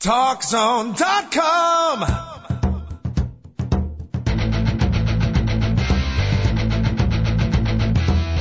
TalkZone.com. 0.00 2.35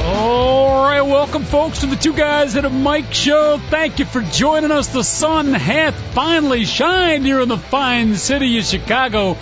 All 0.00 0.84
right, 0.84 1.02
welcome, 1.02 1.42
folks, 1.42 1.80
to 1.80 1.86
the 1.86 1.96
Two 1.96 2.12
Guys 2.12 2.54
at 2.54 2.64
a 2.64 2.70
Mic 2.70 3.12
show. 3.12 3.58
Thank 3.58 3.98
you 3.98 4.04
for 4.04 4.22
joining 4.22 4.70
us. 4.70 4.86
The 4.88 5.02
sun 5.02 5.52
hath 5.52 5.96
finally 6.14 6.64
shined 6.64 7.26
here 7.26 7.40
in 7.40 7.48
the 7.48 7.58
fine 7.58 8.14
city 8.14 8.56
of 8.58 8.64
Chicago. 8.64 9.36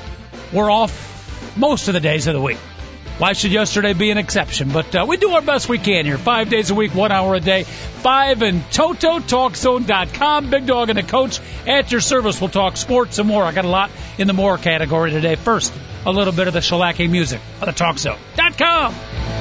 we're 0.52 0.70
off 0.70 1.56
most 1.56 1.88
of 1.88 1.94
the 1.94 2.00
days 2.00 2.28
of 2.28 2.34
the 2.34 2.40
week. 2.40 2.58
Why 3.20 3.34
should 3.34 3.52
yesterday 3.52 3.92
be 3.92 4.10
an 4.10 4.16
exception? 4.16 4.70
But 4.72 4.96
uh, 4.96 5.04
we 5.06 5.18
do 5.18 5.32
our 5.32 5.42
best 5.42 5.68
we 5.68 5.76
can 5.76 6.06
here. 6.06 6.16
Five 6.16 6.48
days 6.48 6.70
a 6.70 6.74
week, 6.74 6.94
one 6.94 7.12
hour 7.12 7.34
a 7.34 7.40
day. 7.40 7.64
Five 7.64 8.40
and 8.40 8.62
TotoTalkZone.com. 8.70 10.48
Big 10.48 10.64
Dog 10.64 10.88
and 10.88 10.96
the 10.96 11.02
Coach 11.02 11.38
at 11.66 11.92
your 11.92 12.00
service. 12.00 12.40
We'll 12.40 12.48
talk 12.48 12.78
sports 12.78 13.18
and 13.18 13.28
more. 13.28 13.44
I 13.44 13.52
got 13.52 13.66
a 13.66 13.68
lot 13.68 13.90
in 14.16 14.26
the 14.26 14.32
more 14.32 14.56
category 14.56 15.10
today. 15.10 15.34
First, 15.34 15.70
a 16.06 16.10
little 16.10 16.32
bit 16.32 16.48
of 16.48 16.54
the 16.54 16.60
shellacking 16.60 17.10
music 17.10 17.42
on 17.60 17.66
the 17.66 17.74
TalkZone.com. 17.74 19.39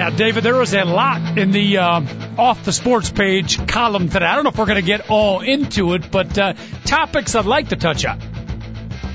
Yeah, 0.00 0.08
David, 0.08 0.44
there 0.44 0.56
was 0.56 0.72
a 0.72 0.82
lot 0.84 1.36
in 1.36 1.50
the 1.50 1.76
uh, 1.76 2.00
off 2.38 2.64
the 2.64 2.72
sports 2.72 3.10
page 3.10 3.68
column 3.68 4.08
today. 4.08 4.24
I 4.24 4.34
don't 4.34 4.44
know 4.44 4.48
if 4.48 4.56
we're 4.56 4.64
going 4.64 4.80
to 4.80 4.86
get 4.86 5.10
all 5.10 5.40
into 5.40 5.92
it, 5.92 6.10
but 6.10 6.38
uh, 6.38 6.54
topics 6.86 7.34
I'd 7.34 7.44
like 7.44 7.68
to 7.68 7.76
touch 7.76 8.06
on. 8.06 8.18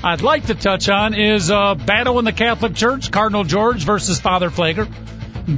I'd 0.04 0.22
like 0.22 0.46
to 0.46 0.54
touch 0.54 0.88
on 0.88 1.14
is 1.14 1.50
uh, 1.50 1.74
battle 1.74 2.20
in 2.20 2.24
the 2.24 2.32
Catholic 2.32 2.76
Church, 2.76 3.10
Cardinal 3.10 3.42
George 3.42 3.82
versus 3.82 4.20
Father 4.20 4.48
Pfleger. 4.48 4.88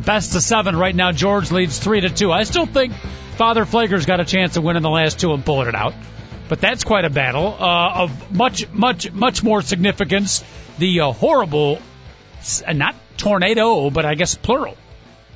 Best 0.03 0.35
of 0.35 0.41
seven 0.41 0.75
right 0.75 0.97
now. 0.97 1.13
George 1.13 1.53
leads 1.53 1.79
three 1.79 2.01
to 2.01 2.09
two. 2.09 2.33
I 2.33 2.45
still 2.45 2.65
think 2.65 2.95
Father 3.37 3.67
Pfleger's 3.67 4.07
got 4.07 4.21
a 4.21 4.25
chance 4.25 4.57
of 4.57 4.65
winning 4.65 4.83
the 4.83 4.89
last 4.89 5.21
two 5.21 5.35
and 5.35 5.45
pulling 5.45 5.69
it 5.69 5.75
out, 5.75 5.93
but 6.49 6.59
that's 6.59 6.85
quite 6.85 7.05
a 7.05 7.11
battle 7.11 7.55
uh, 7.61 8.05
of 8.05 8.35
much, 8.35 8.67
much, 8.73 9.13
much 9.13 9.43
more 9.43 9.61
significance. 9.61 10.43
The 10.79 11.01
uh, 11.01 11.13
horrible, 11.13 11.83
not 12.67 12.95
tornado, 13.19 13.91
but 13.91 14.07
I 14.07 14.15
guess 14.15 14.35
plural, 14.35 14.75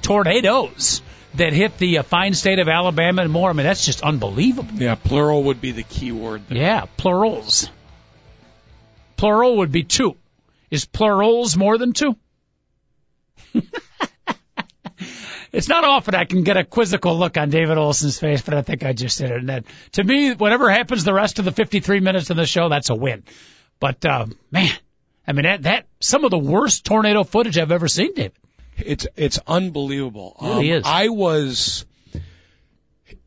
tornadoes 0.03 1.03
that 1.35 1.53
hit 1.53 1.79
the 1.79 1.99
uh, 1.99 2.03
fine 2.03 2.35
state 2.35 2.59
of 2.59 2.69
Alabama 2.69 3.23
and 3.23 3.33
more. 3.33 3.51
I 3.51 3.53
mean, 3.53 3.65
that's 3.65 3.87
just 3.87 4.03
unbelievable. 4.03 4.75
Yeah, 4.75 4.95
plural 4.95 5.45
would 5.45 5.61
be 5.61 5.73
the 5.73 5.83
key 5.83 6.13
word. 6.13 6.43
There. 6.49 6.59
Yeah, 6.59 6.87
plurals. 6.97 7.71
Plural 9.17 9.59
would 9.59 9.73
be 9.73 9.85
two. 9.85 10.17
Is 10.71 10.85
plurals 10.85 11.57
more 11.57 11.79
than 11.79 11.93
two? 11.93 12.17
it's 15.53 15.69
not 15.69 15.85
often 15.85 16.15
I 16.15 16.25
can 16.25 16.43
get 16.45 16.57
a 16.57 16.65
quizzical 16.65 17.19
look 17.19 17.37
on 17.37 17.51
David 17.51 17.79
Olson's 17.79 18.19
face, 18.19 18.43
but 18.43 18.55
I 18.55 18.63
think 18.63 18.85
I 18.85 18.93
just 18.93 19.19
did 19.19 19.31
it. 19.31 19.37
And 19.39 19.49
that, 19.49 19.65
to 19.93 20.05
me, 20.05 20.33
whatever 20.35 20.71
happens 20.71 21.05
the 21.05 21.15
rest 21.15 21.39
of 21.39 21.45
the 21.45 21.53
53 21.53 22.01
minutes 22.01 22.31
of 22.31 22.37
the 22.37 22.47
show, 22.47 22.69
that's 22.69 22.91
a 22.91 22.95
win. 22.95 23.23
But, 23.81 24.05
uh, 24.05 24.27
man, 24.51 24.73
I 25.27 25.33
mean, 25.33 25.45
that, 25.45 25.63
that, 25.63 25.87
some 26.01 26.25
of 26.25 26.31
the 26.31 26.39
worst 26.39 26.85
tornado 26.85 27.23
footage 27.23 27.59
I've 27.59 27.73
ever 27.73 27.89
seen, 27.89 28.15
David. 28.15 28.33
It's 28.77 29.07
it's 29.17 29.39
unbelievable. 29.47 30.37
It 30.41 30.47
really 30.47 30.73
um, 30.73 30.79
is. 30.79 30.85
I 30.87 31.09
was 31.09 31.85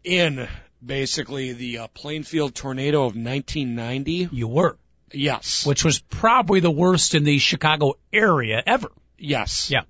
in 0.04 0.48
basically 0.84 1.54
the 1.54 1.80
uh, 1.80 1.88
Plainfield 1.88 2.56
tornado 2.56 3.00
of 3.00 3.16
1990. 3.16 4.30
You 4.32 4.48
were. 4.48 4.78
Yes. 5.12 5.66
Which 5.66 5.84
was 5.84 6.00
probably 6.00 6.60
the 6.60 6.72
worst 6.72 7.16
in 7.16 7.24
the 7.24 7.38
Chicago 7.40 7.96
area 8.12 8.62
ever. 8.66 8.92
Yes. 9.18 9.70
Yeah. 9.72 9.82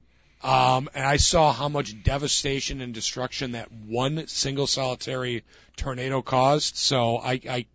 Um, 0.43 0.89
and 0.93 1.03
I 1.03 1.17
saw 1.17 1.51
how 1.51 1.69
much 1.69 2.03
devastation 2.03 2.81
and 2.81 2.93
destruction 2.93 3.53
that 3.53 3.71
one 3.71 4.27
single 4.27 4.67
solitary 4.67 5.43
tornado 5.75 6.21
caused. 6.21 6.75
So 6.75 7.17
I, 7.17 7.41
I 7.49 7.65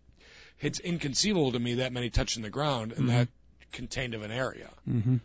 it's 0.61 0.79
inconceivable 0.79 1.51
to 1.51 1.59
me 1.59 1.75
that 1.75 1.91
many 1.91 2.09
touching 2.09 2.43
the 2.43 2.49
ground 2.49 2.93
and 2.93 3.01
mm-hmm. 3.01 3.17
that 3.17 3.27
contained 3.73 4.13
of 4.13 4.21
an 4.21 4.31
area. 4.31 4.69
Mm-hmm. 4.89 5.17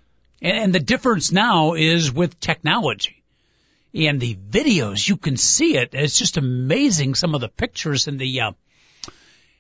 And, 0.43 0.75
the 0.75 0.81
difference 0.81 1.33
now 1.33 1.75
is 1.75 2.13
with 2.13 2.39
technology 2.41 3.23
and 3.95 4.21
the 4.21 4.35
videos. 4.35 5.09
You 5.09 5.17
can 5.17 5.37
see 5.37 5.77
it. 5.77 5.95
It's 5.95 6.19
just 6.19 6.37
amazing. 6.37 7.15
Some 7.15 7.35
of 7.35 7.41
the 7.41 7.49
pictures 7.49 8.07
and 8.09 8.19
the. 8.19 8.41
Uh, 8.41 8.53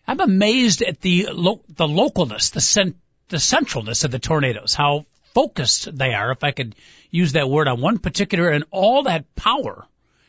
I'm 0.07 0.21
amazed 0.21 0.83
at 0.83 1.01
the 1.01 1.29
lo- 1.33 1.65
the 1.69 1.87
localness, 1.87 2.53
the 2.53 2.61
cent- 2.61 2.97
the 3.29 3.39
centralness 3.39 4.05
of 4.05 4.11
the 4.11 4.19
tornadoes. 4.19 4.75
How 4.75 5.07
focused 5.35 5.97
they 5.97 6.15
are, 6.15 6.31
if 6.31 6.45
I 6.45 6.51
could 6.51 6.75
use 7.11 7.33
that 7.33 7.49
word, 7.49 7.69
on 7.69 7.81
one 7.81 7.99
particular, 7.99 8.51
and 8.51 8.65
all 8.71 9.05
that 9.05 9.35
power 9.35 9.87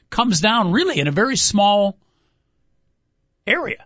comes 0.09 0.41
down 0.41 0.71
really 0.71 0.99
in 0.99 1.07
a 1.07 1.11
very 1.11 1.35
small 1.35 1.97
area. 3.45 3.85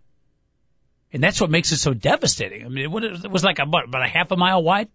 And 1.13 1.21
that's 1.21 1.41
what 1.41 1.49
makes 1.49 1.71
it 1.71 1.77
so 1.77 1.93
devastating. 1.93 2.65
I 2.65 2.69
mean, 2.69 2.85
it 2.85 3.29
was 3.29 3.43
like 3.43 3.59
a, 3.59 3.63
about 3.63 4.05
a 4.05 4.07
half 4.07 4.31
a 4.31 4.37
mile 4.37 4.63
wide? 4.63 4.87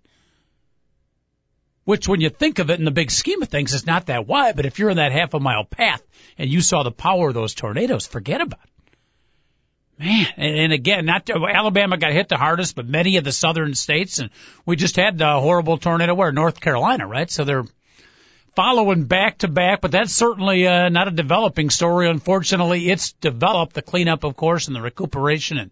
Which 1.86 2.08
when 2.08 2.20
you 2.20 2.28
think 2.28 2.58
of 2.58 2.69
it 2.69 2.80
in 2.80 2.84
the 2.84 2.91
big 2.91 3.12
scheme 3.12 3.41
of 3.42 3.48
things, 3.48 3.72
it's 3.72 3.86
not 3.86 4.06
that 4.06 4.26
wide. 4.26 4.56
But 4.56 4.66
if 4.66 4.80
you're 4.80 4.91
in 4.91 4.97
that 4.97 5.12
half 5.12 5.34
a 5.34 5.41
mile 5.41 5.64
path 5.64 6.02
and 6.36 6.50
you 6.50 6.60
saw 6.60 6.82
the 6.82 6.91
power 6.91 7.28
of 7.28 7.34
those 7.34 7.54
tornadoes, 7.54 8.06
forget 8.06 8.41
about 8.41 8.60
it. 8.64 10.04
Man, 10.04 10.26
and, 10.36 10.58
and 10.58 10.72
again, 10.72 11.06
not 11.06 11.26
to, 11.26 11.47
Alabama 11.47 11.97
got 11.97 12.12
hit 12.12 12.28
the 12.28 12.36
hardest, 12.36 12.74
but 12.74 12.88
many 12.88 13.19
of 13.19 13.24
the 13.24 13.30
southern 13.30 13.74
states, 13.74 14.19
and 14.19 14.30
we 14.66 14.74
just 14.74 14.97
had 14.97 15.20
a 15.20 15.41
horrible 15.41 15.78
tornado 15.78 16.12
where 16.12 16.32
North 16.32 16.60
Carolina, 16.60 17.06
right? 17.06 17.30
So 17.30 17.44
they're 17.44 17.64
following 18.56 19.04
back 19.04 19.38
to 19.38 19.48
back, 19.48 19.80
but 19.80 19.92
that's 19.92 20.12
certainly 20.12 20.66
uh, 20.66 20.88
not 20.88 21.06
a 21.06 21.12
developing 21.12 21.70
story. 21.70 22.10
Unfortunately, 22.10 22.91
it's 22.91 23.12
developed. 23.12 23.74
The 23.74 23.82
cleanup, 23.82 24.24
of 24.24 24.36
course, 24.36 24.66
and 24.66 24.74
the 24.74 24.82
recuperation 24.82 25.56
and 25.56 25.70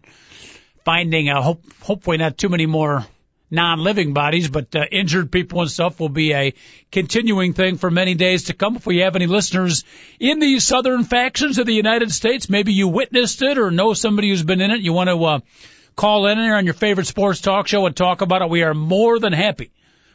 finding, 0.85 1.29
uh, 1.29 1.41
hope, 1.41 1.61
hopefully 1.81 2.17
not 2.17 2.37
too 2.37 2.49
many 2.49 2.67
more 2.67 3.05
non-living 3.51 4.13
bodies, 4.13 4.49
but 4.49 4.75
uh, 4.75 4.85
injured 4.91 5.31
people 5.31 5.61
and 5.61 5.69
stuff 5.69 5.99
will 5.99 6.09
be 6.09 6.33
a 6.33 6.53
continuing 6.91 7.53
thing 7.53 7.77
for 7.77 7.91
many 7.91 8.15
days 8.15 8.45
to 8.45 8.53
come. 8.53 8.75
If 8.75 8.85
we 8.85 8.99
have 8.99 9.15
any 9.15 9.27
listeners 9.27 9.83
in 10.19 10.39
the 10.39 10.59
southern 10.59 11.03
factions 11.03 11.57
of 11.57 11.65
the 11.65 11.73
United 11.73 12.11
States, 12.11 12.49
maybe 12.49 12.73
you 12.73 12.87
witnessed 12.87 13.41
it 13.41 13.57
or 13.57 13.71
know 13.71 13.93
somebody 13.93 14.29
who's 14.29 14.43
been 14.43 14.61
in 14.61 14.71
it, 14.71 14.81
you 14.81 14.93
want 14.93 15.09
to 15.09 15.23
uh, 15.23 15.39
call 15.95 16.27
in 16.27 16.37
here 16.37 16.55
on 16.55 16.65
your 16.65 16.73
favorite 16.73 17.07
sports 17.07 17.41
talk 17.41 17.67
show 17.67 17.85
and 17.85 17.95
talk 17.95 18.21
about 18.21 18.41
it. 18.41 18.49
We 18.49 18.63
are 18.63 18.73
more 18.73 19.19
than 19.19 19.33
happy, 19.33 19.71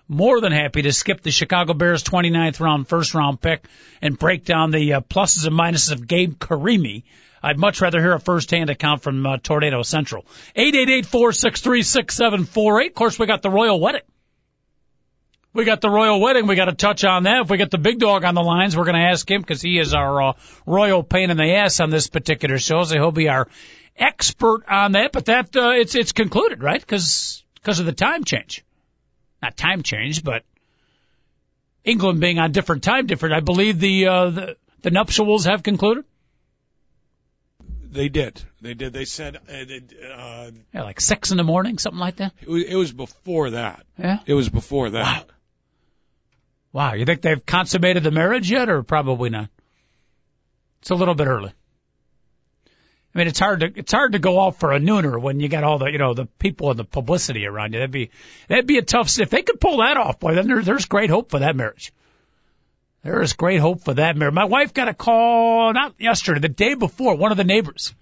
more 0.08 0.40
than 0.40 0.52
happy 0.52 0.82
to 0.82 0.92
skip 0.92 1.22
the 1.22 1.30
Chicago 1.30 1.72
Bears 1.72 2.02
29th 2.02 2.60
round 2.60 2.88
first 2.88 3.14
round 3.14 3.40
pick 3.40 3.66
and 4.02 4.18
break 4.18 4.44
down 4.44 4.70
the 4.70 4.94
uh, 4.94 5.00
pluses 5.00 5.46
and 5.46 5.56
minuses 5.56 5.92
of 5.92 6.06
Gabe 6.06 6.34
Carimi 6.34 7.04
I'd 7.42 7.58
much 7.58 7.80
rather 7.80 8.00
hear 8.00 8.14
a 8.14 8.20
first-hand 8.20 8.70
account 8.70 9.02
from 9.02 9.26
uh, 9.26 9.38
Tornado 9.38 9.82
Central. 9.82 10.26
Eight 10.54 10.74
eight 10.74 10.90
eight 10.90 11.06
four 11.06 11.32
six 11.32 11.60
three 11.60 11.82
six 11.82 12.14
seven 12.14 12.44
four 12.44 12.80
eight. 12.80 12.90
Of 12.90 12.94
course, 12.94 13.18
we 13.18 13.26
got 13.26 13.42
the 13.42 13.50
royal 13.50 13.80
wedding. 13.80 14.02
We 15.52 15.64
got 15.64 15.80
the 15.80 15.90
royal 15.90 16.20
wedding. 16.20 16.46
We 16.46 16.54
got 16.54 16.66
to 16.66 16.74
touch 16.74 17.02
on 17.04 17.24
that. 17.24 17.42
If 17.42 17.50
we 17.50 17.56
get 17.56 17.72
the 17.72 17.78
big 17.78 17.98
dog 17.98 18.24
on 18.24 18.34
the 18.34 18.42
lines, 18.42 18.76
we're 18.76 18.84
going 18.84 18.96
to 18.96 19.08
ask 19.08 19.28
him 19.28 19.40
because 19.40 19.60
he 19.60 19.78
is 19.78 19.94
our 19.94 20.22
uh, 20.22 20.32
royal 20.64 21.02
pain 21.02 21.30
in 21.30 21.36
the 21.36 21.54
ass 21.54 21.80
on 21.80 21.90
this 21.90 22.08
particular 22.08 22.58
show. 22.58 22.84
So 22.84 22.94
he'll 22.94 23.10
be 23.10 23.28
our 23.28 23.48
expert 23.96 24.62
on 24.68 24.92
that. 24.92 25.10
But 25.10 25.24
that 25.24 25.56
uh, 25.56 25.70
it's 25.70 25.94
it's 25.96 26.12
concluded, 26.12 26.62
right? 26.62 26.80
Because 26.80 27.42
because 27.54 27.80
of 27.80 27.86
the 27.86 27.92
time 27.92 28.22
change, 28.24 28.64
not 29.42 29.56
time 29.56 29.82
change, 29.82 30.22
but 30.22 30.44
England 31.84 32.20
being 32.20 32.38
on 32.38 32.52
different 32.52 32.84
time 32.84 33.06
different. 33.06 33.34
I 33.34 33.40
believe 33.40 33.80
the 33.80 34.06
uh, 34.06 34.30
the, 34.30 34.56
the 34.82 34.90
nuptials 34.90 35.46
have 35.46 35.64
concluded. 35.64 36.04
They 37.90 38.08
did. 38.08 38.42
They 38.60 38.74
did. 38.74 38.92
They 38.92 39.04
said, 39.04 39.36
uh, 39.36 40.12
uh, 40.14 40.50
yeah, 40.72 40.82
like 40.82 41.00
six 41.00 41.32
in 41.32 41.36
the 41.36 41.44
morning, 41.44 41.78
something 41.78 41.98
like 41.98 42.16
that. 42.16 42.32
It 42.40 42.48
was, 42.48 42.64
it 42.64 42.76
was 42.76 42.92
before 42.92 43.50
that. 43.50 43.84
Yeah. 43.98 44.20
It 44.26 44.34
was 44.34 44.48
before 44.48 44.90
that. 44.90 45.26
Wow. 46.72 46.90
Wow. 46.90 46.94
You 46.94 47.04
think 47.04 47.22
they've 47.22 47.44
consummated 47.44 48.04
the 48.04 48.12
marriage 48.12 48.50
yet, 48.50 48.68
or 48.68 48.82
probably 48.82 49.30
not? 49.30 49.48
It's 50.80 50.90
a 50.90 50.94
little 50.94 51.14
bit 51.14 51.26
early. 51.26 51.52
I 53.12 53.18
mean, 53.18 53.26
it's 53.26 53.40
hard 53.40 53.60
to 53.60 53.72
it's 53.74 53.92
hard 53.92 54.12
to 54.12 54.20
go 54.20 54.40
out 54.40 54.60
for 54.60 54.72
a 54.72 54.78
nooner 54.78 55.20
when 55.20 55.40
you 55.40 55.48
got 55.48 55.64
all 55.64 55.78
the 55.78 55.90
you 55.90 55.98
know 55.98 56.14
the 56.14 56.26
people 56.26 56.70
and 56.70 56.78
the 56.78 56.84
publicity 56.84 57.44
around 57.44 57.72
you. 57.72 57.80
That'd 57.80 57.90
be 57.90 58.10
that'd 58.46 58.68
be 58.68 58.78
a 58.78 58.82
tough. 58.82 59.18
If 59.18 59.30
they 59.30 59.42
could 59.42 59.60
pull 59.60 59.78
that 59.78 59.96
off, 59.96 60.20
boy, 60.20 60.34
then 60.34 60.46
there, 60.46 60.62
there's 60.62 60.84
great 60.84 61.10
hope 61.10 61.30
for 61.30 61.40
that 61.40 61.56
marriage. 61.56 61.92
There 63.02 63.22
is 63.22 63.32
great 63.32 63.60
hope 63.60 63.82
for 63.82 63.94
that 63.94 64.16
marriage. 64.16 64.34
My 64.34 64.44
wife 64.44 64.74
got 64.74 64.88
a 64.88 64.94
call 64.94 65.72
not 65.72 65.94
yesterday, 65.98 66.40
the 66.40 66.48
day 66.48 66.74
before, 66.74 67.16
one 67.16 67.30
of 67.30 67.38
the 67.38 67.44
neighbors. 67.44 67.94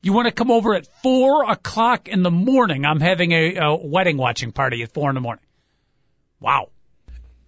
You 0.00 0.12
want 0.12 0.26
to 0.26 0.32
come 0.32 0.52
over 0.52 0.74
at 0.74 0.86
four 1.02 1.50
o'clock 1.50 2.06
in 2.06 2.22
the 2.22 2.30
morning? 2.30 2.84
I'm 2.84 3.00
having 3.00 3.32
a, 3.32 3.56
a 3.56 3.76
wedding 3.76 4.16
watching 4.16 4.52
party 4.52 4.82
at 4.84 4.92
four 4.92 5.08
in 5.10 5.14
the 5.14 5.20
morning. 5.20 5.44
Wow. 6.38 6.70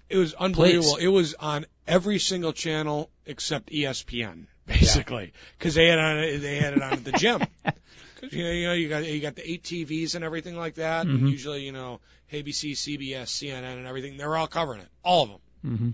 It 0.09 0.17
was 0.17 0.35
unbelievable. 0.35 0.97
Please. 0.97 1.05
It 1.05 1.09
was 1.09 1.35
on 1.35 1.67
every 1.87 2.19
single 2.19 2.53
channel 2.53 3.09
except 3.25 3.71
ESPN, 3.71 4.47
basically, 4.67 5.33
because 5.57 5.77
yeah. 5.77 5.83
they 5.83 5.89
had 5.91 5.99
on 6.01 6.41
they 6.41 6.57
had 6.57 6.73
it 6.75 6.83
on 6.83 6.93
at 6.93 7.05
the 7.05 7.13
gym. 7.13 7.43
Because 8.21 8.37
you 8.37 8.45
know, 8.45 8.51
you 8.51 8.67
know, 8.67 8.73
you 8.75 8.89
got 8.91 9.07
you 9.07 9.21
got 9.21 9.35
the 9.35 9.51
eight 9.51 9.63
TVs 9.63 10.15
and 10.15 10.23
everything 10.23 10.55
like 10.55 10.75
that. 10.75 11.07
Mm-hmm. 11.07 11.25
And 11.25 11.31
usually, 11.31 11.65
you 11.65 11.73
know, 11.73 12.01
ABC, 12.31 12.73
CBS, 12.73 13.29
CNN, 13.29 13.79
and 13.79 13.87
everything. 13.87 14.19
They're 14.19 14.37
all 14.37 14.47
covering 14.47 14.83
it, 14.83 14.89
all 15.03 15.23
of 15.23 15.31
them. 15.31 15.39
Mm-hmm. 15.65 15.91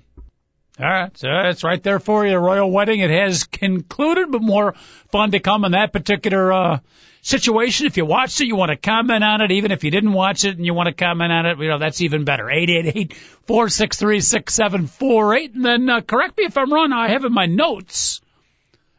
All 0.78 0.86
right, 0.86 1.16
so 1.16 1.28
it's 1.30 1.64
right 1.64 1.82
there 1.82 1.98
for 1.98 2.26
you. 2.26 2.36
Royal 2.36 2.70
wedding 2.70 3.00
it 3.00 3.08
has 3.08 3.44
concluded, 3.44 4.30
but 4.30 4.42
more 4.42 4.74
fun 5.10 5.30
to 5.30 5.40
come 5.40 5.64
in 5.64 5.72
that 5.72 5.90
particular 5.90 6.52
uh, 6.52 6.78
situation. 7.22 7.86
If 7.86 7.96
you 7.96 8.04
watched 8.04 8.42
it, 8.42 8.46
you 8.46 8.56
want 8.56 8.70
to 8.70 8.76
comment 8.76 9.24
on 9.24 9.40
it. 9.40 9.52
Even 9.52 9.72
if 9.72 9.84
you 9.84 9.90
didn't 9.90 10.12
watch 10.12 10.44
it 10.44 10.58
and 10.58 10.66
you 10.66 10.74
want 10.74 10.88
to 10.88 10.94
comment 10.94 11.32
on 11.32 11.46
it, 11.46 11.58
you 11.58 11.68
know 11.68 11.78
that's 11.78 12.02
even 12.02 12.24
better. 12.24 12.50
Eight 12.50 12.68
eight 12.68 12.92
eight 12.94 13.14
four 13.46 13.70
six 13.70 13.96
three 13.96 14.20
six 14.20 14.52
seven 14.52 14.86
four 14.86 15.34
eight. 15.34 15.54
And 15.54 15.64
then 15.64 15.88
uh, 15.88 16.02
correct 16.02 16.36
me 16.36 16.44
if 16.44 16.58
I'm 16.58 16.70
wrong. 16.70 16.92
I 16.92 17.08
have 17.08 17.24
in 17.24 17.32
my 17.32 17.46
notes, 17.46 18.20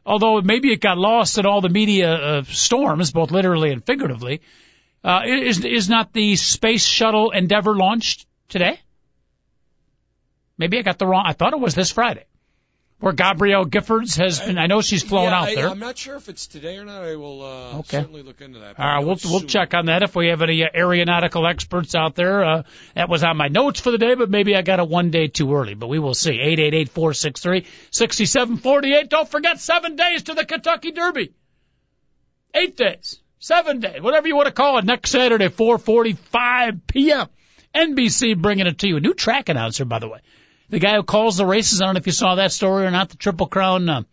although 0.03 0.41
maybe 0.41 0.73
it 0.73 0.81
got 0.81 0.97
lost 0.97 1.37
in 1.37 1.45
all 1.45 1.61
the 1.61 1.69
media 1.69 2.11
uh, 2.11 2.43
storms, 2.43 3.11
both 3.11 3.29
literally 3.29 3.71
and 3.71 3.85
figuratively. 3.85 4.41
Uh, 5.03 5.21
is 5.27 5.63
is 5.63 5.89
not 5.89 6.11
the 6.11 6.35
space 6.37 6.83
shuttle 6.83 7.29
Endeavour 7.29 7.75
launched 7.75 8.25
today? 8.49 8.79
Maybe 10.57 10.79
I 10.79 10.81
got 10.81 10.97
the 10.97 11.07
wrong. 11.07 11.23
I 11.25 11.33
thought 11.33 11.53
it 11.53 11.59
was 11.59 11.75
this 11.75 11.91
Friday. 11.91 12.25
Where 12.99 13.13
Gabrielle 13.13 13.65
Giffords 13.65 14.17
has 14.17 14.39
been. 14.39 14.57
I 14.57 14.65
know 14.65 14.81
she's 14.81 15.03
flown 15.03 15.25
yeah, 15.25 15.39
out 15.39 15.45
there. 15.53 15.67
I, 15.67 15.71
am 15.71 15.77
not 15.77 15.99
sure 15.99 16.15
if 16.15 16.29
it's 16.29 16.47
today 16.47 16.77
or 16.77 16.85
not. 16.85 17.03
I 17.03 17.15
will 17.15 17.43
uh, 17.43 17.79
okay. 17.79 17.99
certainly 17.99 18.23
look 18.23 18.41
into 18.41 18.57
that. 18.57 18.79
All 18.79 18.85
right, 18.87 19.05
we'll 19.05 19.17
we'll 19.23 19.41
check 19.41 19.75
on 19.75 19.85
that 19.85 20.01
if 20.01 20.15
we 20.15 20.29
have 20.29 20.41
any 20.41 20.63
uh, 20.63 20.69
aeronautical 20.73 21.45
experts 21.45 21.93
out 21.93 22.15
there. 22.15 22.43
Uh, 22.43 22.63
that 22.95 23.07
was 23.07 23.23
on 23.23 23.37
my 23.37 23.49
notes 23.49 23.79
for 23.79 23.91
the 23.91 23.99
day, 23.99 24.15
but 24.15 24.31
maybe 24.31 24.55
I 24.55 24.63
got 24.63 24.79
it 24.79 24.89
one 24.89 25.11
day 25.11 25.27
too 25.27 25.53
early. 25.53 25.75
But 25.75 25.89
we 25.89 25.99
will 25.99 26.15
see. 26.15 26.39
Eight 26.39 26.59
eight 26.59 26.73
eight 26.73 26.89
four 26.89 27.13
six 27.13 27.39
three 27.39 27.67
sixty 27.91 28.25
seven 28.25 28.57
forty 28.57 28.95
eight. 28.95 29.09
Don't 29.09 29.29
forget 29.29 29.59
seven 29.59 29.95
days 29.95 30.23
to 30.23 30.33
the 30.33 30.43
Kentucky 30.43 30.89
Derby. 30.89 31.33
Eight 32.55 32.77
days, 32.77 33.21
seven 33.37 33.79
days, 33.79 34.01
whatever 34.01 34.27
you 34.27 34.35
want 34.35 34.47
to 34.47 34.53
call 34.53 34.79
it. 34.79 34.85
Next 34.85 35.11
Saturday, 35.11 35.49
4:45 35.49 36.79
p.m. 36.87 37.27
NBC 37.75 38.41
bringing 38.41 38.65
it 38.65 38.79
to 38.79 38.87
you. 38.87 38.97
A 38.97 38.99
New 38.99 39.13
track 39.13 39.49
announcer, 39.49 39.85
by 39.85 39.99
the 39.99 40.07
way 40.07 40.21
the 40.69 40.79
guy 40.79 40.95
who 40.95 41.03
calls 41.03 41.37
the 41.37 41.45
races. 41.45 41.81
I 41.81 41.85
don't 41.85 41.95
know 41.95 41.99
if 41.99 42.07
you 42.07 42.13
saw 42.13 42.35
that 42.35 42.51
story 42.51 42.85
or 42.85 42.91
not. 42.91 43.09
The 43.09 43.17
Triple 43.17 43.47
Crown 43.47 43.87
uh, 43.89 44.03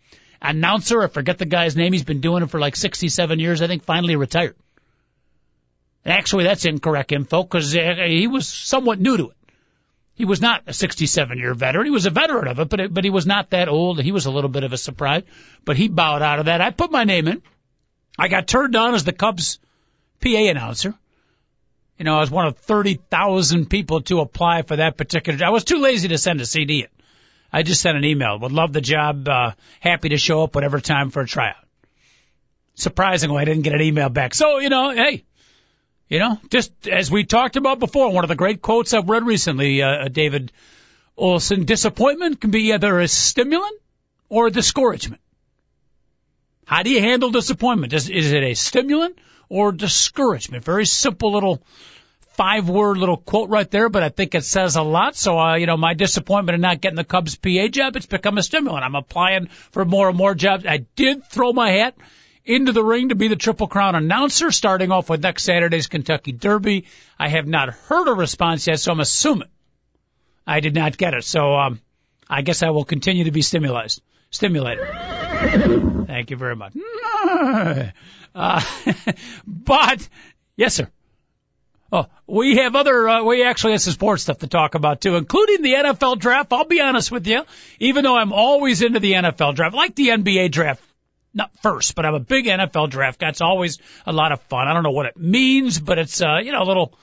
announcer. 0.41 1.03
I 1.03 1.09
forget 1.09 1.39
the 1.39 1.47
guy's 1.47 1.77
name. 1.77 1.93
He's 1.93 2.05
been 2.05 2.21
doing 2.21 2.43
it 2.43 2.51
for 2.51 2.61
like 2.61 2.77
67 2.77 3.39
years. 3.39 3.63
I 3.63 3.67
think 3.67 3.85
finally 3.85 4.17
retired. 4.17 4.57
Actually, 6.07 6.45
that's 6.45 6.65
incorrect 6.65 7.13
info 7.13 7.43
because 7.43 7.75
uh, 7.75 7.95
he 8.07 8.27
was 8.27 8.47
somewhat 8.47 9.01
new 9.01 9.17
to 9.17 9.31
it. 9.31 9.37
He 10.17 10.27
was 10.27 10.41
not 10.41 10.63
a 10.67 10.73
67 10.73 11.39
year 11.39 11.55
veteran. 11.55 11.87
He 11.87 11.91
was 11.91 12.07
a 12.07 12.11
veteran 12.11 12.47
of 12.47 12.61
it, 12.61 12.69
but 12.69 12.81
it, 12.81 12.95
but 12.95 13.05
he 13.05 13.11
was 13.11 13.27
not 13.27 13.51
that 13.51 13.69
old. 13.69 14.01
He 14.01 14.13
was 14.13 14.27
a 14.27 14.31
little 14.31 14.51
bit 14.51 14.63
of 14.63 14.73
a 14.73 14.77
surprise, 14.77 15.23
but 15.65 15.77
he 15.77 15.89
bowed 15.89 16.23
out 16.23 16.39
of 16.39 16.47
that. 16.47 16.61
I 16.61 16.71
put 16.71 16.93
my 16.93 17.05
name 17.05 17.27
in. 17.27 17.43
I 18.17 18.29
got 18.29 18.47
turned 18.47 18.77
on 18.77 18.95
as 18.95 19.03
the 19.03 19.13
Cubs 19.13 19.59
PA 20.23 20.29
announcer. 20.29 20.95
You 21.99 22.05
know, 22.05 22.17
I 22.17 22.21
was 22.21 22.31
one 22.31 22.47
of 22.47 22.59
30,000 22.59 23.71
people 23.71 24.01
to 24.03 24.21
apply 24.21 24.63
for 24.63 24.77
that 24.77 24.97
particular. 24.97 25.39
Job. 25.39 25.49
I 25.49 25.51
was 25.51 25.65
too 25.65 25.79
lazy 25.79 26.09
to 26.09 26.19
send 26.19 26.41
a 26.41 26.47
CD 26.47 26.81
in. 26.81 26.89
I 27.53 27.63
just 27.63 27.81
sent 27.81 27.97
an 27.97 28.05
email. 28.05 28.39
Would 28.41 28.51
love 28.51 28.73
the 28.73 28.81
job. 28.81 29.29
Uh, 29.29 29.53
happy 29.79 30.09
to 30.09 30.17
show 30.17 30.43
up 30.43 30.57
whatever 30.57 30.81
time 30.81 31.11
for 31.11 31.23
a 31.23 31.27
tryout. 31.27 31.55
Surprisingly, 32.75 33.41
I 33.41 33.45
didn't 33.45 33.63
get 33.63 33.75
an 33.75 33.81
email 33.81 34.09
back. 34.09 34.35
So, 34.35 34.59
you 34.59 34.69
know, 34.69 34.91
hey, 34.91 35.25
you 36.09 36.19
know, 36.19 36.39
just 36.51 36.89
as 36.89 37.11
we 37.11 37.25
talked 37.25 37.55
about 37.55 37.79
before, 37.79 38.11
one 38.11 38.25
of 38.25 38.29
the 38.29 38.35
great 38.35 38.61
quotes 38.61 38.93
I've 38.93 39.09
read 39.09 39.25
recently, 39.25 39.81
uh, 39.81 40.09
David 40.09 40.51
Olson, 41.17 41.65
disappointment 41.65 42.41
can 42.41 42.51
be 42.51 42.73
either 42.73 42.99
a 42.99 43.07
stimulant 43.07 43.81
or 44.29 44.49
a 44.49 44.51
discouragement. 44.51 45.23
How 46.67 46.83
do 46.83 46.91
you 46.91 47.01
handle 47.01 47.31
disappointment? 47.31 47.93
Is, 47.93 48.11
is 48.11 48.33
it 48.33 48.43
a 48.43 48.55
stimulant 48.55 49.17
or 49.55 49.71
discouragement. 49.71 50.65
Very 50.65 50.85
simple 50.85 51.33
little 51.33 51.63
five 52.33 52.69
word 52.69 52.97
little 52.97 53.17
quote 53.17 53.49
right 53.49 53.71
there, 53.71 53.89
but 53.89 54.03
I 54.03 54.09
think 54.09 54.35
it 54.35 54.43
says 54.45 54.75
a 54.75 54.83
lot. 54.83 55.15
So, 55.15 55.39
uh, 55.39 55.55
you 55.55 55.67
know, 55.67 55.77
my 55.77 55.95
disappointment 55.95 56.57
in 56.57 56.61
not 56.61 56.81
getting 56.81 56.97
the 56.97 57.05
Cubs 57.05 57.37
PA 57.37 57.69
job, 57.69 57.95
it's 57.95 58.07
become 58.07 58.37
a 58.37 58.43
stimulant. 58.43 58.85
I'm 58.85 58.97
applying 58.97 59.47
for 59.47 59.85
more 59.85 60.09
and 60.09 60.19
more 60.19 60.35
jobs. 60.35 60.67
I 60.67 60.79
did 60.97 61.25
throw 61.27 61.53
my 61.53 61.71
hat 61.71 61.95
into 62.45 62.73
the 62.73 62.83
ring 62.83 63.11
to 63.11 63.15
be 63.15 63.29
the 63.29 63.37
Triple 63.37 63.69
Crown 63.69 63.95
announcer, 63.95 64.51
starting 64.51 64.91
off 64.91 65.09
with 65.09 65.23
next 65.23 65.45
Saturday's 65.45 65.87
Kentucky 65.87 66.33
Derby. 66.33 66.87
I 67.17 67.29
have 67.29 67.47
not 67.47 67.69
heard 67.69 68.09
a 68.09 68.13
response 68.13 68.67
yet, 68.67 68.81
so 68.81 68.91
I'm 68.91 68.99
assuming 68.99 69.51
I 70.45 70.59
did 70.59 70.75
not 70.75 70.97
get 70.97 71.15
it. 71.15 71.23
So, 71.23 71.55
um, 71.55 71.81
I 72.29 72.43
guess 72.43 72.65
I 72.65 72.71
will 72.71 72.85
continue 72.85 73.23
to 73.23 73.31
be 73.31 73.43
stimulated. 73.43 74.03
Stimulated. 74.31 74.89
Thank 76.09 76.31
you 76.31 76.37
very 76.37 76.57
much. 76.57 76.75
Uh, 78.35 78.63
but 79.47 80.09
yes, 80.57 80.75
sir. 80.75 80.89
Oh, 81.93 82.07
we 82.27 82.57
have 82.57 82.75
other, 82.75 83.09
uh, 83.09 83.23
we 83.23 83.45
actually 83.45 83.73
have 83.73 83.83
some 83.83 83.93
sports 83.93 84.25
stuff 84.25 84.39
to 84.39 84.49
talk 84.49 84.75
about 84.75 85.01
too, 85.01 85.15
including 85.15 85.63
the 85.63 85.75
NFL 85.75 86.19
draft. 86.19 86.53
I'll 86.53 86.65
be 86.65 86.81
honest 86.81 87.13
with 87.13 87.27
you, 87.27 87.45
even 87.79 88.03
though 88.03 88.17
I'm 88.17 88.33
always 88.33 88.83
into 88.83 88.99
the 88.99 89.13
NFL 89.13 89.55
draft, 89.55 89.77
like 89.77 89.95
the 89.95 90.09
NBA 90.09 90.51
draft, 90.51 90.83
not 91.33 91.51
first, 91.63 91.95
but 91.95 92.05
I'm 92.05 92.15
a 92.15 92.21
big 92.21 92.47
NFL 92.47 92.91
draft 92.91 93.21
guy. 93.21 93.29
It's 93.29 93.41
always 93.41 93.79
a 94.07 94.13
lot 94.13 94.33
of 94.33 94.41
fun. 94.43 94.67
I 94.67 94.75
don't 94.75 94.83
know 94.83 94.91
what 94.91 95.07
it 95.07 95.17
means, 95.17 95.79
but 95.79 95.99
it's, 95.99 96.21
uh, 96.21 96.39
you 96.43 96.51
know, 96.51 96.63
a 96.63 96.65
little, 96.65 96.99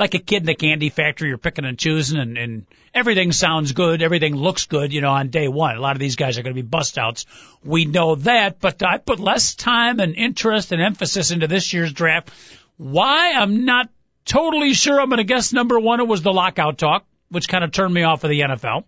like 0.00 0.14
a 0.14 0.18
kid 0.18 0.42
in 0.42 0.48
a 0.48 0.54
candy 0.54 0.88
factory. 0.88 1.28
You're 1.28 1.38
picking 1.38 1.66
and 1.66 1.78
choosing, 1.78 2.18
and, 2.18 2.38
and 2.38 2.66
everything 2.94 3.32
sounds 3.32 3.72
good, 3.72 4.02
everything 4.02 4.34
looks 4.34 4.64
good, 4.64 4.94
you 4.94 5.02
know, 5.02 5.10
on 5.10 5.28
day 5.28 5.46
one. 5.46 5.76
A 5.76 5.80
lot 5.80 5.94
of 5.94 6.00
these 6.00 6.16
guys 6.16 6.38
are 6.38 6.42
going 6.42 6.56
to 6.56 6.62
be 6.62 6.66
bust 6.66 6.96
outs. 6.96 7.26
We 7.62 7.84
know 7.84 8.14
that, 8.14 8.60
but 8.60 8.82
I 8.82 8.96
put 8.96 9.20
less 9.20 9.54
time 9.54 10.00
and 10.00 10.14
interest 10.14 10.72
and 10.72 10.80
emphasis 10.80 11.30
into 11.30 11.46
this 11.46 11.72
year's 11.74 11.92
draft. 11.92 12.30
Why? 12.78 13.34
I'm 13.34 13.66
not 13.66 13.90
totally 14.24 14.72
sure. 14.72 14.98
I'm 14.98 15.10
going 15.10 15.18
to 15.18 15.24
guess 15.24 15.52
number 15.52 15.78
one, 15.78 16.00
it 16.00 16.08
was 16.08 16.22
the 16.22 16.32
lockout 16.32 16.78
talk, 16.78 17.04
which 17.28 17.46
kind 17.46 17.62
of 17.62 17.70
turned 17.70 17.92
me 17.92 18.02
off 18.02 18.24
of 18.24 18.30
the 18.30 18.40
NFL. 18.40 18.84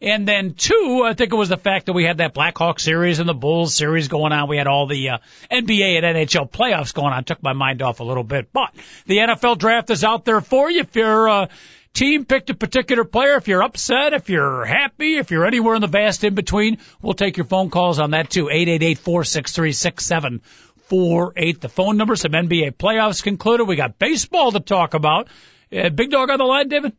And 0.00 0.26
then 0.26 0.54
two, 0.54 1.02
I 1.06 1.14
think 1.14 1.32
it 1.32 1.36
was 1.36 1.48
the 1.48 1.56
fact 1.56 1.86
that 1.86 1.92
we 1.92 2.04
had 2.04 2.18
that 2.18 2.34
Blackhawk 2.34 2.80
series 2.80 3.20
and 3.20 3.28
the 3.28 3.34
Bulls 3.34 3.74
series 3.74 4.08
going 4.08 4.32
on. 4.32 4.48
We 4.48 4.56
had 4.56 4.66
all 4.66 4.86
the 4.86 5.10
uh, 5.10 5.18
NBA 5.50 6.02
and 6.02 6.04
NHL 6.04 6.50
playoffs 6.50 6.92
going 6.92 7.12
on. 7.12 7.24
Took 7.24 7.42
my 7.42 7.52
mind 7.52 7.80
off 7.80 8.00
a 8.00 8.04
little 8.04 8.24
bit. 8.24 8.52
But 8.52 8.70
the 9.06 9.18
NFL 9.18 9.58
draft 9.58 9.90
is 9.90 10.04
out 10.04 10.24
there 10.24 10.40
for 10.40 10.70
you. 10.70 10.80
If 10.80 10.94
your 10.96 11.28
uh, 11.28 11.46
team 11.94 12.24
picked 12.24 12.50
a 12.50 12.54
particular 12.54 13.04
player, 13.04 13.36
if 13.36 13.48
you're 13.48 13.62
upset, 13.62 14.12
if 14.12 14.28
you're 14.28 14.64
happy, 14.64 15.16
if 15.16 15.30
you're 15.30 15.46
anywhere 15.46 15.76
in 15.76 15.80
the 15.80 15.86
vast 15.86 16.24
in 16.24 16.34
between, 16.34 16.78
we'll 17.00 17.14
take 17.14 17.36
your 17.36 17.46
phone 17.46 17.70
calls 17.70 17.98
on 17.98 18.10
that 18.10 18.30
too. 18.30 18.50
Eight 18.50 18.68
eight 18.68 18.82
eight 18.82 18.98
four 18.98 19.24
six 19.24 19.52
three 19.52 19.72
six 19.72 20.04
seven 20.04 20.42
four 20.88 21.32
eight. 21.36 21.60
The 21.60 21.68
phone 21.68 21.96
numbers. 21.96 22.20
Some 22.22 22.32
NBA 22.32 22.72
playoffs 22.72 23.22
concluded. 23.22 23.64
We 23.64 23.76
got 23.76 23.98
baseball 23.98 24.52
to 24.52 24.60
talk 24.60 24.94
about. 24.94 25.28
Uh, 25.74 25.88
big 25.88 26.10
dog 26.10 26.30
on 26.30 26.38
the 26.38 26.44
line, 26.44 26.68
David. 26.68 26.92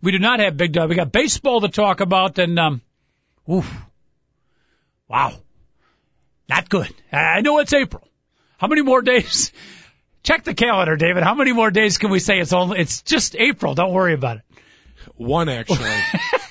We 0.00 0.12
do 0.12 0.18
not 0.18 0.40
have 0.40 0.56
Big 0.56 0.72
Dog. 0.72 0.88
We 0.90 0.96
got 0.96 1.10
baseball 1.10 1.60
to 1.62 1.68
talk 1.68 2.00
about, 2.00 2.38
and 2.38 2.58
um, 2.58 2.82
oof, 3.50 3.70
wow, 5.08 5.32
not 6.48 6.68
good. 6.68 6.94
I 7.12 7.40
know 7.40 7.58
it's 7.58 7.72
April. 7.72 8.06
How 8.58 8.68
many 8.68 8.82
more 8.82 9.02
days? 9.02 9.52
Check 10.22 10.44
the 10.44 10.54
calendar, 10.54 10.96
David. 10.96 11.22
How 11.22 11.34
many 11.34 11.52
more 11.52 11.70
days 11.70 11.98
can 11.98 12.10
we 12.10 12.18
say 12.18 12.38
it's 12.38 12.52
only? 12.52 12.80
It's 12.80 13.02
just 13.02 13.34
April. 13.36 13.74
Don't 13.74 13.92
worry 13.92 14.14
about 14.14 14.38
it. 14.38 14.42
One 15.16 15.48
actually. 15.48 15.90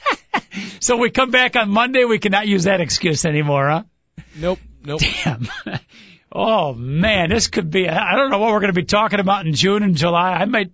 so 0.80 0.98
we 0.98 1.10
come 1.10 1.32
back 1.32 1.56
on 1.56 1.70
Monday. 1.70 2.04
We 2.06 2.20
cannot 2.20 2.48
use 2.48 2.64
that 2.64 2.82
excuse 2.82 3.26
anymore, 3.26 3.68
huh? 3.70 3.84
Nope. 4.36 4.60
Nope. 4.84 5.02
Damn. 5.02 5.48
oh 6.32 6.74
man, 6.74 7.30
this 7.30 7.48
could 7.48 7.70
be. 7.70 7.88
I 7.88 8.16
don't 8.16 8.30
know 8.30 8.40
what 8.40 8.52
we're 8.52 8.62
going 8.62 8.74
to 8.74 8.82
be 8.82 8.86
talking 8.86 9.20
about 9.20 9.46
in 9.46 9.54
June 9.54 9.84
and 9.84 9.96
July. 9.96 10.32
I 10.34 10.46
might 10.46 10.72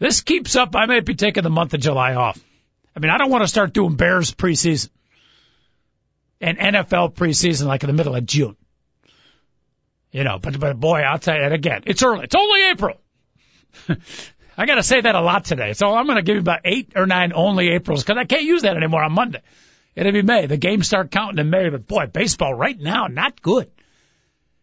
this 0.00 0.22
keeps 0.22 0.56
up, 0.56 0.74
I 0.74 0.86
might 0.86 1.04
be 1.04 1.14
taking 1.14 1.44
the 1.44 1.50
month 1.50 1.74
of 1.74 1.80
July 1.80 2.14
off. 2.14 2.42
I 2.96 2.98
mean, 2.98 3.10
I 3.10 3.18
don't 3.18 3.30
want 3.30 3.44
to 3.44 3.48
start 3.48 3.72
doing 3.72 3.94
Bears 3.94 4.34
preseason 4.34 4.88
and 6.40 6.58
NFL 6.58 7.14
preseason 7.14 7.66
like 7.66 7.84
in 7.84 7.86
the 7.86 7.92
middle 7.92 8.16
of 8.16 8.26
June. 8.26 8.56
You 10.10 10.24
know, 10.24 10.38
but 10.40 10.58
but 10.58 10.80
boy, 10.80 11.00
I'll 11.00 11.20
tell 11.20 11.36
you 11.36 11.42
that 11.42 11.52
again. 11.52 11.82
It's 11.86 12.02
early. 12.02 12.24
It's 12.24 12.34
only 12.34 12.70
April. 12.70 13.00
I 14.56 14.66
got 14.66 14.74
to 14.74 14.82
say 14.82 15.00
that 15.00 15.14
a 15.14 15.20
lot 15.20 15.44
today. 15.44 15.74
So 15.74 15.94
I'm 15.94 16.06
going 16.06 16.16
to 16.16 16.22
give 16.22 16.34
you 16.34 16.40
about 16.40 16.60
eight 16.64 16.92
or 16.96 17.06
nine 17.06 17.32
only 17.32 17.68
Aprils 17.68 18.02
because 18.02 18.18
I 18.18 18.24
can't 18.24 18.42
use 18.42 18.62
that 18.62 18.76
anymore 18.76 19.04
on 19.04 19.12
Monday. 19.12 19.42
It'll 19.94 20.12
be 20.12 20.22
May. 20.22 20.46
The 20.46 20.56
games 20.56 20.86
start 20.86 21.10
counting 21.10 21.38
in 21.38 21.50
May, 21.50 21.68
but 21.68 21.86
boy, 21.86 22.06
baseball 22.06 22.54
right 22.54 22.78
now 22.78 23.06
not 23.06 23.40
good. 23.40 23.70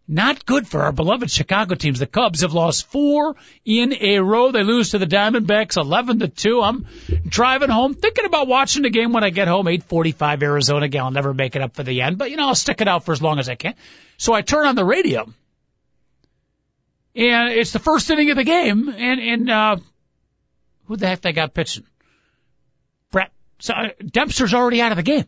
Not 0.09 0.45
good 0.45 0.65
for 0.65 0.83
our 0.83 0.93
beloved 0.93 1.29
Chicago 1.29 1.75
teams. 1.75 1.99
The 1.99 2.07
Cubs 2.07 2.41
have 2.41 2.53
lost 2.53 2.87
four 2.87 3.35
in 3.65 3.93
a 3.93 4.19
row. 4.19 4.51
They 4.51 4.63
lose 4.63 4.91
to 4.91 4.99
the 4.99 5.05
Diamondbacks 5.05 5.75
11 5.75 6.19
to 6.19 6.29
2. 6.29 6.61
I'm 6.61 6.85
driving 7.27 7.69
home 7.69 7.93
thinking 7.93 8.23
about 8.23 8.47
watching 8.47 8.83
the 8.83 8.89
game 8.89 9.11
when 9.11 9.25
I 9.25 9.31
get 9.31 9.49
home. 9.49 9.65
8:45 9.67 10.43
Arizona 10.43 10.87
game. 10.87 11.03
I'll 11.03 11.11
never 11.11 11.33
make 11.33 11.57
it 11.57 11.61
up 11.61 11.75
for 11.75 11.83
the 11.83 12.01
end, 12.01 12.17
but 12.17 12.31
you 12.31 12.37
know, 12.37 12.47
I'll 12.47 12.55
stick 12.55 12.79
it 12.79 12.87
out 12.87 13.03
for 13.03 13.11
as 13.11 13.21
long 13.21 13.37
as 13.37 13.49
I 13.49 13.55
can. 13.55 13.75
So 14.15 14.33
I 14.33 14.41
turn 14.41 14.65
on 14.65 14.75
the 14.75 14.85
radio. 14.85 15.27
And 17.13 17.51
it's 17.51 17.73
the 17.73 17.79
first 17.79 18.09
inning 18.09 18.29
of 18.29 18.37
the 18.37 18.43
game 18.45 18.87
and 18.89 19.19
and 19.19 19.49
uh 19.49 19.77
who 20.85 20.95
the 20.95 21.07
heck 21.07 21.21
they 21.21 21.33
got 21.33 21.53
pitching? 21.53 21.83
Brett. 23.11 23.31
So 23.59 23.73
uh, 23.73 23.89
Dempster's 24.05 24.53
already 24.53 24.81
out 24.81 24.93
of 24.93 24.95
the 24.95 25.03
game. 25.03 25.25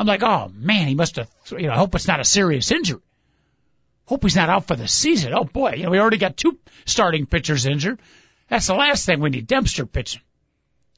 I'm 0.00 0.06
like, 0.06 0.22
oh 0.22 0.50
man, 0.54 0.88
he 0.88 0.94
must 0.94 1.16
have, 1.16 1.28
you 1.50 1.66
know, 1.66 1.74
I 1.74 1.76
hope 1.76 1.94
it's 1.94 2.08
not 2.08 2.20
a 2.20 2.24
serious 2.24 2.70
injury. 2.70 3.02
Hope 4.06 4.22
he's 4.22 4.34
not 4.34 4.48
out 4.48 4.66
for 4.66 4.74
the 4.74 4.88
season. 4.88 5.34
Oh 5.34 5.44
boy, 5.44 5.74
you 5.76 5.82
know, 5.82 5.90
we 5.90 6.00
already 6.00 6.16
got 6.16 6.38
two 6.38 6.58
starting 6.86 7.26
pitchers 7.26 7.66
injured. 7.66 8.00
That's 8.48 8.66
the 8.66 8.74
last 8.74 9.04
thing 9.04 9.20
we 9.20 9.28
need, 9.28 9.46
Dempster 9.46 9.84
pitching. 9.84 10.22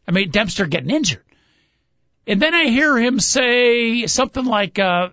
I 0.06 0.12
mean, 0.12 0.30
Dempster 0.30 0.66
getting 0.66 0.90
injured. 0.90 1.24
And 2.28 2.40
then 2.40 2.54
I 2.54 2.66
hear 2.66 2.96
him 2.96 3.18
say 3.18 4.06
something 4.06 4.44
like, 4.44 4.78
uh, 4.78 5.08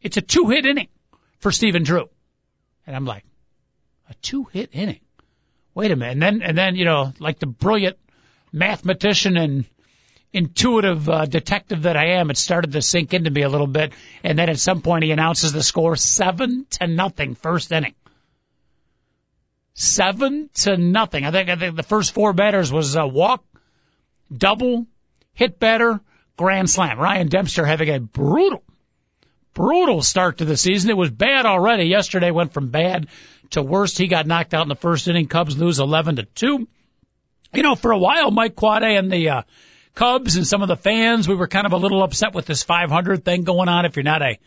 it's 0.00 0.16
a 0.16 0.20
two 0.20 0.48
hit 0.48 0.66
inning 0.66 0.88
for 1.38 1.52
Stephen 1.52 1.84
Drew. 1.84 2.08
And 2.88 2.96
I'm 2.96 3.04
like, 3.04 3.24
a 4.10 4.14
two 4.14 4.46
hit 4.46 4.70
inning? 4.72 5.00
Wait 5.76 5.92
a 5.92 5.96
minute. 5.96 6.14
And 6.14 6.22
then, 6.22 6.42
and 6.42 6.58
then, 6.58 6.74
you 6.74 6.84
know, 6.84 7.12
like 7.20 7.38
the 7.38 7.46
brilliant 7.46 7.98
mathematician 8.50 9.36
and 9.36 9.64
intuitive 10.32 11.08
uh, 11.08 11.26
detective 11.26 11.82
that 11.82 11.96
I 11.96 12.18
am, 12.18 12.30
it 12.30 12.36
started 12.36 12.72
to 12.72 12.82
sink 12.82 13.12
into 13.14 13.30
me 13.30 13.42
a 13.42 13.48
little 13.48 13.66
bit. 13.66 13.92
And 14.24 14.38
then 14.38 14.48
at 14.48 14.58
some 14.58 14.80
point 14.80 15.04
he 15.04 15.10
announces 15.10 15.52
the 15.52 15.62
score 15.62 15.96
seven 15.96 16.66
to 16.70 16.86
nothing 16.86 17.34
first 17.34 17.70
inning. 17.70 17.94
Seven 19.74 20.50
to 20.54 20.76
nothing. 20.76 21.24
I 21.24 21.30
think, 21.30 21.48
I 21.48 21.56
think 21.56 21.76
the 21.76 21.82
first 21.82 22.12
four 22.12 22.32
batters 22.32 22.72
was 22.72 22.94
a 22.94 23.06
walk, 23.06 23.44
double, 24.34 24.86
hit 25.34 25.58
batter, 25.58 26.00
grand 26.36 26.68
slam. 26.68 26.98
Ryan 26.98 27.28
Dempster 27.28 27.64
having 27.64 27.88
a 27.88 28.00
brutal, 28.00 28.62
brutal 29.54 30.02
start 30.02 30.38
to 30.38 30.44
the 30.44 30.56
season. 30.56 30.90
It 30.90 30.96
was 30.96 31.10
bad 31.10 31.46
already. 31.46 31.84
Yesterday 31.84 32.30
went 32.30 32.52
from 32.52 32.68
bad 32.68 33.08
to 33.50 33.62
worst. 33.62 33.98
He 33.98 34.08
got 34.08 34.26
knocked 34.26 34.54
out 34.54 34.62
in 34.62 34.68
the 34.68 34.76
first 34.76 35.08
inning. 35.08 35.26
Cubs 35.26 35.56
lose 35.56 35.78
11 35.78 36.16
to 36.16 36.24
2. 36.24 36.68
You 37.54 37.62
know, 37.62 37.74
for 37.74 37.92
a 37.92 37.98
while, 37.98 38.30
Mike 38.30 38.56
Quade 38.56 38.82
and 38.82 39.10
the, 39.10 39.28
uh, 39.28 39.42
Cubs 39.94 40.36
and 40.36 40.46
some 40.46 40.62
of 40.62 40.68
the 40.68 40.76
fans, 40.76 41.28
we 41.28 41.34
were 41.34 41.48
kind 41.48 41.66
of 41.66 41.72
a 41.72 41.76
little 41.76 42.02
upset 42.02 42.34
with 42.34 42.46
this 42.46 42.62
500 42.62 43.24
thing 43.24 43.44
going 43.44 43.68
on. 43.68 43.84
If 43.84 43.96
you're 43.96 44.04
not 44.04 44.22
a 44.22 44.38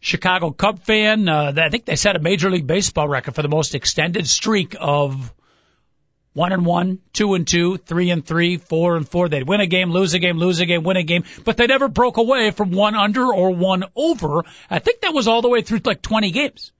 Chicago 0.00 0.50
Cub 0.50 0.80
fan, 0.80 1.28
uh, 1.28 1.54
I 1.56 1.68
think 1.70 1.84
they 1.84 1.96
set 1.96 2.16
a 2.16 2.18
Major 2.18 2.50
League 2.50 2.66
Baseball 2.66 3.08
record 3.08 3.34
for 3.34 3.42
the 3.42 3.48
most 3.48 3.74
extended 3.74 4.28
streak 4.28 4.74
of 4.78 5.32
one 6.34 6.52
and 6.52 6.64
one, 6.66 6.98
two 7.12 7.34
and 7.34 7.46
two, 7.46 7.76
three 7.76 8.10
and 8.10 8.24
three, 8.24 8.56
four 8.56 8.96
and 8.96 9.08
four. 9.08 9.28
They'd 9.28 9.46
win 9.46 9.60
a 9.60 9.66
game, 9.66 9.90
lose 9.90 10.14
a 10.14 10.18
game, 10.18 10.38
lose 10.38 10.60
a 10.60 10.66
game, 10.66 10.82
win 10.82 10.96
a 10.96 11.02
game, 11.02 11.24
but 11.44 11.56
they 11.56 11.66
never 11.66 11.88
broke 11.88 12.16
away 12.16 12.50
from 12.50 12.70
one 12.72 12.94
under 12.94 13.32
or 13.32 13.50
one 13.50 13.84
over. 13.94 14.44
I 14.70 14.78
think 14.78 15.00
that 15.00 15.14
was 15.14 15.28
all 15.28 15.42
the 15.42 15.48
way 15.48 15.62
through 15.62 15.80
like 15.84 16.02
20 16.02 16.30
games. 16.30 16.72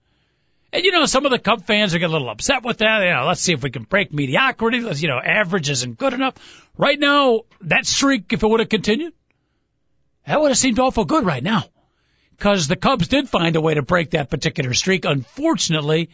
And 0.73 0.83
you 0.83 0.91
know, 0.91 1.05
some 1.05 1.23
of 1.23 1.31
the 1.31 1.37
Cub 1.37 1.67
fans 1.67 1.93
are 1.93 1.99
getting 1.99 2.09
a 2.09 2.17
little 2.17 2.31
upset 2.31 2.63
with 2.63 2.79
that. 2.79 3.03
You 3.03 3.13
know, 3.13 3.25
let's 3.27 3.41
see 3.41 3.53
if 3.53 3.61
we 3.61 3.69
can 3.69 3.83
break 3.83 4.11
mediocrity. 4.11 4.79
Let's, 4.81 5.03
you 5.03 5.07
know, 5.07 5.19
average 5.19 5.69
isn't 5.69 5.99
good 5.99 6.13
enough. 6.13 6.33
Right 6.75 6.99
now, 6.99 7.41
that 7.61 7.85
streak, 7.85 8.33
if 8.33 8.41
it 8.41 8.47
would 8.47 8.59
have 8.59 8.69
continued, 8.69 9.13
that 10.25 10.41
would 10.41 10.49
have 10.49 10.57
seemed 10.57 10.79
awful 10.79 11.05
good 11.05 11.25
right 11.25 11.43
now. 11.43 11.65
Cause 12.39 12.67
the 12.67 12.75
Cubs 12.75 13.07
did 13.07 13.29
find 13.29 13.55
a 13.55 13.61
way 13.61 13.75
to 13.75 13.83
break 13.83 14.11
that 14.11 14.31
particular 14.31 14.73
streak. 14.73 15.05
Unfortunately, 15.05 16.09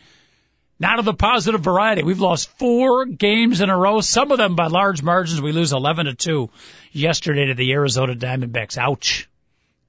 not 0.77 0.99
of 0.99 1.05
the 1.05 1.13
positive 1.13 1.61
variety. 1.61 2.03
We've 2.03 2.19
lost 2.19 2.49
four 2.59 3.05
games 3.05 3.61
in 3.61 3.69
a 3.69 3.77
row, 3.77 4.01
some 4.01 4.31
of 4.31 4.37
them 4.37 4.57
by 4.57 4.67
large 4.67 5.01
margins. 5.01 5.41
We 5.41 5.53
lose 5.53 5.71
11 5.71 6.07
to 6.07 6.15
2 6.15 6.49
yesterday 6.91 7.45
to 7.45 7.53
the 7.53 7.71
Arizona 7.71 8.13
Diamondbacks. 8.13 8.77
Ouch. 8.77 9.29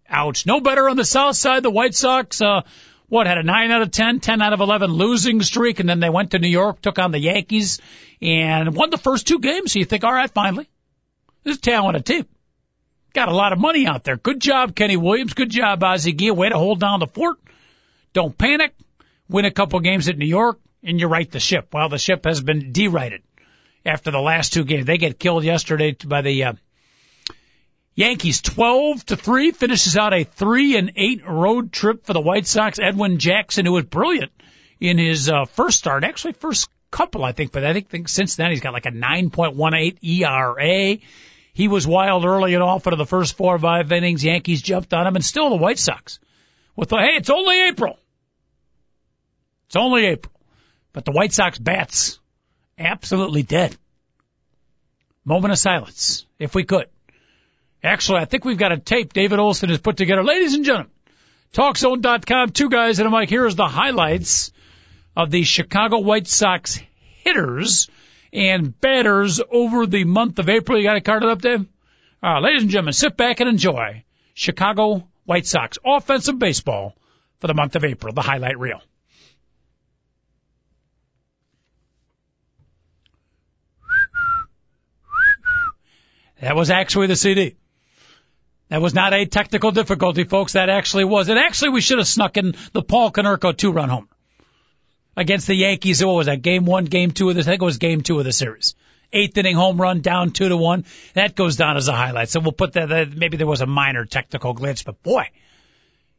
Ouch. 0.09 0.47
No 0.47 0.61
better 0.61 0.89
on 0.89 0.97
the 0.97 1.05
south 1.05 1.35
side. 1.35 1.65
The 1.65 1.71
White 1.71 1.95
Sox, 1.97 2.41
uh, 2.41 2.63
what, 3.11 3.27
had 3.27 3.39
a 3.39 3.43
9 3.43 3.71
out 3.73 3.83
of 3.83 3.91
10, 3.91 4.21
10 4.21 4.41
out 4.41 4.53
of 4.53 4.61
11 4.61 4.93
losing 4.93 5.43
streak, 5.43 5.81
and 5.81 5.89
then 5.89 5.99
they 5.99 6.09
went 6.09 6.31
to 6.31 6.39
New 6.39 6.49
York, 6.49 6.81
took 6.81 6.99
on 7.01 7.11
the 7.11 7.19
Yankees, 7.19 7.81
and 8.23 8.75
won 8.75 8.91
the 8.91 8.99
first 8.99 9.27
two 9.27 9.41
games. 9.41 9.73
So 9.73 9.81
you 9.81 9.85
think, 9.85 10.05
all 10.05 10.13
right, 10.13 10.31
finally, 10.31 10.71
this 11.43 11.55
is 11.55 11.59
a 11.59 11.61
talented 11.61 12.07
team. 12.07 12.27
Got 13.13 13.29
a 13.29 13.35
lot 13.35 13.53
of 13.53 13.59
money 13.59 13.85
out 13.85 14.05
there. 14.05 14.17
Good 14.17 14.41
job, 14.41 14.77
Kenny 14.77 14.97
Williams. 14.97 15.35
Good 15.35 15.51
job, 15.51 15.83
Ozzie 15.83 16.13
Guillen. 16.13 16.39
Way 16.39 16.49
to 16.51 16.57
hold 16.57 16.79
down 16.79 17.01
the 17.01 17.09
fort. 17.09 17.39
Don't 18.13 18.39
panic. 18.39 18.75
Win 19.29 19.45
a 19.45 19.51
couple 19.51 19.81
games 19.81 20.09
at 20.09 20.17
New 20.17 20.27
York, 20.27 20.61
and 20.85 21.01
you 21.01 21.09
right 21.09 21.29
the 21.29 21.41
ship. 21.41 21.69
Well, 21.73 21.89
the 21.89 21.99
ship 21.99 22.25
has 22.25 22.41
been 22.41 22.71
derighted 22.71 23.23
after 23.85 24.13
the 24.13 24.21
last 24.21 24.53
two 24.53 24.65
games. 24.65 24.87
They 24.87 24.99
get 24.99 25.19
killed 25.19 25.43
yesterday 25.43 25.97
by 26.07 26.23
the 26.23 26.45
uh, 26.45 26.53
Yankees 27.95 28.41
12 28.41 29.05
to 29.07 29.17
3 29.17 29.53
finishes 29.53 29.97
out 29.97 30.15
a 30.15 30.25
3 30.25 30.77
and 30.77 30.93
8 30.97 31.27
road 31.27 31.73
trip 31.73 32.07
for 32.07 32.13
the 32.13 32.21
White 32.21 32.47
Sox. 32.47 32.79
Edwin 32.79 33.19
Jackson, 33.19 33.67
who 33.67 33.73
was 33.73 33.85
brilliant 33.85 34.33
in 34.79 34.99
his 34.99 35.29
uh, 35.29 35.45
first 35.45 35.79
start, 35.79 36.05
actually 36.05 36.33
first 36.33 36.69
couple, 36.91 37.25
I 37.25 37.33
think, 37.33 37.53
but 37.53 37.65
I 37.65 37.73
think, 37.73 37.89
think 37.89 38.09
since 38.09 38.37
then 38.37 38.51
he's 38.51 38.61
got 38.61 38.73
like 38.73 38.87
a 38.87 38.91
9.18 38.91 39.99
ERA. 40.03 40.99
He 41.53 41.69
was 41.69 41.87
wild 41.87 42.25
early 42.25 42.55
and 42.55 42.63
often 42.63 42.93
in 42.93 42.99
the 42.99 43.07
first 43.07 43.37
four 43.37 43.55
or 43.55 43.59
five 43.59 43.91
innings. 43.93 44.25
Yankees 44.25 44.63
jumped 44.63 44.95
on 44.95 45.07
him 45.07 45.17
and 45.17 45.25
still 45.25 45.51
the 45.51 45.57
White 45.57 45.79
Sox 45.79 46.21
with 46.77 46.89
the, 46.89 46.97
hey, 46.97 47.17
it's 47.17 47.31
only 47.31 47.69
April. 47.69 47.99
It's 49.67 49.77
only 49.77 50.07
April. 50.07 50.35
But 50.93 51.05
the 51.05 51.13
White 51.13 51.33
Sox 51.33 51.59
bats 51.59 52.19
absolutely 52.79 53.43
dead. 53.43 53.77
Moment 55.25 55.53
of 55.53 55.59
silence, 55.59 56.25
if 56.39 56.55
we 56.55 56.65
could. 56.65 56.87
Actually, 57.83 58.21
I 58.21 58.25
think 58.27 58.45
we've 58.45 58.59
got 58.59 58.73
a 58.73 58.79
tape 58.79 59.13
David 59.13 59.39
Olson 59.39 59.71
has 59.71 59.79
put 59.79 59.97
together. 59.97 60.23
Ladies 60.23 60.55
and 60.55 60.65
gentlemen, 60.65 60.91
TalkZone.com, 61.55 62.51
two 62.51 62.69
guys 62.69 62.99
and 62.99 63.09
a 63.09 63.11
mic. 63.11 63.29
Here 63.31 63.47
is 63.47 63.57
the 63.57 63.67
highlights 63.67 64.53
of 65.17 65.31
the 65.31 65.43
Chicago 65.43 65.99
White 66.01 66.27
Sox 66.27 66.79
hitters 67.25 67.89
and 68.33 68.79
batters 68.81 69.41
over 69.51 69.87
the 69.87 70.05
month 70.05 70.39
of 70.39 70.49
April. 70.49 70.79
You 70.79 70.85
got 70.85 70.97
it 70.97 71.05
carded 71.05 71.31
up, 71.31 71.41
Dave? 71.41 71.67
All 72.23 72.35
right, 72.35 72.43
ladies 72.43 72.63
and 72.63 72.71
gentlemen, 72.71 72.93
sit 72.93 73.17
back 73.17 73.41
and 73.41 73.49
enjoy 73.49 74.05
Chicago 74.35 75.09
White 75.25 75.47
Sox 75.47 75.79
offensive 75.85 76.39
baseball 76.39 76.95
for 77.41 77.47
the 77.47 77.55
month 77.55 77.77
of 77.77 77.85
April, 77.85 78.13
the 78.13 78.21
highlight 78.21 78.59
reel. 78.59 78.83
That 86.41 86.57
was 86.57 86.71
actually 86.71 87.07
the 87.07 87.17
CD. 87.17 87.57
That 88.71 88.81
was 88.81 88.95
not 88.95 89.13
a 89.13 89.27
technical 89.27 89.73
difficulty, 89.73 90.23
folks. 90.23 90.53
That 90.53 90.69
actually 90.69 91.05
was. 91.05 91.29
And 91.29 91.39
actually, 91.39 91.71
we 91.71 91.81
should 91.81 91.99
have 91.99 92.07
snuck 92.07 92.37
in 92.37 92.55
the 92.73 92.83
Paul 92.83 93.11
Konerko 93.11 93.57
two-run 93.57 93.89
home 93.89 94.09
against 95.17 95.49
the 95.49 95.55
Yankees. 95.55 96.05
What 96.05 96.15
was 96.15 96.27
that? 96.27 96.41
Game 96.41 96.65
one, 96.65 96.85
game 96.85 97.11
two 97.11 97.29
of 97.29 97.35
this. 97.35 97.49
I 97.49 97.51
think 97.51 97.63
it 97.63 97.65
was 97.65 97.79
game 97.79 98.03
two 98.03 98.21
of 98.21 98.25
the 98.25 98.33
series. 98.33 98.77
Eighth 99.13 99.37
inning 99.37 99.57
home 99.57 99.81
run, 99.81 100.03
down 100.03 100.31
two 100.31 100.49
to 100.49 100.57
one. 100.57 100.85
That 101.15 101.35
goes 101.35 101.57
down 101.57 101.77
as 101.77 101.89
a 101.89 101.93
highlight. 101.93 102.29
So 102.29 102.39
we'll 102.39 102.53
put 102.53 102.75
that. 102.75 102.91
that 102.91 103.17
maybe 103.17 103.37
there 103.37 103.47
was 103.47 103.61
a 103.61 103.67
minor 103.67 104.05
technical 104.05 104.55
glitch, 104.55 104.85
but 104.85 105.03
boy, 105.03 105.27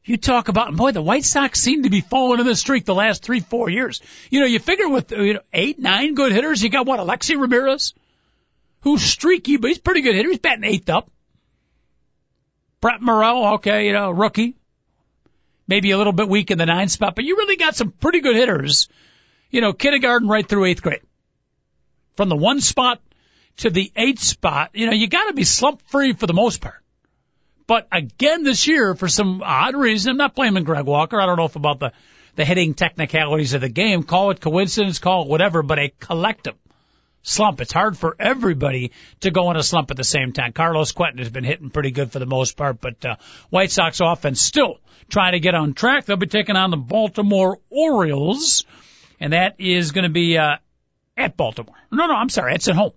you 0.03 0.17
talk 0.17 0.50
about 0.50 0.75
boy, 0.75 0.91
the 0.91 1.01
White 1.01 1.24
Sox 1.24 1.58
seem 1.58 1.84
to 1.84 1.89
be 1.89 2.01
falling 2.01 2.41
in 2.41 2.46
the 2.46 2.55
streak 2.55 2.84
the 2.84 2.93
last 2.93 3.24
three, 3.24 3.39
four 3.39 3.70
years. 3.70 4.01
You 4.29 4.41
know, 4.41 4.46
you 4.46 4.60
figure 4.60 4.89
with 4.89 5.13
you 5.13 5.36
know 5.36 5.41
eight, 5.53 5.79
nine 5.79 6.15
good 6.15 6.34
hitters, 6.34 6.62
you 6.62 6.70
got 6.70 6.86
what? 6.86 7.00
Alexei 7.00 7.36
Ramirez, 7.36 7.93
who's 8.81 9.01
streaky, 9.01 9.55
but 9.55 9.70
he's 9.70 9.79
pretty 9.79 10.01
good 10.01 10.15
hitter. 10.15 10.29
He's 10.29 10.39
batting 10.39 10.65
eighth 10.65 10.89
up. 10.89 11.10
Brent 12.81 13.01
Morel, 13.01 13.53
okay, 13.55 13.85
you 13.85 13.93
know, 13.93 14.09
rookie. 14.09 14.55
Maybe 15.67 15.91
a 15.91 15.97
little 15.97 16.13
bit 16.13 16.27
weak 16.27 16.51
in 16.51 16.57
the 16.57 16.65
nine 16.65 16.89
spot, 16.89 17.15
but 17.15 17.23
you 17.23 17.38
really 17.38 17.55
got 17.55 17.75
some 17.75 17.91
pretty 17.91 18.19
good 18.19 18.35
hitters. 18.35 18.89
You 19.51 19.61
know, 19.61 19.71
kindergarten 19.71 20.27
right 20.27 20.47
through 20.47 20.65
eighth 20.65 20.81
grade. 20.81 21.01
From 22.17 22.29
the 22.29 22.35
one 22.35 22.59
spot 22.59 23.00
to 23.57 23.69
the 23.69 23.91
eighth 23.95 24.21
spot, 24.21 24.71
you 24.73 24.88
know, 24.88 24.93
you 24.93 25.07
gotta 25.07 25.33
be 25.33 25.43
slump 25.43 25.81
free 25.83 26.13
for 26.13 26.25
the 26.25 26.33
most 26.33 26.59
part. 26.59 26.81
But 27.67 27.88
again 27.91 28.43
this 28.43 28.67
year, 28.67 28.95
for 28.95 29.07
some 29.07 29.41
odd 29.43 29.75
reason, 29.75 30.11
I'm 30.11 30.17
not 30.17 30.35
blaming 30.35 30.63
Greg 30.63 30.85
Walker. 30.85 31.21
I 31.21 31.25
don't 31.25 31.38
know 31.38 31.45
if 31.45 31.55
about 31.55 31.79
the, 31.79 31.93
the 32.35 32.43
hitting 32.43 32.73
technicalities 32.73 33.53
of 33.53 33.61
the 33.61 33.69
game. 33.69 34.03
Call 34.03 34.31
it 34.31 34.41
coincidence, 34.41 35.00
call 35.00 35.23
it 35.23 35.27
whatever, 35.29 35.61
but 35.61 35.79
a 35.79 35.93
collective 36.00 36.55
slump. 37.21 37.61
It's 37.61 37.73
hard 37.73 37.97
for 37.97 38.15
everybody 38.19 38.91
to 39.21 39.31
go 39.31 39.51
in 39.51 39.57
a 39.57 39.63
slump 39.63 39.91
at 39.91 39.97
the 39.97 40.03
same 40.03 40.33
time. 40.33 40.53
Carlos 40.53 40.91
Quentin 40.91 41.19
has 41.19 41.29
been 41.29 41.43
hitting 41.43 41.69
pretty 41.69 41.91
good 41.91 42.11
for 42.11 42.19
the 42.19 42.25
most 42.25 42.57
part, 42.57 42.81
but 42.81 43.03
uh, 43.05 43.15
White 43.49 43.71
Sox 43.71 43.99
offense 43.99 44.41
still 44.41 44.79
trying 45.09 45.33
to 45.33 45.39
get 45.39 45.55
on 45.55 45.73
track. 45.73 46.05
They'll 46.05 46.17
be 46.17 46.27
taking 46.27 46.55
on 46.55 46.71
the 46.71 46.77
Baltimore 46.77 47.59
Orioles, 47.69 48.65
and 49.19 49.33
that 49.33 49.55
is 49.59 49.91
going 49.91 50.03
to 50.03 50.09
be 50.09 50.37
uh, 50.37 50.57
at 51.17 51.37
Baltimore. 51.37 51.75
No, 51.91 52.07
no, 52.07 52.13
I'm 52.13 52.29
sorry, 52.29 52.55
it's 52.55 52.67
at 52.67 52.75
home. 52.75 52.93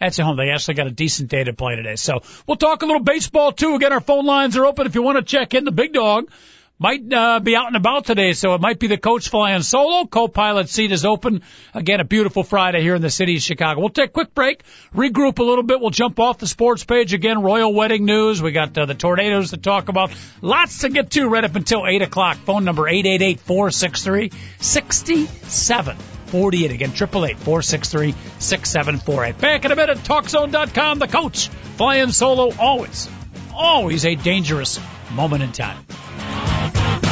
That's 0.00 0.18
at 0.18 0.24
home. 0.24 0.36
They 0.36 0.50
actually 0.50 0.74
got 0.74 0.86
a 0.86 0.90
decent 0.90 1.30
day 1.30 1.44
to 1.44 1.52
play 1.52 1.76
today. 1.76 1.96
So 1.96 2.20
we'll 2.46 2.56
talk 2.56 2.82
a 2.82 2.86
little 2.86 3.02
baseball 3.02 3.52
too. 3.52 3.74
Again, 3.74 3.92
our 3.92 4.00
phone 4.00 4.26
lines 4.26 4.56
are 4.56 4.66
open 4.66 4.86
if 4.86 4.94
you 4.94 5.02
want 5.02 5.18
to 5.18 5.24
check 5.24 5.54
in. 5.54 5.64
The 5.64 5.72
big 5.72 5.92
dog, 5.92 6.30
might 6.78 7.12
uh, 7.12 7.40
be 7.40 7.54
out 7.54 7.68
and 7.68 7.76
about 7.76 8.04
today, 8.04 8.32
so 8.32 8.54
it 8.54 8.60
might 8.60 8.78
be 8.78 8.88
the 8.88 8.98
coach 8.98 9.28
flying 9.28 9.62
solo. 9.62 10.06
Co-pilot 10.06 10.68
seat 10.68 10.90
is 10.90 11.04
open. 11.04 11.42
Again, 11.72 12.00
a 12.00 12.04
beautiful 12.04 12.42
Friday 12.42 12.82
here 12.82 12.96
in 12.96 13.02
the 13.02 13.10
city 13.10 13.36
of 13.36 13.42
Chicago. 13.42 13.80
We'll 13.80 13.90
take 13.90 14.10
a 14.10 14.12
quick 14.12 14.34
break, 14.34 14.62
regroup 14.94 15.38
a 15.38 15.44
little 15.44 15.62
bit. 15.62 15.80
We'll 15.80 15.90
jump 15.90 16.18
off 16.18 16.38
the 16.38 16.48
sports 16.48 16.84
page 16.84 17.14
again. 17.14 17.42
Royal 17.42 17.72
wedding 17.72 18.04
news. 18.04 18.42
We 18.42 18.52
got 18.52 18.76
uh, 18.76 18.86
the 18.86 18.94
tornadoes 18.94 19.50
to 19.50 19.56
talk 19.56 19.88
about. 19.88 20.12
Lots 20.42 20.80
to 20.80 20.88
get 20.88 21.10
to 21.12 21.28
right 21.28 21.44
up 21.44 21.54
until 21.54 21.86
eight 21.86 22.02
o'clock. 22.02 22.38
Phone 22.38 22.64
number 22.64 22.88
eight 22.88 23.06
eight 23.06 23.22
eight 23.22 23.40
four 23.40 23.70
six 23.70 24.02
three 24.02 24.32
sixty 24.58 25.26
seven. 25.26 25.96
48. 26.34 26.72
Again, 26.72 26.90
888-463-6748. 26.90 29.38
Back 29.38 29.64
in 29.64 29.70
a 29.70 29.76
minute, 29.76 29.98
TalkZone.com, 29.98 30.98
the 30.98 31.06
coach, 31.06 31.46
flying 31.76 32.10
solo, 32.10 32.50
always, 32.58 33.08
always 33.54 34.04
a 34.04 34.16
dangerous 34.16 34.80
moment 35.14 35.42
in 35.42 35.52
time. 35.52 37.03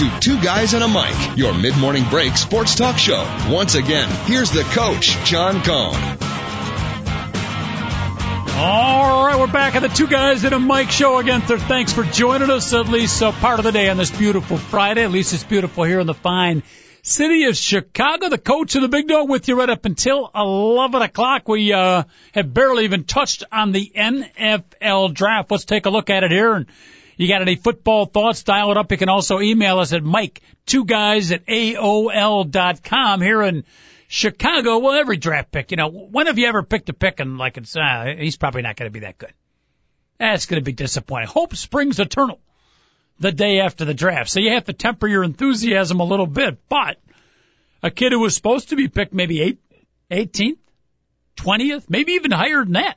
To 0.00 0.18
Two 0.18 0.40
Guys 0.40 0.72
and 0.72 0.82
a 0.82 0.88
Mic, 0.88 1.36
your 1.36 1.52
mid 1.52 1.76
morning 1.76 2.04
break 2.08 2.34
sports 2.34 2.74
talk 2.74 2.96
show. 2.96 3.22
Once 3.50 3.74
again, 3.74 4.08
here's 4.24 4.50
the 4.50 4.62
coach, 4.62 5.14
John 5.26 5.62
Cohn. 5.62 5.94
All 8.56 9.26
right, 9.26 9.36
we're 9.38 9.52
back 9.52 9.74
at 9.74 9.82
the 9.82 9.88
Two 9.88 10.06
Guys 10.06 10.42
and 10.44 10.54
a 10.54 10.58
Mic 10.58 10.90
show 10.90 11.18
again. 11.18 11.42
Thanks 11.42 11.92
for 11.92 12.02
joining 12.02 12.48
us 12.48 12.72
at 12.72 12.88
least 12.88 13.22
uh, 13.22 13.32
part 13.32 13.58
of 13.58 13.66
the 13.66 13.72
day 13.72 13.90
on 13.90 13.98
this 13.98 14.10
beautiful 14.10 14.56
Friday. 14.56 15.04
At 15.04 15.10
least 15.10 15.34
it's 15.34 15.44
beautiful 15.44 15.84
here 15.84 16.00
in 16.00 16.06
the 16.06 16.14
fine 16.14 16.62
city 17.02 17.44
of 17.44 17.54
Chicago. 17.54 18.30
The 18.30 18.38
coach 18.38 18.74
of 18.76 18.80
the 18.80 18.88
big 18.88 19.06
dog 19.06 19.28
with 19.28 19.48
you 19.48 19.58
right 19.58 19.68
up 19.68 19.84
until 19.84 20.30
11 20.34 21.02
o'clock. 21.02 21.46
We 21.46 21.74
uh, 21.74 22.04
have 22.32 22.54
barely 22.54 22.84
even 22.84 23.04
touched 23.04 23.44
on 23.52 23.72
the 23.72 23.92
NFL 23.94 25.12
draft. 25.12 25.50
Let's 25.50 25.66
take 25.66 25.84
a 25.84 25.90
look 25.90 26.08
at 26.08 26.24
it 26.24 26.30
here 26.30 26.54
and 26.54 26.66
you 27.20 27.28
got 27.28 27.42
any 27.42 27.56
football 27.56 28.06
thoughts? 28.06 28.44
Dial 28.44 28.70
it 28.70 28.78
up. 28.78 28.90
You 28.90 28.96
can 28.96 29.10
also 29.10 29.40
email 29.40 29.78
us 29.78 29.92
at 29.92 30.02
Mike, 30.02 30.40
two 30.64 30.86
guys 30.86 31.32
at 31.32 31.46
AOL 31.46 32.50
dot 32.50 32.82
com 32.82 33.20
here 33.20 33.42
in 33.42 33.64
Chicago. 34.08 34.78
Well, 34.78 34.94
every 34.94 35.18
draft 35.18 35.52
pick, 35.52 35.70
you 35.70 35.76
know, 35.76 35.88
when 35.88 36.28
have 36.28 36.38
you 36.38 36.46
ever 36.46 36.62
picked 36.62 36.88
a 36.88 36.94
pick 36.94 37.20
and 37.20 37.36
like 37.36 37.58
it's, 37.58 37.76
uh, 37.76 38.14
he's 38.18 38.38
probably 38.38 38.62
not 38.62 38.76
going 38.76 38.90
to 38.90 38.92
be 38.92 39.00
that 39.00 39.18
good. 39.18 39.34
That's 40.18 40.46
going 40.46 40.60
to 40.60 40.64
be 40.64 40.72
disappointing. 40.72 41.28
Hope 41.28 41.54
springs 41.54 42.00
eternal 42.00 42.40
the 43.18 43.32
day 43.32 43.60
after 43.60 43.84
the 43.84 43.92
draft. 43.94 44.30
So 44.30 44.40
you 44.40 44.52
have 44.52 44.64
to 44.64 44.72
temper 44.72 45.06
your 45.06 45.22
enthusiasm 45.22 46.00
a 46.00 46.04
little 46.04 46.26
bit, 46.26 46.58
but 46.70 46.98
a 47.82 47.90
kid 47.90 48.12
who 48.12 48.20
was 48.20 48.34
supposed 48.34 48.70
to 48.70 48.76
be 48.76 48.88
picked 48.88 49.12
maybe 49.12 49.42
eight, 49.42 49.58
18th, 50.10 50.58
20th, 51.36 51.84
maybe 51.90 52.12
even 52.12 52.30
higher 52.30 52.64
than 52.64 52.72
that 52.72 52.96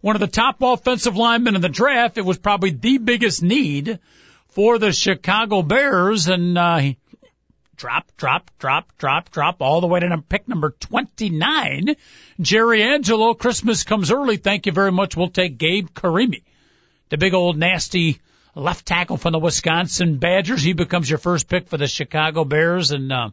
one 0.00 0.16
of 0.16 0.20
the 0.20 0.26
top 0.26 0.56
offensive 0.60 1.16
linemen 1.16 1.56
in 1.56 1.60
the 1.60 1.68
draft. 1.68 2.18
It 2.18 2.24
was 2.24 2.38
probably 2.38 2.70
the 2.70 2.98
biggest 2.98 3.42
need 3.42 3.98
for 4.48 4.78
the 4.78 4.92
Chicago 4.92 5.62
Bears, 5.62 6.28
and 6.28 6.56
uh, 6.56 6.78
he 6.78 6.96
drop, 7.76 8.10
drop, 8.16 8.50
drop, 8.58 8.96
drop, 8.98 9.30
drop, 9.30 9.60
all 9.60 9.80
the 9.80 9.86
way 9.86 10.00
to 10.00 10.24
pick 10.28 10.48
number 10.48 10.70
29. 10.70 11.96
Jerry 12.40 12.82
Angelo, 12.82 13.34
Christmas 13.34 13.84
comes 13.84 14.10
early. 14.10 14.36
Thank 14.36 14.66
you 14.66 14.72
very 14.72 14.92
much. 14.92 15.16
We'll 15.16 15.28
take 15.28 15.58
Gabe 15.58 15.88
Carimi, 15.90 16.42
the 17.10 17.18
big 17.18 17.34
old 17.34 17.58
nasty 17.58 18.20
left 18.54 18.86
tackle 18.86 19.18
from 19.18 19.32
the 19.32 19.38
Wisconsin 19.38 20.18
Badgers. 20.18 20.62
He 20.62 20.72
becomes 20.72 21.08
your 21.08 21.18
first 21.18 21.48
pick 21.48 21.68
for 21.68 21.76
the 21.76 21.86
Chicago 21.86 22.44
Bears, 22.44 22.90
and 22.90 23.12
uh, 23.12 23.30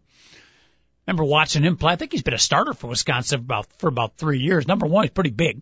remember 1.08 1.24
watching 1.24 1.64
him 1.64 1.78
play. 1.78 1.94
I 1.94 1.96
think 1.96 2.12
he's 2.12 2.24
been 2.24 2.34
a 2.34 2.40
starter 2.40 2.74
for 2.74 2.88
Wisconsin 2.88 3.40
about 3.40 3.68
for 3.80 3.88
about 3.88 4.18
three 4.18 4.40
years. 4.40 4.68
Number 4.68 4.86
one, 4.86 5.06
he's 5.06 5.12
pretty 5.12 5.32
big. 5.32 5.62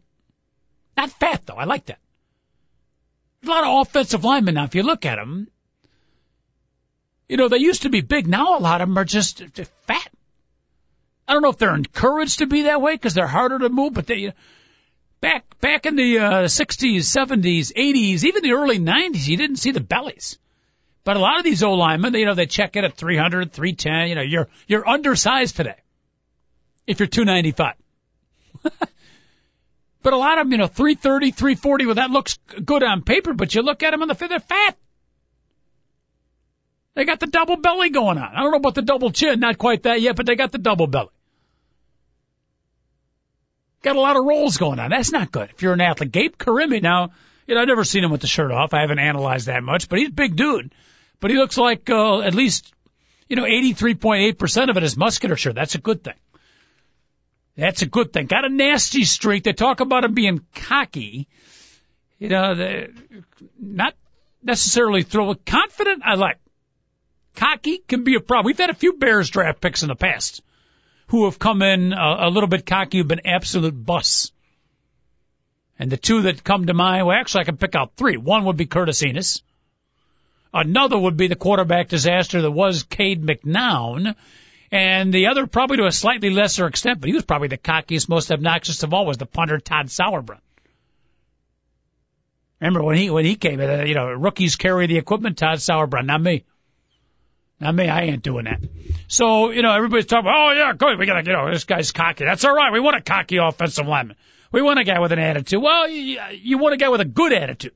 Not 0.98 1.12
fat 1.12 1.46
though. 1.46 1.56
I 1.56 1.66
like 1.66 1.86
that. 1.86 2.00
A 3.44 3.48
lot 3.48 3.64
of 3.64 3.88
offensive 3.88 4.24
linemen 4.24 4.56
now. 4.56 4.66
If 4.66 4.76
you 4.76 4.84
look 4.84 5.06
at 5.06 5.16
them, 5.16 5.48
you 7.28 7.38
know 7.38 7.48
they 7.48 7.58
used 7.58 7.84
to 7.84 7.90
be 7.90 8.02
big. 8.02 8.28
Now 8.28 8.58
a 8.58 8.60
lot 8.60 8.82
of 8.82 8.90
them 8.90 8.98
are 8.98 9.06
just, 9.06 9.44
just 9.54 9.72
fat. 9.88 10.12
I 11.28 11.34
don't 11.34 11.42
know 11.42 11.50
if 11.50 11.58
they're 11.58 11.76
encouraged 11.76 12.40
to 12.40 12.46
be 12.46 12.64
that 12.64 12.82
way 12.82 12.94
because 12.94 13.14
they're 13.14 13.28
harder 13.28 13.60
to 13.60 13.70
move, 13.70 13.94
but 13.94 14.06
they 14.06 14.34
back 15.22 15.46
back 15.62 15.86
in 15.86 15.96
the 15.96 16.20
uh, 16.20 16.32
60s, 16.44 16.98
70s, 16.98 17.72
80s, 17.74 18.26
even 18.26 18.44
the 18.44 18.54
early 18.54 18.80
90s, 18.80 19.28
you 19.28 19.38
didn't 19.38 19.58
see 19.58 19.72
the 19.72 19.80
bellies. 19.80 20.38
But 21.04 21.18
a 21.18 21.20
lot 21.20 21.38
of 21.38 21.44
these 21.44 21.64
old 21.64 21.80
linemen, 21.80 22.14
you 22.14 22.26
know, 22.26 22.36
they 22.36 22.46
check 22.46 22.76
in 22.76 22.86
at 22.86 22.96
300, 22.96 23.54
310. 23.54 24.10
You 24.10 24.16
know, 24.16 24.22
you're 24.22 24.50
you're 24.68 24.88
undersized 24.88 25.56
today 25.56 25.78
if 26.86 27.00
you're 27.00 27.08
295. 27.08 27.76
But 30.04 30.14
a 30.14 30.18
lot 30.18 30.40
of 30.40 30.46
them, 30.46 30.52
you 30.52 30.58
know, 30.58 30.68
330, 30.68 31.32
340, 31.32 31.86
well, 31.86 31.96
that 31.96 32.10
looks 32.10 32.38
good 32.64 32.84
on 32.84 33.04
paper, 33.04 33.34
but 33.34 33.54
you 33.54 33.62
look 33.62 33.84
at 33.84 33.92
them 33.92 34.02
on 34.02 34.08
the 34.08 34.16
fit, 34.16 34.30
they're 34.30 34.40
fat. 34.40 34.78
They 36.94 37.06
got 37.06 37.20
the 37.20 37.28
double 37.28 37.58
belly 37.58 37.90
going 37.90 38.18
on. 38.18 38.36
I 38.36 38.42
don't 38.42 38.52
know 38.52 38.58
about 38.58 38.76
the 38.76 38.82
double 38.82 39.12
chin, 39.12 39.40
not 39.40 39.58
quite 39.58 39.84
that 39.84 40.02
yet, 40.02 40.16
but 40.16 40.26
they 40.26 40.36
got 40.36 40.52
the 40.52 40.58
double 40.58 40.88
belly. 40.88 41.10
Got 43.84 43.96
a 43.96 44.02
lot 44.02 44.18
of 44.18 44.26
rolls 44.26 44.58
going 44.58 44.80
on. 44.80 44.90
That's 44.90 45.12
not 45.12 45.32
good 45.32 45.50
if 45.52 45.62
you're 45.62 45.74
an 45.74 45.82
athlete. 45.82 46.12
Gabe 46.12 46.36
Carimi, 46.36 46.82
now, 46.82 47.12
you 47.48 47.56
know, 47.56 47.62
I've 47.62 47.68
never 47.68 47.84
seen 47.84 48.04
him 48.04 48.12
with 48.12 48.22
the 48.22 48.28
shirt 48.28 48.52
off. 48.52 48.74
I 48.74 48.82
haven't 48.82 49.00
analyzed 49.00 49.48
that 49.48 49.64
much, 49.64 49.90
but 49.90 50.00
he's 50.00 50.10
a 50.10 50.14
big 50.14 50.36
dude. 50.36 50.74
But 51.20 51.32
he 51.32 51.38
looks 51.38 51.58
like, 51.58 51.90
uh, 51.90 52.22
at 52.22 52.36
least, 52.36 52.72
you 53.30 53.36
know, 53.36 53.44
83.8% 53.44 54.70
of 54.70 54.78
it 54.78 54.84
is 54.84 54.98
musculature. 54.98 55.54
That's 55.54 55.76
a 55.76 55.80
good 55.80 56.04
thing. 56.04 56.16
That's 57.56 57.82
a 57.82 57.86
good 57.86 58.14
thing. 58.14 58.28
Got 58.28 58.46
a 58.46 58.50
nasty 58.50 59.04
streak. 59.04 59.44
They 59.44 59.54
talk 59.54 59.80
about 59.80 60.04
him 60.04 60.14
being 60.14 60.42
cocky. 60.56 61.28
You 62.18 62.30
know, 62.30 62.88
not 63.60 63.96
necessarily 64.44 65.04
throw 65.04 65.32
a 65.32 65.36
confident. 65.36 66.04
I 66.06 66.16
like 66.16 66.38
cocky 67.36 67.80
can 67.80 68.04
be 68.04 68.16
a 68.16 68.20
problem. 68.20 68.46
We've 68.46 68.58
had 68.58 68.70
a 68.70 68.76
few 68.76 68.94
Bears 68.94 69.30
draft 69.30 69.62
picks 69.62 69.84
in 69.84 69.90
the 69.90 69.96
past 69.96 70.42
who 71.08 71.26
have 71.26 71.40
come 71.40 71.62
in 71.62 71.94
a, 71.94 72.28
a 72.28 72.30
little 72.30 72.48
bit 72.48 72.66
cocky, 72.66 72.98
who've 72.98 73.08
been 73.08 73.26
absolute 73.26 73.74
busts. 73.74 74.32
And 75.78 75.92
the 75.92 75.98
two 75.98 76.22
that 76.24 76.44
come 76.44 76.68
to 76.68 76.74
mind, 76.74 77.06
well, 77.06 77.18
actually, 77.18 77.42
I 77.42 77.46
can 77.46 77.58
pick 77.58 77.76
out 77.76 77.94
three. 77.98 78.16
One 78.16 78.46
would 78.46 78.56
be 78.56 78.66
Curtis 78.66 79.02
Enis. 79.02 79.42
Another 80.54 80.98
would 80.98 81.18
be 81.18 81.28
the 81.28 81.36
quarterback 81.36 81.88
disaster 81.88 82.42
that 82.42 82.52
was 82.52 82.84
Cade 82.84 83.24
McNown. 83.24 84.16
And 84.72 85.14
the 85.14 85.28
other, 85.28 85.48
probably 85.48 85.78
to 85.78 85.86
a 85.86 85.92
slightly 85.92 86.30
lesser 86.30 86.66
extent, 86.66 87.02
but 87.02 87.08
he 87.08 87.14
was 87.14 87.26
probably 87.26 87.50
the 87.50 87.58
cockiest, 87.58 88.08
most 88.08 88.32
obnoxious 88.32 88.84
of 88.84 88.94
all, 88.94 89.06
was 89.06 89.18
the 89.18 89.26
punter 89.26 89.60
Todd 89.60 89.88
Sauerbrunn. 89.88 90.40
Remember 92.62 92.84
when 92.84 92.96
he 92.96 93.10
when 93.10 93.26
he 93.26 93.36
came, 93.36 93.60
uh, 93.60 93.84
you 93.84 93.96
know, 93.96 94.08
rookies 94.12 94.56
carry 94.56 94.86
the 94.86 94.98
equipment. 94.98 95.38
Todd 95.38 95.58
Sauerbrunn, 95.58 96.06
not 96.06 96.22
me, 96.22 96.46
not 97.60 97.74
me. 97.74 97.90
I 97.90 98.04
ain't 98.04 98.24
doing 98.24 98.46
that. 98.46 98.62
So 99.08 99.50
you 99.50 99.64
know, 99.64 99.74
everybody's 99.74 100.06
talking. 100.06 100.32
Oh 100.34 100.52
yeah, 100.52 100.72
good. 100.74 100.98
We 101.00 101.08
gotta, 101.08 101.26
you 101.26 101.34
know, 101.34 101.52
this 101.52 101.66
guy's 101.66 101.92
cocky. 101.92 102.24
That's 102.24 102.46
all 102.46 102.56
right. 102.56 102.72
We 102.72 102.80
want 102.80 102.98
a 102.98 103.02
cocky 103.02 103.38
offensive 103.38 103.88
lineman. 103.88 104.16
We 104.52 104.62
want 104.62 104.80
a 104.80 104.84
guy 104.84 105.00
with 105.00 105.12
an 105.12 105.20
attitude. 105.20 105.62
Well, 105.62 105.90
you, 105.90 106.20
you 106.34 106.58
want 106.60 106.76
a 106.76 106.78
guy 106.78 106.90
with 106.90 107.02
a 107.02 107.06
good 107.06 107.34
attitude. 107.34 107.74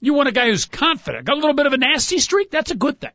You 0.00 0.14
want 0.14 0.28
a 0.28 0.32
guy 0.32 0.46
who's 0.46 0.66
confident, 0.66 1.24
got 1.24 1.34
a 1.34 1.40
little 1.40 1.54
bit 1.54 1.66
of 1.66 1.72
a 1.72 1.78
nasty 1.78 2.18
streak. 2.18 2.50
That's 2.50 2.70
a 2.70 2.76
good 2.76 3.00
thing. 3.00 3.10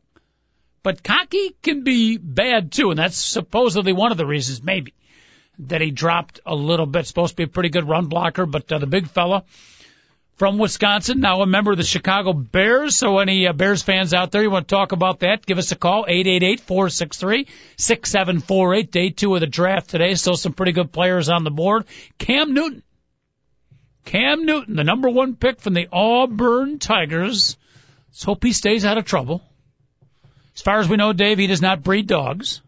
But 0.82 1.02
cocky 1.02 1.56
can 1.62 1.84
be 1.84 2.18
bad 2.18 2.72
too, 2.72 2.90
and 2.90 2.98
that's 2.98 3.16
supposedly 3.16 3.92
one 3.92 4.10
of 4.10 4.18
the 4.18 4.26
reasons, 4.26 4.62
maybe, 4.62 4.94
that 5.60 5.80
he 5.80 5.90
dropped 5.90 6.40
a 6.44 6.54
little 6.54 6.86
bit. 6.86 7.06
Supposed 7.06 7.32
to 7.32 7.36
be 7.36 7.44
a 7.44 7.48
pretty 7.48 7.68
good 7.68 7.88
run 7.88 8.06
blocker, 8.06 8.46
but 8.46 8.70
uh, 8.72 8.78
the 8.78 8.86
big 8.86 9.08
fella 9.08 9.44
from 10.36 10.58
Wisconsin, 10.58 11.20
now 11.20 11.42
a 11.42 11.46
member 11.46 11.70
of 11.70 11.76
the 11.76 11.84
Chicago 11.84 12.32
Bears. 12.32 12.96
So 12.96 13.18
any 13.18 13.46
uh, 13.46 13.52
Bears 13.52 13.82
fans 13.82 14.12
out 14.12 14.32
there, 14.32 14.42
you 14.42 14.50
want 14.50 14.66
to 14.66 14.74
talk 14.74 14.92
about 14.92 15.20
that, 15.20 15.46
give 15.46 15.58
us 15.58 15.70
a 15.70 15.76
call, 15.76 16.06
888-463-6748. 16.06 18.90
Day 18.90 19.10
two 19.10 19.34
of 19.34 19.40
the 19.40 19.46
draft 19.46 19.90
today. 19.90 20.14
Still 20.14 20.36
some 20.36 20.52
pretty 20.52 20.72
good 20.72 20.90
players 20.90 21.28
on 21.28 21.44
the 21.44 21.50
board. 21.50 21.84
Cam 22.18 22.54
Newton 22.54 22.82
Cam 24.04 24.44
Newton, 24.44 24.76
the 24.76 24.84
number 24.84 25.08
one 25.08 25.36
pick 25.36 25.60
from 25.60 25.74
the 25.74 25.88
Auburn 25.92 26.78
Tigers. 26.78 27.56
Let's 28.08 28.24
hope 28.24 28.42
he 28.42 28.52
stays 28.52 28.84
out 28.84 28.98
of 28.98 29.04
trouble. 29.04 29.42
As 30.62 30.64
far 30.64 30.78
as 30.78 30.88
we 30.88 30.96
know, 30.96 31.12
Dave, 31.12 31.38
he 31.38 31.48
does 31.48 31.60
not 31.60 31.82
breed 31.82 32.06
dogs 32.06 32.62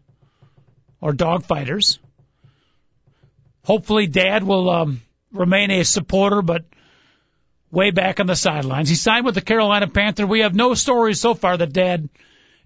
or 0.99 1.13
dog 1.13 1.45
fighters. 1.45 1.97
Hopefully, 3.63 4.05
Dad 4.05 4.43
will 4.43 4.69
um, 4.69 5.01
remain 5.31 5.71
a 5.71 5.83
supporter, 5.83 6.41
but 6.41 6.65
way 7.71 7.91
back 7.91 8.19
on 8.19 8.27
the 8.27 8.35
sidelines. 8.35 8.89
He 8.89 8.95
signed 8.95 9.25
with 9.25 9.35
the 9.35 9.39
Carolina 9.39 9.87
Panthers. 9.87 10.25
We 10.25 10.41
have 10.41 10.53
no 10.53 10.73
stories 10.73 11.21
so 11.21 11.35
far 11.35 11.55
that 11.55 11.71
Dad 11.71 12.09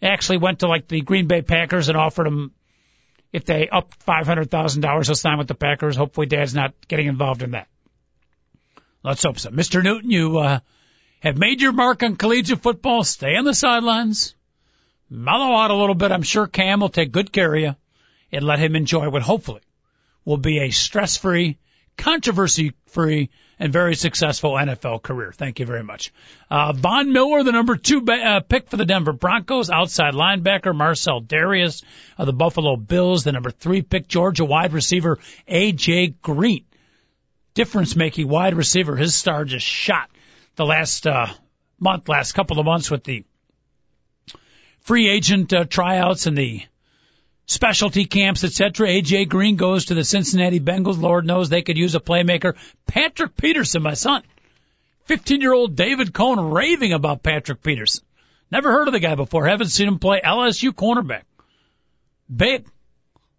actually 0.01 0.39
went 0.39 0.61
to 0.61 0.67
like 0.67 0.87
the 0.87 1.01
Green 1.01 1.27
Bay 1.27 1.43
Packers 1.43 1.89
and 1.89 1.95
offered 1.95 2.25
him 2.25 2.51
if 3.31 3.45
they 3.45 3.69
up 3.69 3.93
five 3.99 4.25
hundred 4.25 4.49
thousand 4.49 4.81
dollars, 4.81 5.09
he'll 5.09 5.15
sign 5.15 5.37
with 5.37 5.47
the 5.47 5.53
Packers. 5.53 5.95
Hopefully, 5.95 6.25
Dad's 6.25 6.55
not 6.55 6.73
getting 6.87 7.05
involved 7.05 7.43
in 7.43 7.51
that. 7.51 7.67
Let's 9.03 9.21
hope 9.21 9.37
so. 9.37 9.51
Mr. 9.51 9.83
Newton, 9.83 10.09
you 10.09 10.39
uh, 10.39 10.59
have 11.19 11.37
made 11.37 11.61
your 11.61 11.71
mark 11.71 12.01
on 12.01 12.15
collegiate 12.15 12.63
football. 12.63 13.03
Stay 13.03 13.35
on 13.35 13.45
the 13.45 13.53
sidelines. 13.53 14.33
Mellow 15.09 15.55
out 15.55 15.71
a 15.71 15.75
little 15.75 15.95
bit. 15.95 16.11
I'm 16.11 16.23
sure 16.23 16.47
Cam 16.47 16.81
will 16.81 16.89
take 16.89 17.11
good 17.11 17.31
care 17.31 17.53
of 17.53 17.61
you 17.61 17.75
and 18.31 18.45
let 18.45 18.59
him 18.59 18.75
enjoy 18.75 19.09
what 19.09 19.21
hopefully 19.21 19.61
will 20.23 20.37
be 20.37 20.59
a 20.59 20.69
stress-free, 20.69 21.57
controversy-free, 21.97 23.29
and 23.57 23.73
very 23.73 23.95
successful 23.95 24.51
NFL 24.51 25.01
career. 25.01 25.31
Thank 25.31 25.59
you 25.59 25.65
very 25.65 25.83
much. 25.83 26.13
Uh, 26.49 26.71
Von 26.73 27.11
Miller, 27.11 27.43
the 27.43 27.51
number 27.51 27.75
two 27.75 28.01
ba- 28.01 28.13
uh, 28.13 28.39
pick 28.41 28.69
for 28.69 28.77
the 28.77 28.85
Denver 28.85 29.11
Broncos, 29.11 29.69
outside 29.69 30.13
linebacker 30.13 30.75
Marcell 30.75 31.21
Dareus 31.21 31.83
of 32.17 32.25
the 32.25 32.33
Buffalo 32.33 32.75
Bills, 32.75 33.23
the 33.23 33.31
number 33.31 33.51
three 33.51 33.81
pick 33.81 34.07
Georgia 34.07 34.45
wide 34.45 34.73
receiver 34.73 35.17
AJ 35.47 36.21
Green 36.21 36.65
difference 37.59 37.95
making 37.95 38.27
wide 38.27 38.53
receiver. 38.55 38.95
His 38.95 39.13
star 39.13 39.43
just 39.43 39.65
shot 39.65 40.09
the 40.55 40.65
last 40.65 41.05
uh, 41.05 41.27
month, 41.77 42.07
last 42.07 42.31
couple 42.31 42.57
of 42.57 42.65
months 42.65 42.89
with 42.89 43.03
the 43.03 43.25
free 44.81 45.09
agent 45.09 45.53
uh, 45.53 45.65
tryouts 45.65 46.25
and 46.25 46.37
the 46.37 46.61
specialty 47.45 48.05
camps, 48.05 48.43
etc. 48.43 48.87
AJ 48.87 49.29
Green 49.29 49.55
goes 49.55 49.85
to 49.85 49.95
the 49.95 50.03
Cincinnati 50.03 50.59
Bengals. 50.59 51.01
Lord 51.01 51.25
knows 51.25 51.49
they 51.49 51.61
could 51.61 51.77
use 51.77 51.95
a 51.95 51.99
playmaker. 51.99 52.55
Patrick 52.85 53.35
Peterson, 53.35 53.81
my 53.81 53.95
son, 53.95 54.23
15 55.05 55.41
year 55.41 55.53
old 55.53 55.75
David 55.75 56.13
Cohn 56.13 56.51
raving 56.51 56.93
about 56.93 57.23
Patrick 57.23 57.63
Peterson. 57.63 58.03
Never 58.51 58.71
heard 58.71 58.87
of 58.87 58.93
the 58.93 58.99
guy 58.99 59.15
before. 59.15 59.47
Haven't 59.47 59.67
seen 59.67 59.87
him 59.87 59.99
play 59.99 60.21
LSU 60.23 60.71
cornerback. 60.71 61.23
Big 62.33 62.65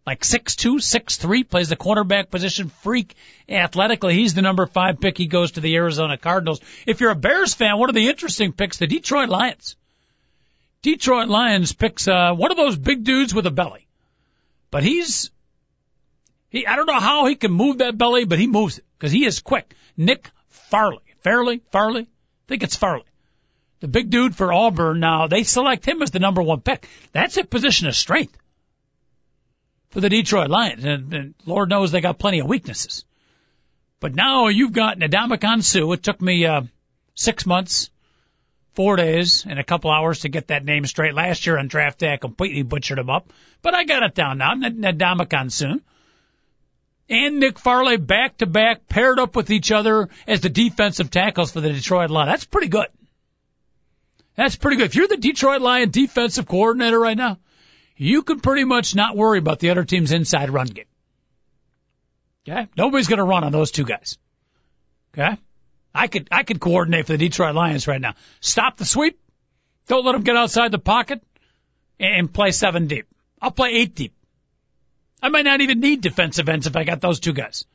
like 0.07 0.25
six 0.25 0.57
two, 0.57 0.81
six 0.81 1.19
three, 1.19 1.45
plays 1.45 1.69
the 1.69 1.77
cornerback 1.77 2.31
position, 2.31 2.69
freak 2.69 3.15
athletically. 3.49 4.15
He's 4.15 4.35
the 4.35 4.43
number 4.43 4.67
five 4.67 5.01
pick. 5.01 5.17
He 5.17 5.27
goes 5.27 5.53
to 5.53 5.61
the 5.61 5.77
Arizona 5.77 6.17
Cardinals. 6.17 6.61
If 6.87 7.01
you're 7.01 7.11
a 7.11 7.17
Bears 7.17 7.55
fan, 7.55 7.79
one 7.79 7.91
of 7.91 7.95
the 7.95 8.09
interesting 8.09 8.53
picks, 8.53 8.79
the 8.79 8.87
Detroit 8.87 9.29
Lions. 9.29 9.77
Detroit 10.83 11.29
Lions 11.29 11.73
picks 11.73 12.09
uh, 12.09 12.33
one 12.35 12.51
of 12.51 12.57
those 12.57 12.77
big 12.77 13.05
dudes 13.05 13.35
with 13.35 13.47
a 13.47 13.51
belly, 13.51 13.87
but 14.71 14.83
he's 14.83 15.31
he. 16.49 16.67
I 16.67 16.77
don't 16.77 16.87
know 16.87 17.01
how 17.01 17.27
he 17.27 17.35
can 17.35 17.53
move 17.53 17.79
that 17.79 17.99
belly, 17.99 18.25
but 18.25 18.39
he 18.39 18.47
moves 18.47 18.79
it 18.79 18.85
because 18.99 19.13
he 19.13 19.27
is 19.27 19.41
quick. 19.41 19.75
Nick 19.97 20.31
Farley, 20.49 21.03
Fairley, 21.19 21.61
Farley, 21.71 22.03
I 22.03 22.47
think 22.49 22.63
it's 22.63 22.77
Farley. 22.77 23.05
The 23.81 23.89
big 23.89 24.11
dude 24.11 24.37
for 24.37 24.53
Auburn. 24.53 25.01
Now 25.01 25.27
they 25.27 25.43
select 25.43 25.87
him 25.87 26.03
as 26.03 26.11
the 26.11 26.19
number 26.19 26.43
one 26.43 26.61
pick. 26.61 26.89
That's 27.13 27.37
a 27.37 27.45
position 27.45 27.89
of 27.89 27.95
strength 27.95 28.37
for 29.91 30.01
the 30.01 30.09
Detroit 30.09 30.49
Lions. 30.49 30.85
And, 30.85 31.13
and 31.13 31.35
Lord 31.47 31.69
knows 31.69 31.91
they 31.91 32.01
got 32.01 32.19
plenty 32.19 32.41
of 32.41 32.47
weaknesses. 32.47 33.05
But 33.99 34.15
now 34.15 34.49
you've 34.49 34.73
got 34.73 34.99
Ndamukong. 34.99 35.95
It 35.95 36.03
took 36.03 36.21
me 36.21 36.47
uh, 36.47 36.63
six 37.15 37.45
months, 37.45 37.91
four 38.81 38.97
days, 38.97 39.45
and 39.47 39.59
a 39.59 39.63
couple 39.63 39.91
hours 39.91 40.21
to 40.21 40.31
get 40.31 40.47
that 40.47 40.65
name 40.65 40.87
straight. 40.87 41.13
Last 41.13 41.47
year 41.47 41.59
on 41.59 41.69
draft 41.69 41.99
day, 41.99 42.15
I 42.15 42.17
completely 42.17 42.63
butchered 42.63 42.99
him 42.99 43.11
up, 43.11 43.31
but 43.61 43.75
I 43.75 43.85
got 43.85 44.03
it 44.03 44.15
down 44.15 44.39
now. 44.39 44.55
Ndamukong 44.55 45.53
soon. 45.53 45.83
and 47.11 47.41
Nick 47.41 47.59
Farley 47.59 47.99
back 47.99 48.39
to 48.39 48.47
back, 48.47 48.89
paired 48.89 49.19
up 49.19 49.37
with 49.37 49.51
each 49.51 49.71
other 49.71 50.09
as 50.27 50.41
the 50.41 50.49
defensive 50.49 51.11
tackles 51.11 51.53
for 51.53 51.61
the 51.61 51.71
Detroit 51.75 52.09
Lions. 52.09 52.31
That's 52.31 52.45
pretty 52.47 52.69
good. 52.69 52.87
That's 54.35 54.57
pretty 54.57 54.79
good. 54.79 54.87
If 54.87 54.95
you're 54.95 55.09
the 55.09 55.19
Detroit 55.19 55.61
Lion 55.61 55.91
defensive 55.91 56.49
coordinator 56.49 56.99
right 56.99 57.19
now, 57.19 57.39
you 57.99 58.23
can 58.23 58.41
pretty 58.41 58.65
much 58.65 58.95
not 58.95 59.15
worry 59.15 59.41
about 59.41 59.59
the 59.59 59.69
other 59.69 59.85
team's 59.85 60.11
inside 60.11 60.49
run 60.49 60.69
game. 60.69 60.87
Okay? 62.49 62.67
Nobody's 62.79 63.09
going 63.09 63.19
to 63.19 63.25
run 63.25 63.45
on 63.45 63.53
those 63.53 63.73
two 63.73 63.85
guys. 63.85 64.17
Okay? 65.13 65.37
I 65.95 66.07
could, 66.07 66.29
I 66.31 66.43
could 66.43 66.61
coordinate 66.61 67.07
for 67.07 67.13
the 67.13 67.19
Detroit 67.19 67.55
Lions 67.55 67.89
right 67.89 68.01
now. 68.01 68.15
Stop 68.41 68.77
the 68.77 68.85
sweep. 68.85 69.19
Don't 69.89 70.05
let 70.05 70.13
them 70.13 70.23
get 70.23 70.37
outside 70.37 70.71
the 70.71 70.79
pocket 70.79 71.23
and 71.99 72.33
play 72.33 72.53
seven 72.53 72.87
deep. 72.87 73.07
I'll 73.43 73.51
play 73.51 73.71
eight 73.71 73.95
deep. 73.95 74.15
I 75.23 75.29
might 75.29 75.45
not 75.45 75.61
even 75.61 75.81
need 75.81 76.01
defensive 76.01 76.49
ends 76.49 76.67
if 76.67 76.77
I 76.77 76.85
got 76.85 77.01
those 77.01 77.21
two 77.21 77.33
guys. 77.33 77.67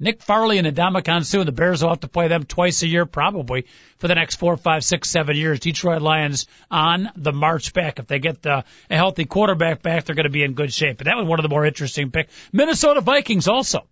Nick 0.00 0.22
Farley 0.22 0.58
and 0.58 0.66
Ndamukong 0.66 1.24
Suh, 1.24 1.38
and 1.38 1.48
the 1.48 1.52
Bears 1.52 1.82
will 1.82 1.90
have 1.90 2.00
to 2.00 2.08
play 2.08 2.26
them 2.26 2.44
twice 2.44 2.82
a 2.82 2.88
year 2.88 3.06
probably 3.06 3.66
for 3.98 4.08
the 4.08 4.16
next 4.16 4.36
four, 4.36 4.56
five, 4.56 4.84
six, 4.84 5.08
seven 5.08 5.36
years. 5.36 5.60
Detroit 5.60 6.02
Lions 6.02 6.46
on 6.68 7.10
the 7.16 7.32
march 7.32 7.72
back. 7.72 8.00
If 8.00 8.08
they 8.08 8.18
get 8.18 8.44
uh, 8.44 8.62
a 8.90 8.96
healthy 8.96 9.24
quarterback 9.24 9.82
back, 9.82 10.04
they're 10.04 10.16
going 10.16 10.24
to 10.24 10.30
be 10.30 10.42
in 10.42 10.54
good 10.54 10.72
shape. 10.72 10.98
But 10.98 11.06
that 11.06 11.16
was 11.16 11.26
one 11.26 11.38
of 11.38 11.44
the 11.44 11.48
more 11.48 11.64
interesting 11.64 12.10
picks. 12.10 12.32
Minnesota 12.52 13.00
Vikings 13.02 13.46
also 13.46 13.86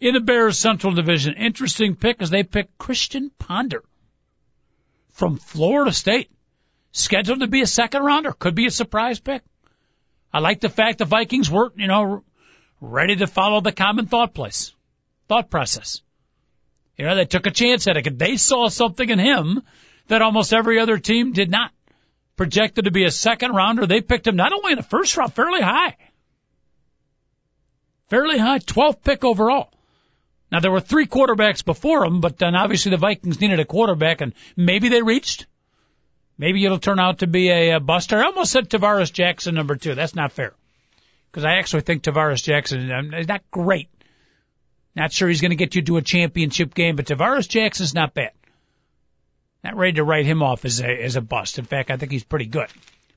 in 0.00 0.14
the 0.14 0.20
Bears 0.20 0.58
Central 0.58 0.94
Division. 0.94 1.34
Interesting 1.34 1.94
pick 1.94 2.22
as 2.22 2.30
they 2.30 2.42
pick 2.42 2.76
Christian 2.78 3.30
Ponder 3.38 3.84
from 5.10 5.36
Florida 5.36 5.92
State, 5.92 6.30
scheduled 6.92 7.40
to 7.40 7.46
be 7.46 7.60
a 7.60 7.66
second 7.66 8.02
rounder. 8.02 8.32
Could 8.32 8.54
be 8.54 8.66
a 8.66 8.70
surprise 8.70 9.20
pick. 9.20 9.42
I 10.32 10.38
like 10.38 10.60
the 10.60 10.68
fact 10.68 10.98
the 10.98 11.04
Vikings 11.04 11.50
were, 11.50 11.72
you 11.76 11.88
know, 11.88 12.24
ready 12.80 13.16
to 13.16 13.26
follow 13.26 13.60
the 13.60 13.72
common 13.72 14.06
thought 14.06 14.34
place 14.34 14.74
thought 15.30 15.48
process. 15.48 16.02
You 16.98 17.04
know, 17.04 17.14
they 17.14 17.24
took 17.24 17.46
a 17.46 17.52
chance 17.52 17.86
at 17.86 17.96
it. 17.96 18.18
They 18.18 18.36
saw 18.36 18.68
something 18.68 19.08
in 19.08 19.20
him 19.20 19.62
that 20.08 20.22
almost 20.22 20.52
every 20.52 20.80
other 20.80 20.98
team 20.98 21.32
did 21.32 21.50
not. 21.50 21.70
Projected 22.36 22.86
to 22.86 22.90
be 22.90 23.04
a 23.04 23.12
second 23.12 23.52
rounder. 23.52 23.86
They 23.86 24.00
picked 24.00 24.26
him 24.26 24.34
not 24.34 24.52
only 24.52 24.72
in 24.72 24.78
the 24.78 24.82
first 24.82 25.16
round, 25.16 25.32
fairly 25.32 25.60
high. 25.60 25.96
Fairly 28.08 28.38
high, 28.38 28.58
12th 28.58 29.04
pick 29.04 29.22
overall. 29.22 29.72
Now 30.50 30.60
there 30.60 30.70
were 30.70 30.80
three 30.80 31.06
quarterbacks 31.06 31.64
before 31.64 32.04
him, 32.04 32.20
but 32.20 32.38
then 32.38 32.54
obviously 32.54 32.90
the 32.90 32.96
Vikings 32.96 33.40
needed 33.40 33.60
a 33.60 33.64
quarterback 33.64 34.20
and 34.20 34.34
maybe 34.56 34.88
they 34.88 35.02
reached. 35.02 35.46
Maybe 36.36 36.64
it'll 36.64 36.78
turn 36.78 36.98
out 36.98 37.18
to 37.18 37.26
be 37.26 37.50
a, 37.50 37.76
a 37.76 37.80
buster. 37.80 38.18
I 38.18 38.24
almost 38.24 38.50
said 38.50 38.68
Tarvaris 38.68 39.12
Jackson 39.12 39.54
number 39.54 39.76
two. 39.76 39.94
That's 39.94 40.14
not 40.14 40.32
fair. 40.32 40.54
Because 41.30 41.44
I 41.44 41.56
actually 41.56 41.82
think 41.82 42.02
Tarvaris 42.02 42.42
Jackson 42.42 42.90
um, 42.90 43.14
is 43.14 43.28
not 43.28 43.42
great. 43.50 43.88
Not 44.96 45.12
sure 45.12 45.28
he's 45.28 45.40
going 45.40 45.50
to 45.50 45.56
get 45.56 45.74
you 45.74 45.82
to 45.82 45.98
a 45.98 46.02
championship 46.02 46.74
game, 46.74 46.96
but 46.96 47.06
Tarvaris 47.06 47.48
Jackson's 47.48 47.94
not 47.94 48.14
bad. 48.14 48.32
Not 49.62 49.76
ready 49.76 49.92
to 49.94 50.04
write 50.04 50.26
him 50.26 50.42
off 50.42 50.64
as 50.64 50.80
a 50.80 50.88
as 50.88 51.16
a 51.16 51.20
bust. 51.20 51.58
In 51.58 51.66
fact, 51.66 51.90
I 51.90 51.96
think 51.96 52.10
he's 52.10 52.24
pretty 52.24 52.46
good. 52.46 52.68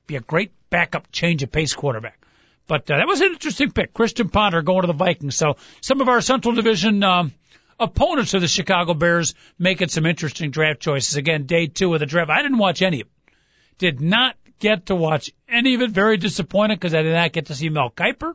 Be 0.06 0.16
a 0.16 0.20
great 0.20 0.52
backup 0.68 1.10
change 1.10 1.42
of 1.42 1.50
pace 1.50 1.72
quarterback. 1.72 2.23
But 2.66 2.90
uh, 2.90 2.96
that 2.96 3.06
was 3.06 3.20
an 3.20 3.32
interesting 3.32 3.70
pick. 3.70 3.92
Christian 3.92 4.28
Ponder 4.28 4.62
going 4.62 4.82
to 4.82 4.86
the 4.86 4.92
Vikings. 4.92 5.36
So 5.36 5.56
some 5.80 6.00
of 6.00 6.08
our 6.08 6.20
Central 6.20 6.54
Division 6.54 7.02
um, 7.02 7.32
opponents 7.78 8.34
of 8.34 8.40
the 8.40 8.48
Chicago 8.48 8.94
Bears 8.94 9.34
making 9.58 9.88
some 9.88 10.06
interesting 10.06 10.50
draft 10.50 10.80
choices. 10.80 11.16
Again, 11.16 11.44
day 11.46 11.66
two 11.66 11.92
of 11.92 12.00
the 12.00 12.06
draft. 12.06 12.30
I 12.30 12.42
didn't 12.42 12.58
watch 12.58 12.82
any 12.82 13.02
of 13.02 13.06
it. 13.06 13.34
Did 13.78 14.00
not 14.00 14.36
get 14.58 14.86
to 14.86 14.94
watch 14.94 15.30
any 15.48 15.74
of 15.74 15.82
it. 15.82 15.90
Very 15.90 16.16
disappointed 16.16 16.80
because 16.80 16.94
I 16.94 17.02
did 17.02 17.12
not 17.12 17.32
get 17.32 17.46
to 17.46 17.54
see 17.54 17.68
Mel 17.68 17.90
Kiper. 17.90 18.34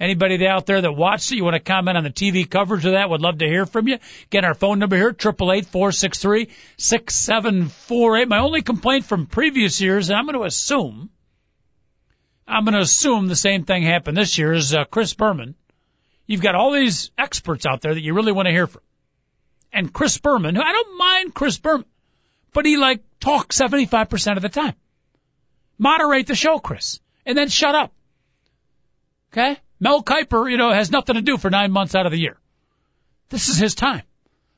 Anybody 0.00 0.44
out 0.46 0.66
there 0.66 0.80
that 0.80 0.92
watched 0.92 1.30
it, 1.30 1.36
you 1.36 1.44
want 1.44 1.54
to 1.54 1.60
comment 1.60 1.96
on 1.96 2.02
the 2.02 2.10
TV 2.10 2.48
coverage 2.48 2.84
of 2.84 2.92
that? 2.92 3.08
Would 3.08 3.20
love 3.20 3.38
to 3.38 3.46
hear 3.46 3.64
from 3.64 3.86
you. 3.86 3.98
Get 4.28 4.44
our 4.44 4.54
phone 4.54 4.80
number 4.80 4.96
here, 4.96 5.12
triple 5.12 5.52
eight 5.52 5.66
four 5.66 5.92
six 5.92 6.18
three 6.18 6.48
six 6.76 7.14
seven 7.14 7.68
four 7.68 8.16
eight. 8.16 8.28
My 8.28 8.40
only 8.40 8.62
complaint 8.62 9.04
from 9.04 9.26
previous 9.26 9.80
years, 9.80 10.10
and 10.10 10.18
I'm 10.18 10.26
going 10.26 10.36
to 10.36 10.44
assume, 10.44 11.10
I'm 12.46 12.64
going 12.64 12.74
to 12.74 12.80
assume 12.80 13.26
the 13.26 13.36
same 13.36 13.64
thing 13.64 13.82
happened 13.82 14.16
this 14.16 14.36
year, 14.36 14.52
is 14.52 14.74
uh, 14.74 14.84
Chris 14.84 15.14
Berman. 15.14 15.54
You've 16.26 16.42
got 16.42 16.54
all 16.54 16.72
these 16.72 17.10
experts 17.18 17.66
out 17.66 17.80
there 17.80 17.94
that 17.94 18.02
you 18.02 18.14
really 18.14 18.32
want 18.32 18.46
to 18.46 18.52
hear 18.52 18.66
from. 18.66 18.82
And 19.72 19.92
Chris 19.92 20.18
Berman, 20.18 20.54
who 20.54 20.62
I 20.62 20.72
don't 20.72 20.98
mind 20.98 21.34
Chris 21.34 21.58
Berman, 21.58 21.86
but 22.52 22.64
he 22.64 22.76
like 22.76 23.02
talks 23.20 23.60
75% 23.60 24.36
of 24.36 24.42
the 24.42 24.48
time. 24.48 24.74
Moderate 25.78 26.26
the 26.26 26.34
show, 26.34 26.58
Chris, 26.58 27.00
and 27.26 27.36
then 27.36 27.48
shut 27.48 27.74
up. 27.74 27.92
Okay? 29.32 29.58
Mel 29.80 30.02
Kiper, 30.02 30.50
you 30.50 30.56
know, 30.56 30.72
has 30.72 30.90
nothing 30.90 31.16
to 31.16 31.22
do 31.22 31.36
for 31.36 31.50
nine 31.50 31.72
months 31.72 31.94
out 31.94 32.06
of 32.06 32.12
the 32.12 32.18
year. 32.18 32.38
This 33.30 33.48
is 33.48 33.58
his 33.58 33.74
time. 33.74 34.02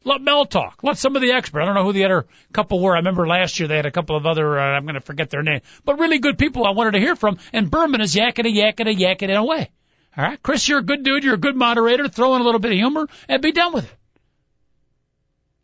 Let 0.06 0.22
Mel 0.22 0.46
talk. 0.46 0.84
Let 0.84 0.98
some 0.98 1.16
of 1.16 1.22
the 1.22 1.32
experts. 1.32 1.60
I 1.60 1.66
don't 1.66 1.74
know 1.74 1.82
who 1.82 1.92
the 1.92 2.04
other 2.04 2.26
couple 2.52 2.80
were. 2.80 2.94
I 2.94 2.98
remember 2.98 3.26
last 3.26 3.58
year 3.58 3.66
they 3.66 3.74
had 3.74 3.86
a 3.86 3.90
couple 3.90 4.16
of 4.16 4.24
other, 4.24 4.56
uh, 4.56 4.62
I'm 4.62 4.84
going 4.84 4.94
to 4.94 5.00
forget 5.00 5.30
their 5.30 5.42
name, 5.42 5.62
but 5.84 5.98
really 5.98 6.20
good 6.20 6.38
people 6.38 6.64
I 6.64 6.70
wanted 6.70 6.92
to 6.92 7.00
hear 7.00 7.16
from. 7.16 7.38
And 7.52 7.68
Berman 7.68 8.00
is 8.00 8.14
yakking 8.14 8.46
and 8.46 8.56
yakking 8.56 8.88
and 8.88 8.98
yakking 8.98 9.36
away. 9.36 9.68
All 10.16 10.24
right. 10.24 10.40
Chris, 10.40 10.68
you're 10.68 10.78
a 10.78 10.84
good 10.84 11.02
dude. 11.02 11.24
You're 11.24 11.34
a 11.34 11.38
good 11.38 11.56
moderator. 11.56 12.06
Throw 12.06 12.36
in 12.36 12.40
a 12.40 12.44
little 12.44 12.60
bit 12.60 12.70
of 12.70 12.78
humor 12.78 13.08
and 13.28 13.42
be 13.42 13.50
done 13.50 13.72
with 13.72 13.84
it. 13.84 13.98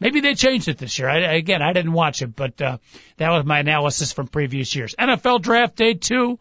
Maybe 0.00 0.20
they 0.20 0.34
changed 0.34 0.66
it 0.66 0.76
this 0.76 0.98
year. 0.98 1.08
I, 1.08 1.18
again, 1.36 1.62
I 1.62 1.72
didn't 1.72 1.92
watch 1.92 2.20
it, 2.20 2.34
but 2.34 2.60
uh, 2.60 2.78
that 3.18 3.30
was 3.30 3.44
my 3.44 3.60
analysis 3.60 4.10
from 4.10 4.26
previous 4.26 4.74
years. 4.74 4.96
NFL 4.98 5.42
Draft 5.42 5.76
Day 5.76 5.94
two, 5.94 6.40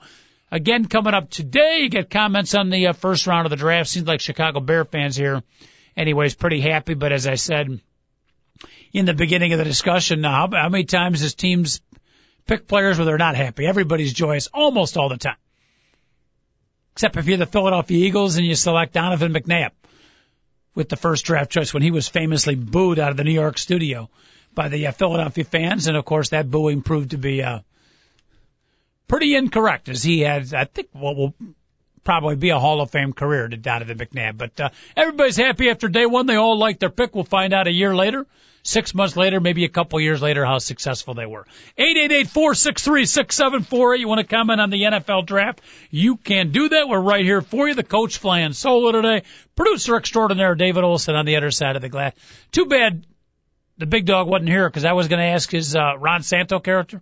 again 0.52 0.86
coming 0.86 1.14
up 1.14 1.30
today. 1.30 1.82
You 1.82 1.90
get 1.90 2.10
comments 2.10 2.56
on 2.56 2.72
the 2.72 2.88
uh, 2.88 2.94
first 2.94 3.28
round 3.28 3.46
of 3.46 3.52
the 3.52 3.58
draft. 3.58 3.92
Seems 3.92 4.08
like 4.08 4.22
Chicago 4.22 4.60
Bear 4.60 4.86
fans 4.86 5.16
here, 5.16 5.44
anyways, 5.96 6.34
pretty 6.34 6.60
happy. 6.60 6.96
But 6.96 7.12
as 7.12 7.28
I 7.28 7.36
said 7.36 7.80
in 8.93 9.06
the 9.06 9.13
beginning 9.13 9.54
of 9.54 9.60
the 9.60 9.65
discussion, 9.65 10.23
how, 10.23 10.49
how 10.51 10.69
many 10.69 10.84
times 10.84 11.21
does 11.21 11.36
teams 11.36 11.82
pick 12.45 12.67
players 12.67 12.97
where 12.97 13.06
they're 13.06 13.17
not 13.17 13.36
happy? 13.36 13.65
Everybody's 13.65 14.13
joyous 14.13 14.47
almost 14.54 14.97
all 14.97 15.10
the 15.10 15.17
time, 15.17 15.38
except 16.93 17.17
if 17.17 17.27
you're 17.27 17.38
the 17.38 17.45
Philadelphia 17.45 18.06
Eagles 18.06 18.38
and 18.38 18.45
you 18.45 18.56
select 18.56 18.93
Donovan 18.93 19.34
McNabb 19.34 19.71
with 20.75 20.89
the 20.89 20.97
first 20.97 21.25
draft 21.25 21.51
choice 21.51 21.73
when 21.73 21.84
he 21.84 21.91
was 21.91 22.08
famously 22.08 22.56
booed 22.56 22.99
out 22.99 23.12
of 23.12 23.17
the 23.17 23.23
New 23.23 23.34
York 23.34 23.58
studio 23.58 24.10
by 24.54 24.69
the 24.69 24.88
uh, 24.88 24.91
Philadelphia 24.91 25.43
fans. 25.43 25.88
And 25.88 25.97
of 25.97 26.06
course, 26.06 26.30
that 26.30 26.49
booing 26.49 26.82
proved 26.82 27.12
to 27.12 27.17
be 27.17 27.43
uh, 27.43 27.60
pretty 29.08 29.36
incorrect, 29.36 29.89
as 29.89 30.04
he 30.04 30.21
had, 30.21 30.54
I 30.54 30.65
think, 30.65 30.89
what 30.93 31.15
will 31.15 31.34
probably 32.04 32.36
be 32.36 32.50
a 32.50 32.60
Hall 32.60 32.82
of 32.82 32.92
Fame 32.92 33.14
career 33.14 33.48
to 33.48 33.58
Donovan 33.58 33.98
McNabb. 33.98 34.38
But 34.38 34.60
uh, 34.60 34.70
everybody's 34.96 35.38
happy 35.38 35.70
after 35.70 35.88
day 35.88 36.06
one. 36.06 36.26
They 36.26 36.36
all 36.36 36.58
like 36.58 36.80
their 36.80 36.90
pick. 36.90 37.16
We'll 37.16 37.24
find 37.24 37.54
out 37.54 37.68
a 37.68 37.72
year 37.72 37.96
later 37.96 38.28
six 38.64 38.94
months 38.94 39.16
later, 39.16 39.40
maybe 39.40 39.64
a 39.66 39.70
couple 39.70 40.00
years 40.00 40.22
later, 40.22 40.46
how 40.46 40.60
successful 40.60 41.16
they 41.16 41.26
were. 41.26 41.48
888-463-6748. 41.78 44.00
You 44.00 44.08
want 44.08 44.22
to 44.22 44.28
comment 44.28 44.62
on 44.62 44.70
the 44.70 44.84
NFL 44.84 45.26
draft? 45.26 45.62
You 45.90 46.18
can 46.18 46.52
do 46.52 46.70
that. 46.70 46.88
We're 46.88 47.02
right 47.02 47.26
here 47.26 47.42
for 47.42 47.68
you. 47.68 47.74
The 47.74 47.82
coach 47.84 48.20
flying 48.20 48.54
solo 48.54 48.92
today. 48.92 49.24
Producer 49.56 49.96
extraordinaire 49.96 50.54
David 50.56 50.84
Olson 50.84 51.16
on 51.16 51.26
the 51.26 51.38
other 51.38 51.50
side 51.52 51.76
of 51.76 51.82
the 51.82 51.90
glass. 51.90 52.14
Too 52.52 52.66
bad 52.66 53.06
the 53.78 53.86
big 53.86 54.06
dog 54.06 54.28
wasn't 54.28 54.50
here 54.50 54.70
because 54.70 54.84
I 54.86 54.94
was 54.94 55.08
going 55.08 55.20
to 55.20 55.26
ask 55.26 55.50
his 55.50 55.76
uh, 55.76 55.98
Ron 55.98 56.24
Santo 56.24 56.60
character. 56.60 57.02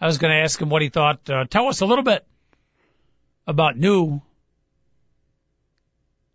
I 0.00 0.06
was 0.06 0.18
going 0.18 0.32
to 0.32 0.38
ask 0.38 0.60
him 0.60 0.68
what 0.68 0.82
he 0.82 0.90
thought. 0.90 1.28
Uh, 1.28 1.44
tell 1.48 1.66
us 1.68 1.80
a 1.80 1.86
little 1.86 2.04
bit 2.04 2.24
about 3.46 3.76
new 3.76 4.20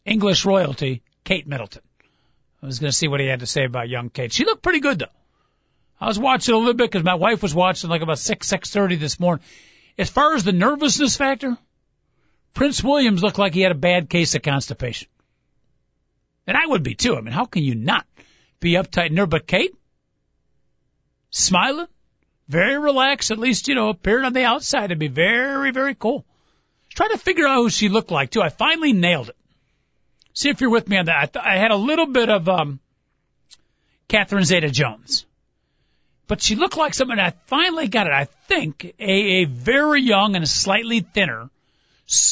English 0.06 0.46
royalty, 0.46 1.04
Kate 1.24 1.48
Middleton. 1.48 1.82
I 2.62 2.66
was 2.66 2.80
going 2.80 2.92
to 2.92 2.98
see 2.98 3.08
what 3.08 3.20
he 3.20 3.26
had 3.28 3.40
to 3.40 3.48
say 3.48 3.66
about 3.66 3.90
young 3.90 4.10
Kate. 4.10 4.32
She 4.32 4.46
looked 4.46 4.62
pretty 4.62 4.80
good 4.80 5.00
though. 5.00 5.06
I 6.00 6.08
was 6.08 6.18
watching 6.18 6.54
a 6.54 6.58
little 6.58 6.74
bit 6.74 6.90
because 6.90 7.04
my 7.04 7.16
wife 7.16 7.44
was 7.44 7.54
watching 7.54 7.90
like 7.90 8.02
about 8.02 8.20
six 8.20 8.48
six 8.48 8.72
thirty 8.72 8.96
this 8.96 9.20
morning. 9.20 9.44
As 9.98 10.10
far 10.10 10.36
as 10.36 10.44
the 10.44 10.52
nervousness 10.52 11.18
factor, 11.18 11.58
Prince 12.54 12.84
Williams 12.84 13.22
looked 13.22 13.38
like 13.38 13.54
he 13.54 13.62
had 13.62 13.72
a 13.72 13.76
bad 13.76 14.10
case 14.10 14.34
of 14.36 14.42
constipation, 14.42 15.08
and 16.48 16.58
I 16.58 16.66
would 16.66 16.84
be 16.84 16.96
too. 16.96 17.16
I 17.16 17.22
mean, 17.22 17.34
how 17.34 17.46
can 17.46 17.64
you 17.64 17.76
not 17.76 18.06
be 18.60 18.74
uptight 18.74 19.08
and 19.08 19.16
nervous? 19.16 19.32
But 19.32 19.48
Kate, 19.48 19.76
smiling, 21.30 21.88
very 22.48 22.80
relaxed. 22.80 23.32
At 23.32 23.38
least 23.38 23.68
you 23.68 23.76
know 23.76 23.90
appeared 23.90 24.26
on 24.26 24.34
the 24.34 24.44
outside 24.44 24.88
to 24.88 24.96
be 24.96 25.08
very 25.08 25.72
very 25.72 25.94
cool. 25.94 26.26
Trying 26.94 27.12
to 27.12 27.18
figure 27.18 27.48
out 27.48 27.58
who 27.58 27.70
she 27.70 27.90
looked 27.90 28.12
like 28.12 28.32
too. 28.32 28.42
I 28.42 28.50
finally 28.50 28.94
nailed 28.94 29.30
it. 29.30 29.38
See 30.34 30.50
if 30.50 30.62
you're 30.62 30.70
with 30.70 30.88
me 30.88 30.98
on 30.98 31.06
that. 31.06 31.18
I, 31.18 31.26
th- 31.26 31.46
I 31.46 31.58
had 31.58 31.72
a 31.72 31.76
little 31.76 32.06
bit 32.06 32.30
of 32.30 32.48
um, 32.48 32.80
Catherine 34.08 34.46
Zeta-Jones, 34.46 35.26
but 36.28 36.42
she 36.42 36.56
looked 36.56 36.78
like 36.78 36.94
someone. 36.94 37.20
I 37.20 37.32
finally 37.48 37.88
got 37.88 38.08
it. 38.08 38.14
I 38.14 38.26
think 38.26 38.94
a, 39.00 39.12
a 39.12 39.44
very 39.46 40.02
young 40.02 40.36
and 40.36 40.48
slightly 40.48 41.02
thinner. 41.02 41.50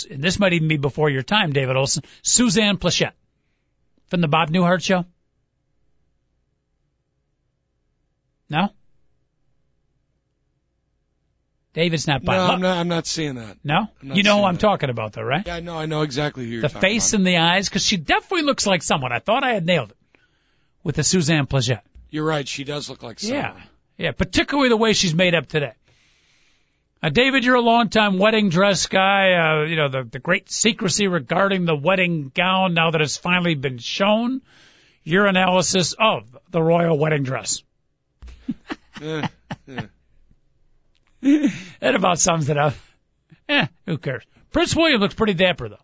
And 0.10 0.22
this 0.22 0.40
might 0.40 0.54
even 0.54 0.68
be 0.68 0.78
before 0.78 1.10
your 1.10 1.24
time, 1.24 1.54
David 1.54 1.76
Olson. 1.78 2.04
Suzanne 2.22 2.78
Pleshette 2.78 3.14
from 4.08 4.22
the 4.22 4.28
Bob 4.28 4.50
Newhart 4.50 4.84
show. 4.84 5.06
No. 8.50 8.70
David's 11.74 12.08
not 12.08 12.24
buying. 12.24 12.40
No, 12.40 12.54
I'm 12.54 12.62
not. 12.62 12.78
I'm 12.78 12.88
not 12.88 13.06
seeing 13.06 13.36
that. 13.36 13.58
No, 13.64 13.88
you 14.02 14.24
know 14.24 14.40
who 14.40 14.44
I'm 14.46 14.56
that. 14.56 14.62
talking 14.62 14.90
about, 14.90 15.14
though, 15.14 15.22
right? 15.22 15.46
Yeah, 15.46 15.56
I 15.56 15.60
know. 15.60 15.78
I 15.78 15.86
know 15.86 16.02
exactly 16.02 16.46
who 16.46 16.52
you're 16.52 16.62
the 16.64 16.68
talking 16.70 16.82
face 16.82 17.10
about. 17.14 17.20
and 17.20 17.28
the 17.28 17.38
eyes, 17.38 17.70
because 17.70 17.86
she 17.86 17.98
definitely 17.98 18.42
looks 18.44 18.66
like 18.66 18.82
someone. 18.82 19.12
I 19.12 19.20
thought 19.20 19.44
I 19.44 19.54
had 19.54 19.66
nailed 19.66 19.92
it 19.92 19.98
with 20.84 20.96
the 20.96 21.04
Suzanne 21.04 21.46
Pleshette. 21.46 21.82
You're 22.10 22.26
right. 22.26 22.48
She 22.48 22.64
does 22.64 22.90
look 22.90 23.04
like 23.04 23.20
someone. 23.20 23.40
Yeah, 23.40 23.62
yeah, 23.98 24.12
particularly 24.12 24.70
the 24.70 24.78
way 24.78 24.94
she's 24.94 25.14
made 25.14 25.36
up 25.36 25.46
today. 25.46 25.74
Uh, 27.02 27.10
David, 27.10 27.46
you're 27.46 27.56
a 27.56 27.62
longtime 27.62 28.18
wedding 28.18 28.50
dress 28.50 28.88
guy. 28.88 29.34
Uh, 29.34 29.66
you 29.66 29.76
know 29.76 29.90
the 29.90 30.04
the 30.04 30.20
great 30.20 30.50
secrecy 30.52 31.08
regarding 31.08 31.66
the 31.66 31.76
wedding 31.76 32.32
gown. 32.34 32.74
Now 32.74 32.92
that 32.92 33.00
it's 33.00 33.16
finally 33.16 33.56
been 33.56 33.78
shown, 33.78 34.42
your 35.04 35.28
analysis 35.28 35.94
of 35.98 36.36
the 36.50 36.62
royal 36.62 36.98
wedding 36.98 37.24
dress. 37.24 37.62
Eh, 39.02 39.28
That 41.80 41.96
about 41.96 42.20
sums 42.20 42.50
it 42.50 42.58
up. 42.58 42.74
Eh, 43.48 43.68
who 43.86 43.98
cares? 43.98 44.24
Prince 44.52 44.76
William 44.76 45.00
looks 45.02 45.16
pretty 45.16 45.34
dapper 45.34 45.70
though. 45.70 45.78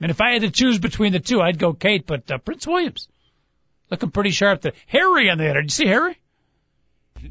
And 0.00 0.10
if 0.10 0.20
I 0.20 0.32
had 0.32 0.42
to 0.42 0.50
choose 0.50 0.78
between 0.78 1.12
the 1.12 1.20
two, 1.20 1.40
I'd 1.42 1.58
go 1.58 1.72
Kate, 1.74 2.06
but 2.06 2.30
uh, 2.30 2.38
Prince 2.38 2.66
William's 2.66 3.08
looking 3.90 4.10
pretty 4.10 4.30
sharp. 4.30 4.62
There. 4.62 4.72
Harry 4.86 5.28
on 5.30 5.38
the 5.38 5.50
other. 5.50 5.60
Did 5.62 5.66
you 5.70 5.74
see 5.74 5.86
Harry? 5.86 6.16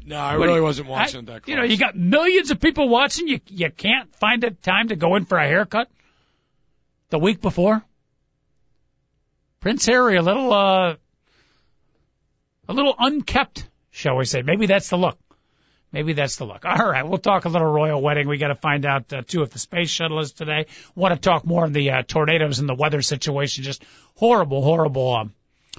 no, 0.06 0.16
I 0.18 0.36
What 0.36 0.44
really 0.46 0.58
you- 0.58 0.62
wasn't 0.62 0.88
watching 0.88 1.20
I- 1.28 1.32
that 1.32 1.42
close. 1.42 1.48
You 1.52 1.56
know, 1.56 1.64
you 1.64 1.76
got 1.78 1.96
millions 1.96 2.50
of 2.50 2.60
people 2.60 2.88
watching. 2.88 3.26
You 3.28 3.40
you 3.48 3.70
can't 3.70 4.14
find 4.16 4.44
a 4.44 4.50
time 4.50 4.88
to 4.88 4.96
go 4.96 5.16
in 5.16 5.24
for 5.24 5.36
a 5.38 5.46
haircut 5.46 5.88
the 7.08 7.18
week 7.18 7.40
before. 7.40 7.82
Prince 9.60 9.84
Harry, 9.86 10.16
a 10.16 10.22
little 10.22 10.52
uh, 10.52 10.94
a 12.68 12.72
little 12.72 12.94
unkept, 12.98 13.68
shall 13.90 14.16
we 14.16 14.24
say? 14.24 14.42
Maybe 14.42 14.66
that's 14.66 14.88
the 14.90 14.96
look. 14.96 15.18
Maybe 15.92 16.12
that's 16.12 16.36
the 16.36 16.44
look. 16.44 16.64
All 16.64 16.88
right, 16.88 17.06
we'll 17.06 17.18
talk 17.18 17.44
a 17.44 17.48
little 17.48 17.70
royal 17.70 18.00
wedding. 18.00 18.28
We 18.28 18.38
got 18.38 18.48
to 18.48 18.54
find 18.54 18.86
out 18.86 19.12
uh, 19.12 19.22
too 19.26 19.42
if 19.42 19.50
the 19.50 19.58
space 19.58 19.90
shuttle 19.90 20.20
is 20.20 20.32
today. 20.32 20.66
Want 20.94 21.14
to 21.14 21.20
talk 21.20 21.44
more 21.44 21.64
on 21.64 21.72
the 21.72 21.90
uh, 21.90 22.02
tornadoes 22.06 22.58
and 22.58 22.68
the 22.68 22.74
weather 22.74 23.02
situation? 23.02 23.64
Just 23.64 23.82
horrible, 24.14 24.62
horrible 24.62 25.14
um, 25.14 25.34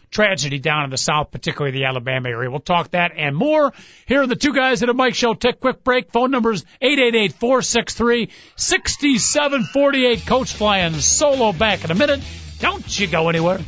tragedy 0.10 0.60
down 0.60 0.84
in 0.84 0.90
the 0.90 0.98
south, 0.98 1.32
particularly 1.32 1.78
the 1.78 1.86
Alabama 1.86 2.30
area. 2.30 2.50
We'll 2.50 2.60
talk 2.60 2.92
that 2.92 3.14
and 3.16 3.36
more 3.36 3.74
here 4.06 4.22
are 4.22 4.28
the 4.28 4.36
two 4.36 4.54
guys 4.54 4.84
at 4.84 4.90
a 4.90 4.94
Mike 4.94 5.16
Show. 5.16 5.34
Take 5.34 5.60
quick 5.60 5.84
break. 5.84 6.12
Phone 6.12 6.32
numbers 6.32 6.66
eight 6.82 7.00
eight 7.00 7.16
eight 7.16 7.34
four 7.34 7.62
six 7.62 7.94
three 7.94 8.30
sixty 8.56 9.18
seven 9.18 9.64
forty 9.64 10.06
eight. 10.06 10.26
Coach 10.26 10.54
flying 10.54 10.94
solo 10.96 11.54
back 11.54 11.84
in 11.84 11.92
a 11.92 11.96
minute. 11.96 12.22
Don't 12.60 13.00
you 13.00 13.08
go 13.08 13.30
anywhere. 13.30 13.60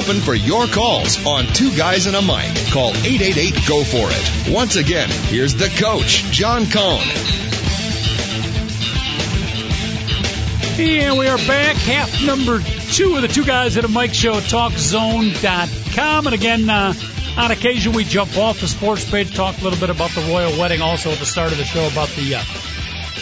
Open 0.00 0.20
for 0.20 0.34
your 0.34 0.66
calls 0.66 1.26
on 1.26 1.46
Two 1.46 1.76
Guys 1.76 2.06
and 2.06 2.16
a 2.16 2.22
Mic. 2.22 2.72
Call 2.72 2.90
888 2.90 3.68
Go 3.68 3.84
For 3.84 4.08
It. 4.10 4.54
Once 4.54 4.76
again, 4.76 5.10
here's 5.10 5.54
the 5.54 5.68
coach, 5.68 6.22
John 6.30 6.64
Cohn. 6.70 7.02
And 10.80 11.18
we 11.18 11.26
are 11.26 11.36
back, 11.38 11.76
half 11.76 12.24
number 12.24 12.60
two 12.92 13.16
of 13.16 13.22
the 13.22 13.28
two 13.28 13.44
guys 13.44 13.76
at 13.76 13.84
a 13.84 13.88
Mic 13.88 14.14
Show, 14.14 14.32
TalkZone.com. 14.32 16.26
And 16.26 16.34
again, 16.34 16.70
uh, 16.70 16.94
On 17.36 17.50
occasion, 17.50 17.92
we 17.92 18.04
jump 18.04 18.36
off 18.38 18.60
the 18.60 18.68
sports 18.68 19.08
page, 19.08 19.34
talk 19.34 19.58
a 19.60 19.64
little 19.64 19.78
bit 19.78 19.90
about 19.90 20.10
the 20.10 20.22
royal 20.22 20.58
wedding, 20.58 20.80
also 20.80 21.10
at 21.10 21.18
the 21.18 21.26
start 21.26 21.52
of 21.52 21.58
the 21.58 21.64
show 21.64 21.86
about 21.86 22.08
the 22.10 22.34
uh, 22.36 22.42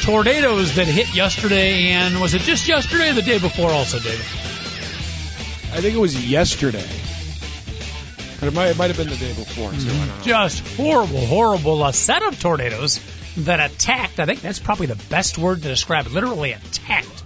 tornadoes 0.03 0.77
that 0.77 0.87
hit 0.87 1.15
yesterday, 1.15 1.89
and 1.91 2.21
was 2.21 2.35
it 2.35 2.43
just 2.43 2.69
yesterday 2.69 3.11
or 3.11 3.15
the 3.15 3.23
day 3.23 3.39
before 3.39 3.71
also, 3.71 3.99
David? 3.99 4.25
I 5.79 5.81
think 5.81 5.95
it 5.95 6.01
was 6.01 6.29
yesterday. 6.29 6.85
But 8.41 8.49
it 8.49 8.53
might, 8.53 8.71
it 8.71 8.77
might 8.77 8.89
have 8.89 8.97
been 8.97 9.09
the 9.09 9.15
day 9.15 9.33
before, 9.33 9.71
too. 9.71 9.77
Mm-hmm. 9.77 10.23
Just 10.25 10.77
horrible, 10.77 11.25
horrible 11.25 11.85
uh, 11.85 11.93
set 11.93 12.25
of 12.25 12.41
tornadoes 12.41 12.99
that 13.37 13.61
attacked. 13.61 14.19
I 14.19 14.27
think 14.27 14.41
that's 14.41 14.59
probably 14.59 14.87
the 14.87 15.01
best 15.09 15.39
word 15.39 15.63
to 15.63 15.69
describe 15.69 16.07
it. 16.07 16.13
Literally 16.13 16.51
attacked. 16.51 17.23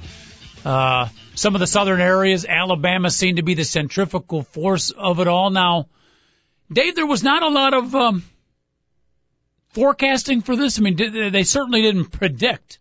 Uh, 0.66 1.08
some 1.34 1.54
of 1.54 1.60
the 1.60 1.66
southern 1.66 2.02
areas, 2.02 2.44
Alabama 2.44 3.10
seemed 3.10 3.38
to 3.38 3.42
be 3.42 3.54
the 3.54 3.64
centrifugal 3.64 4.42
force 4.42 4.90
of 4.90 5.18
it 5.18 5.28
all. 5.28 5.48
Now, 5.48 5.86
Dave, 6.70 6.94
there 6.94 7.06
was 7.06 7.22
not 7.22 7.42
a 7.42 7.48
lot 7.48 7.72
of 7.72 7.94
um, 7.94 8.22
forecasting 9.70 10.42
for 10.42 10.56
this. 10.56 10.78
I 10.78 10.82
mean, 10.82 10.96
they 11.32 11.44
certainly 11.44 11.80
didn't 11.80 12.10
predict 12.10 12.80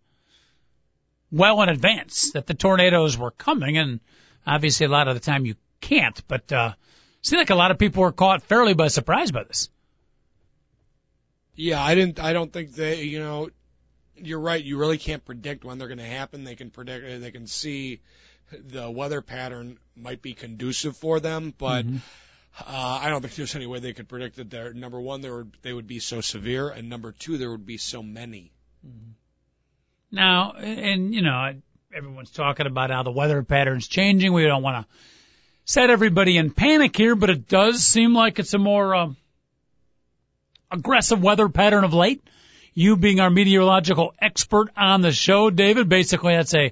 well 1.32 1.62
in 1.62 1.70
advance 1.70 2.32
that 2.34 2.46
the 2.46 2.56
tornadoes 2.56 3.18
were 3.18 3.32
coming, 3.32 3.78
and 3.78 4.02
obviously 4.46 4.86
a 4.86 4.90
lot 4.90 5.08
of 5.08 5.16
the 5.16 5.20
time 5.20 5.46
you 5.46 5.56
can't. 5.80 6.22
But 6.28 6.52
uh, 6.52 6.74
it 7.20 7.26
seemed 7.26 7.40
like 7.40 7.50
a 7.50 7.56
lot 7.56 7.72
of 7.72 7.78
people 7.78 8.04
were 8.04 8.12
caught 8.12 8.44
fairly 8.44 8.74
by 8.74 8.88
surprise 8.88 9.32
by 9.32 9.44
this. 9.44 9.70
Yeah, 11.56 11.84
I 11.84 11.96
didn't. 11.96 12.20
I 12.20 12.34
don't 12.34 12.52
think 12.52 12.74
they. 12.74 13.04
You 13.04 13.20
know, 13.20 13.50
you're 14.16 14.40
right. 14.40 14.64
You 14.64 14.78
really 14.78 14.98
can't 14.98 15.24
predict 15.24 15.66
when 15.66 15.78
they're 15.78 15.88
going 15.88 15.98
to 15.98 16.06
happen. 16.06 16.44
They 16.44 16.56
can 16.56 16.70
predict. 16.70 17.22
They 17.22 17.32
can 17.32 17.48
see 17.48 18.02
the 18.52 18.90
weather 18.90 19.22
pattern 19.22 19.78
might 19.96 20.22
be 20.22 20.34
conducive 20.34 20.98
for 20.98 21.20
them, 21.20 21.54
but. 21.58 21.86
Mm-hmm. 21.86 21.98
Uh, 22.60 23.00
I 23.02 23.08
don't 23.08 23.22
think 23.22 23.34
there's 23.36 23.56
any 23.56 23.66
way 23.66 23.80
they 23.80 23.94
could 23.94 24.10
predict 24.10 24.36
that. 24.36 24.50
There, 24.50 24.74
number 24.74 25.00
one, 25.00 25.22
there 25.22 25.34
would, 25.38 25.56
they 25.62 25.72
would 25.72 25.88
be 25.88 26.00
so 26.00 26.20
severe, 26.20 26.68
and 26.68 26.90
number 26.90 27.14
two, 27.14 27.38
there 27.38 27.50
would 27.50 27.66
be 27.66 27.78
so 27.78 28.04
many. 28.04 28.52
Mm-hmm. 28.86 29.12
Now, 30.12 30.52
and 30.52 31.16
you 31.16 31.22
know, 31.22 31.54
everyone's 31.94 32.32
talking 32.32 32.68
about 32.68 32.90
how 32.90 33.04
the 33.04 33.12
weather 33.12 33.44
pattern's 33.44 33.88
changing. 33.88 34.32
We 34.32 34.46
don't 34.46 34.64
want 34.64 34.86
to 34.86 34.94
set 35.66 35.90
everybody 35.90 36.38
in 36.38 36.52
panic 36.52 36.96
here, 36.96 37.16
but 37.16 37.30
it 37.30 37.48
does 37.48 37.84
seem 37.84 38.14
like 38.14 38.40
it's 38.40 38.54
a 38.54 38.58
more 38.58 38.96
um, 38.96 39.18
aggressive 40.72 41.22
weather 41.22 41.50
pattern 41.50 41.84
of 41.84 41.94
late. 41.94 42.22
You 42.74 42.96
being 42.96 43.20
our 43.20 43.30
meteorological 43.30 44.14
expert 44.20 44.70
on 44.78 45.02
the 45.02 45.12
show, 45.12 45.50
David, 45.50 45.90
basically 45.90 46.34
that's 46.34 46.54
a 46.54 46.72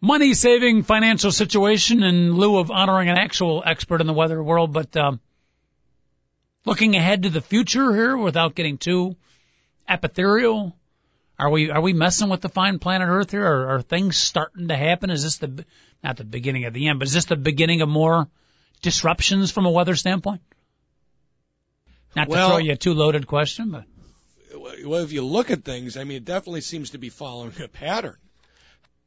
money 0.00 0.34
saving 0.34 0.82
financial 0.82 1.30
situation 1.30 2.02
in 2.02 2.32
lieu 2.32 2.58
of 2.58 2.72
honoring 2.72 3.08
an 3.08 3.16
actual 3.16 3.62
expert 3.64 4.00
in 4.00 4.08
the 4.08 4.12
weather 4.12 4.42
world. 4.42 4.72
But 4.72 4.96
um, 4.96 5.20
looking 6.64 6.96
ahead 6.96 7.22
to 7.22 7.30
the 7.30 7.40
future 7.40 7.94
here 7.94 8.16
without 8.16 8.56
getting 8.56 8.76
too 8.76 9.14
epithereal, 9.88 10.72
are 11.38 11.50
we 11.50 11.70
are 11.70 11.80
we 11.80 11.92
messing 11.92 12.28
with 12.28 12.40
the 12.40 12.48
fine 12.48 12.78
planet 12.78 13.08
Earth 13.08 13.30
here? 13.30 13.44
Are, 13.44 13.76
are 13.76 13.82
things 13.82 14.16
starting 14.16 14.68
to 14.68 14.76
happen? 14.76 15.10
Is 15.10 15.22
this 15.22 15.38
the 15.38 15.64
not 16.02 16.16
the 16.16 16.24
beginning 16.24 16.64
of 16.64 16.74
the 16.74 16.88
end, 16.88 16.98
but 16.98 17.08
is 17.08 17.14
this 17.14 17.24
the 17.24 17.36
beginning 17.36 17.80
of 17.82 17.88
more 17.88 18.28
disruptions 18.82 19.50
from 19.50 19.66
a 19.66 19.70
weather 19.70 19.96
standpoint? 19.96 20.42
Not 22.14 22.28
well, 22.28 22.48
to 22.48 22.54
throw 22.54 22.58
you 22.58 22.72
a 22.72 22.76
too 22.76 22.94
loaded 22.94 23.26
question, 23.26 23.70
but 23.70 23.84
well, 24.84 25.02
if 25.02 25.12
you 25.12 25.24
look 25.24 25.50
at 25.50 25.64
things, 25.64 25.96
I 25.96 26.04
mean, 26.04 26.18
it 26.18 26.24
definitely 26.24 26.60
seems 26.60 26.90
to 26.90 26.98
be 26.98 27.08
following 27.08 27.52
a 27.62 27.68
pattern. 27.68 28.16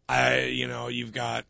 I, 0.10 0.44
you 0.44 0.68
know, 0.68 0.88
you've 0.88 1.14
got 1.14 1.46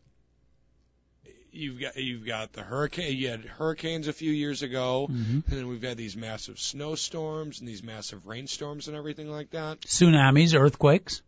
you've 1.58 1.80
got 1.80 1.96
you've 1.96 2.24
got 2.24 2.52
the 2.52 2.62
hurricane. 2.62 3.16
You 3.16 3.28
had 3.28 3.44
hurricanes 3.44 4.08
a 4.08 4.12
few 4.12 4.30
years 4.30 4.62
ago, 4.62 5.08
mm-hmm. 5.10 5.32
and 5.32 5.44
then 5.46 5.68
we've 5.68 5.82
had 5.82 5.96
these 5.96 6.16
massive 6.16 6.58
snowstorms 6.58 7.60
and 7.60 7.68
these 7.68 7.82
massive 7.82 8.26
rainstorms 8.26 8.88
and 8.88 8.96
everything 8.96 9.30
like 9.30 9.50
that. 9.50 9.80
Tsunamis, 9.80 10.58
earthquakes. 10.58 11.22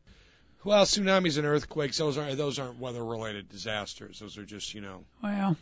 Well, 0.62 0.84
tsunamis 0.84 1.38
and 1.38 1.46
earthquakes 1.46 1.98
those 1.98 2.16
aren't 2.16 2.36
those 2.36 2.58
aren't 2.58 2.78
weather 2.78 3.04
related 3.04 3.48
disasters. 3.48 4.20
Those 4.20 4.38
are 4.38 4.44
just 4.44 4.74
you 4.74 4.80
know. 4.80 5.04
Well, 5.22 5.56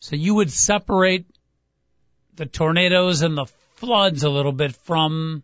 so 0.00 0.16
you 0.16 0.34
would 0.34 0.50
separate 0.50 1.26
the 2.36 2.46
tornadoes 2.46 3.22
and 3.22 3.36
the 3.36 3.46
floods 3.76 4.22
a 4.22 4.30
little 4.30 4.52
bit 4.52 4.74
from 4.74 5.42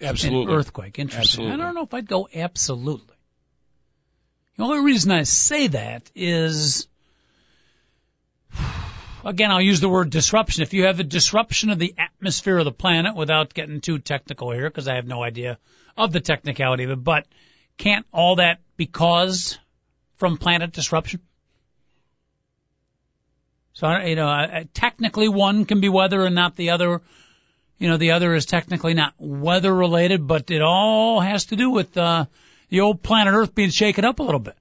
absolutely 0.00 0.52
an 0.52 0.58
earthquake. 0.58 0.98
Interesting. 0.98 1.46
Absolutely. 1.46 1.52
I 1.54 1.64
don't 1.64 1.74
know 1.74 1.82
if 1.82 1.94
I'd 1.94 2.08
go 2.08 2.28
absolutely. 2.34 3.14
The 4.56 4.64
only 4.64 4.84
reason 4.84 5.10
I 5.10 5.24
say 5.24 5.66
that 5.68 6.10
is, 6.14 6.86
again, 9.24 9.50
I'll 9.50 9.60
use 9.60 9.80
the 9.80 9.88
word 9.88 10.10
disruption. 10.10 10.62
If 10.62 10.74
you 10.74 10.84
have 10.84 11.00
a 11.00 11.04
disruption 11.04 11.70
of 11.70 11.78
the 11.78 11.94
atmosphere 11.98 12.58
of 12.58 12.64
the 12.64 12.72
planet, 12.72 13.16
without 13.16 13.54
getting 13.54 13.80
too 13.80 13.98
technical 13.98 14.50
here, 14.50 14.68
because 14.68 14.88
I 14.88 14.96
have 14.96 15.06
no 15.06 15.22
idea 15.22 15.58
of 15.96 16.12
the 16.12 16.20
technicality 16.20 16.84
of 16.84 16.90
it, 16.90 17.02
but 17.02 17.26
can't 17.78 18.06
all 18.12 18.36
that 18.36 18.60
be 18.76 18.86
caused 18.86 19.58
from 20.16 20.36
planet 20.36 20.72
disruption? 20.72 21.20
So, 23.72 23.90
you 23.98 24.14
know, 24.14 24.64
technically 24.72 25.28
one 25.28 25.64
can 25.64 25.80
be 25.80 25.88
weather 25.88 26.24
and 26.24 26.34
not 26.34 26.54
the 26.54 26.70
other. 26.70 27.00
You 27.78 27.88
know, 27.88 27.96
the 27.96 28.12
other 28.12 28.32
is 28.34 28.46
technically 28.46 28.94
not 28.94 29.14
weather 29.18 29.74
related, 29.74 30.26
but 30.26 30.50
it 30.50 30.62
all 30.62 31.20
has 31.20 31.46
to 31.46 31.56
do 31.56 31.70
with, 31.70 31.96
uh, 31.96 32.26
the 32.68 32.80
old 32.80 33.02
planet 33.02 33.34
Earth 33.34 33.54
being 33.54 33.70
shaken 33.70 34.04
up 34.04 34.20
a 34.20 34.22
little 34.22 34.40
bit. 34.40 34.56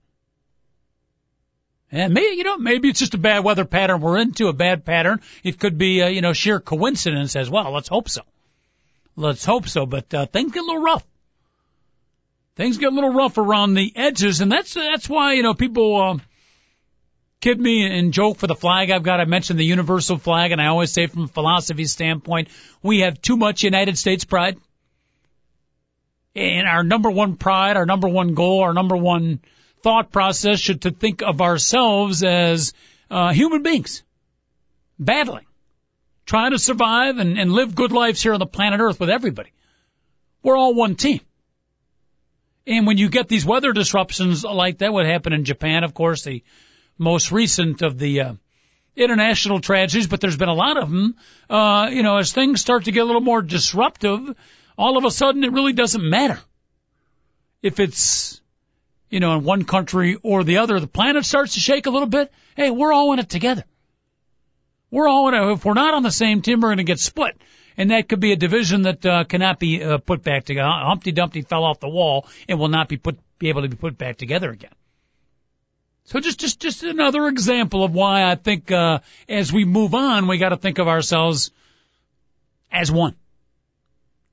And 1.93 2.11
maybe, 2.11 2.37
you 2.37 2.43
know, 2.43 2.57
maybe 2.57 2.89
it's 2.89 2.99
just 2.99 3.13
a 3.13 3.19
bad 3.19 3.43
weather 3.43 3.65
pattern 3.65 4.01
we're 4.01 4.17
into, 4.17 4.47
a 4.47 4.53
bad 4.53 4.83
pattern. 4.83 5.21
It 5.43 5.59
could 5.59 5.77
be, 5.77 6.01
uh, 6.01 6.07
you 6.07 6.21
know, 6.21 6.33
sheer 6.33 6.59
coincidence 6.59 7.35
as 7.35 7.51
well. 7.51 7.71
Let's 7.71 7.87
hope 7.87 8.09
so. 8.09 8.23
Let's 9.15 9.45
hope 9.45 9.67
so. 9.67 9.85
But, 9.85 10.11
uh, 10.11 10.25
things 10.25 10.51
get 10.51 10.63
a 10.63 10.65
little 10.65 10.81
rough. 10.81 11.05
Things 12.55 12.79
get 12.79 12.91
a 12.91 12.95
little 12.95 13.13
rough 13.13 13.37
around 13.37 13.75
the 13.75 13.93
edges, 13.95 14.41
and 14.41 14.51
that's, 14.51 14.73
that's 14.73 15.07
why, 15.07 15.33
you 15.33 15.43
know, 15.43 15.53
people, 15.53 16.01
uh, 16.01 16.17
kid 17.41 17.59
me 17.59 17.85
and 17.85 18.11
joke 18.11 18.37
for 18.37 18.47
the 18.47 18.55
flag 18.55 18.89
I've 18.89 19.03
got. 19.03 19.19
I 19.19 19.25
mentioned 19.25 19.59
the 19.59 19.65
universal 19.65 20.17
flag, 20.17 20.51
and 20.51 20.59
I 20.59 20.67
always 20.67 20.91
say 20.91 21.05
from 21.05 21.25
a 21.25 21.27
philosophy 21.27 21.85
standpoint, 21.85 22.47
we 22.81 23.01
have 23.01 23.21
too 23.21 23.37
much 23.37 23.63
United 23.63 23.99
States 23.99 24.23
pride. 24.23 24.57
And 26.35 26.67
our 26.67 26.83
number 26.83 27.11
one 27.11 27.35
pride, 27.35 27.77
our 27.77 27.85
number 27.85 28.07
one 28.07 28.33
goal, 28.33 28.61
our 28.61 28.73
number 28.73 28.97
one 28.97 29.41
thought 29.83 30.11
process 30.11 30.59
should 30.59 30.81
to 30.83 30.91
think 30.91 31.21
of 31.21 31.41
ourselves 31.41 32.23
as 32.23 32.73
uh, 33.11 33.33
human 33.33 33.61
beings, 33.61 34.01
battling, 34.97 35.45
trying 36.25 36.51
to 36.51 36.57
survive 36.57 37.19
and, 37.19 37.37
and 37.37 37.51
live 37.51 37.75
good 37.75 37.91
lives 37.91 38.23
here 38.23 38.33
on 38.33 38.39
the 38.39 38.45
planet 38.45 38.79
Earth 38.79 38.99
with 38.99 39.09
everybody. 39.09 39.51
We're 40.41 40.57
all 40.57 40.73
one 40.73 40.95
team. 40.95 41.19
And 42.65 42.87
when 42.87 42.97
you 42.97 43.09
get 43.09 43.27
these 43.27 43.45
weather 43.45 43.73
disruptions 43.73 44.45
like 44.45 44.77
that, 44.77 44.93
what 44.93 45.05
happened 45.05 45.35
in 45.35 45.43
Japan, 45.43 45.83
of 45.83 45.93
course, 45.93 46.23
the 46.23 46.43
most 46.97 47.31
recent 47.31 47.81
of 47.81 47.99
the 47.99 48.21
uh, 48.21 48.33
international 48.95 49.59
tragedies, 49.59 50.07
but 50.07 50.21
there's 50.21 50.37
been 50.37 50.49
a 50.49 50.53
lot 50.53 50.77
of 50.77 50.89
them. 50.89 51.15
Uh, 51.49 51.89
you 51.91 52.03
know, 52.03 52.17
as 52.17 52.31
things 52.31 52.61
start 52.61 52.85
to 52.85 52.91
get 52.91 53.01
a 53.01 53.05
little 53.05 53.21
more 53.21 53.41
disruptive, 53.41 54.33
all 54.77 54.97
of 54.97 55.03
a 55.03 55.11
sudden 55.11 55.43
it 55.43 55.51
really 55.51 55.73
doesn't 55.73 56.09
matter 56.09 56.39
if 57.61 57.81
it's 57.81 58.41
you 59.13 59.19
know 59.19 59.37
in 59.37 59.43
one 59.43 59.63
country 59.63 60.17
or 60.23 60.43
the 60.43 60.57
other. 60.57 60.79
The 60.79 60.87
planet 60.87 61.23
starts 61.23 61.53
to 61.53 61.59
shake 61.59 61.85
a 61.85 61.91
little 61.91 62.07
bit. 62.07 62.33
Hey, 62.57 62.71
we're 62.71 62.91
all 62.91 63.13
in 63.13 63.19
it 63.19 63.29
together. 63.29 63.63
We're 64.89 65.07
all 65.07 65.27
in 65.27 65.35
it. 65.35 65.51
If 65.53 65.63
we're 65.63 65.75
not 65.75 65.93
on 65.93 66.01
the 66.01 66.11
same 66.11 66.41
team, 66.41 66.61
we're 66.61 66.69
going 66.69 66.77
to 66.77 66.83
get 66.83 66.99
split. 66.99 67.39
And 67.77 67.91
that 67.91 68.09
could 68.09 68.19
be 68.19 68.31
a 68.31 68.35
division 68.35 68.83
that 68.83 69.05
uh, 69.05 69.23
cannot 69.25 69.59
be 69.59 69.83
uh, 69.83 69.99
put 69.99 70.23
back 70.23 70.45
together. 70.45 70.67
Humpty 70.67 71.11
Dumpty 71.11 71.43
fell 71.43 71.63
off 71.63 71.79
the 71.79 71.89
wall 71.89 72.27
and 72.49 72.59
will 72.59 72.69
not 72.69 72.89
be 72.89 72.97
put 72.97 73.19
be 73.37 73.49
able 73.49 73.61
to 73.61 73.67
be 73.67 73.77
put 73.77 73.99
back 73.99 74.17
together 74.17 74.49
again. 74.49 74.73
So 76.05 76.19
just, 76.19 76.39
just, 76.39 76.59
just 76.59 76.83
another 76.83 77.27
example 77.27 77.83
of 77.83 77.93
why 77.93 78.23
I 78.23 78.35
think, 78.35 78.71
uh, 78.71 78.99
as 79.29 79.53
we 79.53 79.63
move 79.63 79.93
on, 79.93 80.27
we 80.27 80.37
got 80.37 80.49
to 80.49 80.57
think 80.57 80.79
of 80.79 80.87
ourselves 80.87 81.51
as 82.71 82.91
one. 82.91 83.15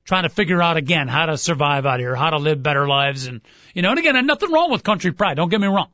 Trying 0.03 0.23
to 0.23 0.29
figure 0.29 0.61
out 0.61 0.77
again 0.77 1.07
how 1.07 1.27
to 1.27 1.37
survive 1.37 1.85
out 1.85 1.99
here, 1.99 2.15
how 2.15 2.31
to 2.31 2.37
live 2.37 2.61
better 2.61 2.87
lives. 2.87 3.27
And, 3.27 3.41
you 3.73 3.81
know, 3.81 3.91
and 3.91 3.99
again, 3.99 4.15
and 4.15 4.27
nothing 4.27 4.51
wrong 4.51 4.71
with 4.71 4.83
country 4.83 5.11
pride. 5.11 5.35
Don't 5.35 5.49
get 5.49 5.61
me 5.61 5.67
wrong. 5.67 5.89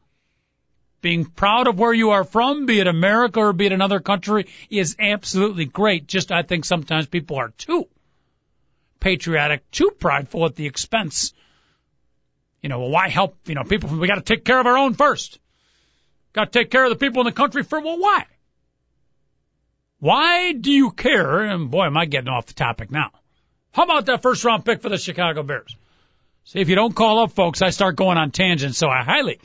Being 1.01 1.26
proud 1.26 1.68
of 1.68 1.78
where 1.78 1.93
you 1.93 2.12
are 2.12 2.24
from, 2.24 2.66
be 2.66 2.80
it 2.80 2.88
America 2.88 3.39
or 3.39 3.53
be 3.53 3.68
it 3.68 3.72
another 3.72 3.99
country, 3.99 4.47
is 4.70 4.95
absolutely 4.97 5.66
great. 5.66 6.08
Just, 6.08 6.32
I 6.32 6.41
think 6.41 6.66
sometimes 6.66 7.05
people 7.08 7.38
are 7.38 7.49
too 7.49 7.88
patriotic, 8.99 9.70
too 9.72 9.91
prideful 9.99 10.45
at 10.45 10.55
the 10.55 10.66
expense. 10.66 11.34
You 12.62 12.70
know, 12.70 12.80
well, 12.80 12.89
why 12.89 13.10
help, 13.10 13.38
you 13.45 13.55
know, 13.55 13.64
people, 13.64 13.89
we 13.89 14.08
got 14.08 14.16
to 14.16 14.22
take 14.22 14.43
care 14.43 14.60
of 14.60 14.66
our 14.66 14.78
own 14.78 14.95
first. 14.95 15.39
Got 16.34 16.51
to 16.51 16.60
take 16.60 16.72
care 16.72 16.84
of 16.84 16.89
the 16.89 16.95
people 16.95 17.22
in 17.22 17.26
the 17.26 17.32
country 17.32 17.64
for, 17.64 17.80
well, 17.80 17.99
why? 17.99 18.26
Why 19.99 20.53
do 20.53 20.72
you 20.72 20.91
care? 20.91 21.41
And 21.41 21.70
boy, 21.70 21.86
am 21.86 21.97
I 21.97 22.05
getting 22.05 22.30
off 22.30 22.47
the 22.47 22.53
topic 22.53 22.91
now. 22.91 23.12
How 23.78 23.84
about 23.84 24.07
that 24.07 24.23
first 24.23 24.43
round 24.43 24.65
pick 24.65 24.82
for 24.82 24.89
the 24.89 24.97
Chicago 24.97 25.43
Bears? 25.43 25.75
See, 26.45 26.59
if 26.59 26.67
you 26.67 26.73
don't 26.73 26.95
call 26.95 27.19
up, 27.19 27.34
folks, 27.34 27.61
I 27.61 27.69
start 27.69 27.95
going 27.95 28.17
on 28.17 28.32
tangents. 28.32 28.80
So 28.80 28.89
I 28.89 29.03
highly, 29.03 29.39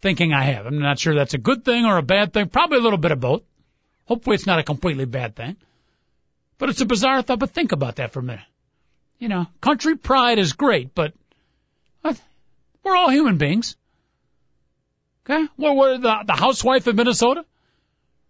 thinking 0.02 0.32
I 0.32 0.42
have. 0.42 0.66
I'm 0.66 0.80
not 0.80 0.98
sure 0.98 1.14
that's 1.14 1.34
a 1.34 1.38
good 1.38 1.64
thing 1.64 1.86
or 1.86 1.96
a 1.96 2.02
bad 2.02 2.32
thing. 2.32 2.48
Probably 2.48 2.78
a 2.78 2.82
little 2.82 2.98
bit 2.98 3.12
of 3.12 3.20
both. 3.20 3.42
Hopefully, 4.06 4.34
it's 4.34 4.46
not 4.46 4.58
a 4.58 4.64
completely 4.64 5.04
bad 5.04 5.36
thing. 5.36 5.56
But 6.58 6.70
it's 6.70 6.80
a 6.80 6.86
bizarre 6.86 7.22
thought. 7.22 7.38
But 7.38 7.50
think 7.50 7.72
about 7.72 7.96
that 7.96 8.12
for 8.12 8.20
a 8.20 8.22
minute. 8.22 8.44
You 9.18 9.28
know, 9.28 9.46
country 9.60 9.96
pride 9.96 10.38
is 10.38 10.52
great, 10.52 10.94
but 10.94 11.12
we're 12.88 12.96
all 12.96 13.10
human 13.10 13.36
beings. 13.36 13.76
Okay? 15.24 15.46
Well, 15.58 15.76
what, 15.76 16.00
the, 16.00 16.24
the 16.26 16.32
housewife 16.32 16.88
in 16.88 16.96
Minnesota? 16.96 17.44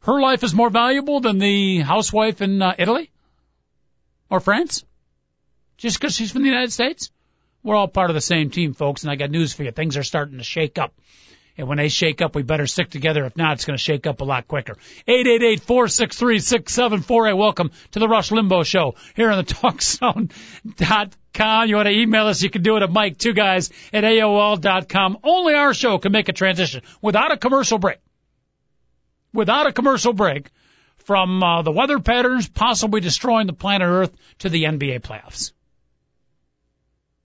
Her 0.01 0.21
life 0.21 0.43
is 0.43 0.53
more 0.53 0.69
valuable 0.69 1.21
than 1.21 1.39
the 1.39 1.79
housewife 1.79 2.41
in 2.41 2.61
uh, 2.61 2.75
Italy? 2.77 3.11
Or 4.31 4.41
France? 4.41 4.85
Just 5.77 6.01
because 6.01 6.15
she's 6.15 6.33
from 6.33 6.43
the 6.43 6.49
United 6.49 6.73
States? 6.73 7.13
We're 7.63 7.77
all 7.77 7.87
part 7.87 8.11
of 8.11 8.15
the 8.15 8.21
same 8.21 8.51
team, 8.51 8.75
folks, 8.75 9.03
and 9.03 9.13
I 9.13 9.17
got 9.17 9.31
news 9.31 9.53
for 9.53 9.63
you. 9.63 9.71
Things 9.71 9.97
are 9.97 10.03
starting 10.03 10.39
to 10.39 10.45
shake 10.45 10.77
up. 10.77 10.93
And 11.59 11.67
when 11.67 11.79
they 11.79 11.89
shake 11.89 12.23
up, 12.23 12.37
we 12.37 12.45
better 12.45 12.69
stick 12.69 12.89
together. 12.89 13.25
If 13.25 13.37
not, 13.37 13.55
it's 13.55 13.65
going 13.65 13.77
to 13.77 13.83
shake 13.83 14.07
up 14.07 14.21
a 14.21 14.25
lot 14.25 14.47
quicker. 14.47 14.77
888-463-6748. 15.09 17.37
Welcome 17.37 17.73
to 17.91 17.99
the 17.99 18.07
Rush 18.07 18.31
Limbaugh 18.31 18.65
Show 18.65 18.95
here 19.17 19.33
on 19.33 19.39
the 19.39 19.45
TalkZone.com. 19.55 21.69
You 21.69 21.75
want 21.75 21.89
to 21.89 21.93
email 21.93 22.29
us? 22.29 22.45
You 22.45 22.51
can 22.51 22.63
do 22.63 22.77
it 22.77 22.85
at 22.85 22.93
Mike, 22.93 23.19
two 23.19 23.33
guys 23.33 23.73
at 23.93 24.05
AOL.com. 24.05 25.19
Only 25.25 25.55
our 25.55 25.75
show 25.75 25.99
can 25.99 26.13
make 26.13 26.29
a 26.29 26.33
transition 26.33 26.83
without 27.03 27.33
a 27.33 27.37
commercial 27.37 27.79
break. 27.79 27.99
Without 29.33 29.67
a 29.67 29.73
commercial 29.73 30.13
break 30.13 30.51
from 30.99 31.43
uh, 31.43 31.63
the 31.63 31.73
weather 31.73 31.99
patterns 31.99 32.49
possibly 32.49 33.01
destroying 33.01 33.49
the 33.49 33.53
planet 33.53 33.89
Earth 33.89 34.15
to 34.39 34.49
the 34.49 34.63
NBA 34.63 35.01
playoffs. 35.01 35.51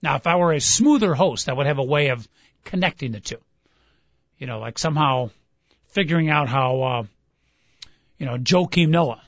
Now, 0.01 0.15
if 0.15 0.25
I 0.25 0.37
were 0.37 0.53
a 0.53 0.59
smoother 0.59 1.13
host, 1.13 1.49
I 1.49 1.53
would 1.53 1.67
have 1.67 1.77
a 1.77 1.83
way 1.83 2.07
of 2.07 2.27
connecting 2.63 3.11
the 3.11 3.19
two 3.19 3.37
you 4.43 4.47
know, 4.47 4.59
like 4.59 4.77
somehow 4.77 5.29
figuring 5.91 6.29
out 6.29 6.49
how, 6.49 6.81
uh, 6.83 7.03
you 8.17 8.25
know, 8.25 8.35
Joakim 8.37 8.89
Noah 8.89 9.21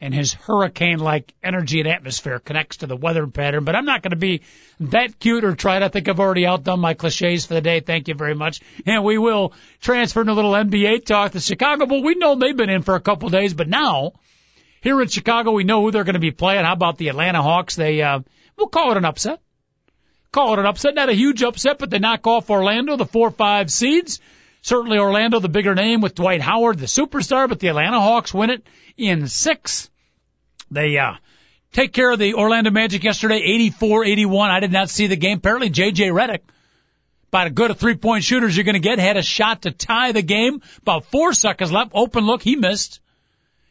and 0.00 0.14
his 0.14 0.32
hurricane-like 0.32 1.34
energy 1.44 1.80
and 1.80 1.86
atmosphere 1.86 2.38
connects 2.38 2.78
to 2.78 2.86
the 2.86 2.96
weather 2.96 3.26
pattern. 3.26 3.64
But 3.64 3.76
I'm 3.76 3.84
not 3.84 4.00
going 4.00 4.12
to 4.12 4.16
be 4.16 4.40
that 4.80 5.18
cute 5.18 5.44
or 5.44 5.54
try 5.54 5.78
to 5.78 5.90
think 5.90 6.08
I've 6.08 6.20
already 6.20 6.46
outdone 6.46 6.80
my 6.80 6.94
cliches 6.94 7.44
for 7.44 7.52
the 7.52 7.60
day. 7.60 7.80
Thank 7.80 8.08
you 8.08 8.14
very 8.14 8.34
much. 8.34 8.62
And 8.86 9.04
we 9.04 9.18
will 9.18 9.52
transfer 9.82 10.24
to 10.24 10.32
a 10.32 10.32
little 10.32 10.52
NBA 10.52 11.04
talk. 11.04 11.32
The 11.32 11.40
Chicago 11.40 11.84
Bulls, 11.84 12.02
we 12.02 12.14
know 12.14 12.34
they've 12.34 12.56
been 12.56 12.70
in 12.70 12.80
for 12.80 12.94
a 12.94 13.00
couple 13.00 13.28
days, 13.28 13.52
but 13.52 13.68
now 13.68 14.12
here 14.80 15.02
in 15.02 15.08
Chicago, 15.08 15.52
we 15.52 15.64
know 15.64 15.82
who 15.82 15.90
they're 15.90 16.04
going 16.04 16.14
to 16.14 16.18
be 16.18 16.30
playing. 16.30 16.64
How 16.64 16.72
about 16.72 16.96
the 16.96 17.08
Atlanta 17.08 17.42
Hawks? 17.42 17.76
They, 17.76 18.00
uh, 18.00 18.20
we'll 18.56 18.68
call 18.68 18.92
it 18.92 18.96
an 18.96 19.04
upset 19.04 19.42
call 20.36 20.52
it 20.52 20.58
an 20.58 20.66
upset. 20.66 20.94
Not 20.94 21.08
a 21.08 21.14
huge 21.14 21.42
upset, 21.42 21.78
but 21.78 21.88
they 21.88 21.98
knock 21.98 22.26
off 22.26 22.50
Orlando, 22.50 22.96
the 22.96 23.06
four 23.06 23.30
five 23.30 23.70
seeds. 23.70 24.20
Certainly 24.60 24.98
Orlando, 24.98 25.40
the 25.40 25.48
bigger 25.48 25.74
name 25.74 26.02
with 26.02 26.14
Dwight 26.14 26.42
Howard, 26.42 26.78
the 26.78 26.86
superstar, 26.86 27.48
but 27.48 27.58
the 27.58 27.68
Atlanta 27.68 28.00
Hawks 28.00 28.34
win 28.34 28.50
it 28.50 28.66
in 28.98 29.28
six. 29.28 29.88
They, 30.70 30.98
uh, 30.98 31.14
take 31.72 31.92
care 31.92 32.10
of 32.10 32.18
the 32.18 32.34
Orlando 32.34 32.70
Magic 32.70 33.02
yesterday, 33.02 33.40
84-81. 33.70 34.50
I 34.50 34.60
did 34.60 34.72
not 34.72 34.90
see 34.90 35.06
the 35.06 35.16
game. 35.16 35.38
Apparently 35.38 35.70
JJ 35.70 36.10
Redick, 36.10 36.40
about 37.28 37.46
a 37.46 37.50
good 37.50 37.70
a 37.70 37.74
three 37.74 37.94
point 37.94 38.24
shooters 38.24 38.56
you're 38.56 38.64
going 38.64 38.74
to 38.74 38.80
get, 38.80 38.98
had 38.98 39.16
a 39.16 39.22
shot 39.22 39.62
to 39.62 39.70
tie 39.70 40.12
the 40.12 40.22
game. 40.22 40.60
About 40.82 41.06
four 41.06 41.32
seconds 41.32 41.72
left. 41.72 41.92
Open 41.94 42.26
look. 42.26 42.42
He 42.42 42.56
missed. 42.56 43.00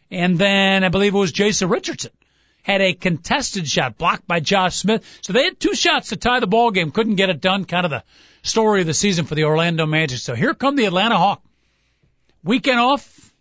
And 0.10 0.40
then 0.40 0.84
I 0.84 0.90
believe 0.90 1.14
it 1.14 1.18
was 1.18 1.32
Jason 1.32 1.70
Richardson 1.70 2.12
had 2.66 2.82
a 2.82 2.94
contested 2.94 3.68
shot 3.68 3.96
blocked 3.96 4.28
by 4.28 4.40
Josh 4.40 4.78
Smith. 4.78 5.06
So 5.22 5.34
they 5.34 5.44
had 5.44 5.60
two 5.60 5.76
shots 5.76 6.10
to 6.10 6.16
tie 6.16 6.40
the 6.40 6.48
ball 6.48 6.72
game, 6.72 6.90
couldn't 6.90 7.14
get 7.14 7.30
it 7.30 7.40
done. 7.40 7.66
Kind 7.66 7.86
of 7.86 7.92
the 7.92 8.04
story 8.42 8.82
of 8.82 8.88
the 8.88 8.94
season 8.94 9.26
for 9.26 9.36
the 9.36 9.44
Orlando 9.44 9.86
Magic. 9.86 10.18
So 10.18 10.34
here 10.34 10.56
come 10.56 10.76
the 10.76 10.86
Atlanta 10.86 11.16
Hawk. 11.16 11.44
Weekend 12.44 12.80
off. 12.80 13.32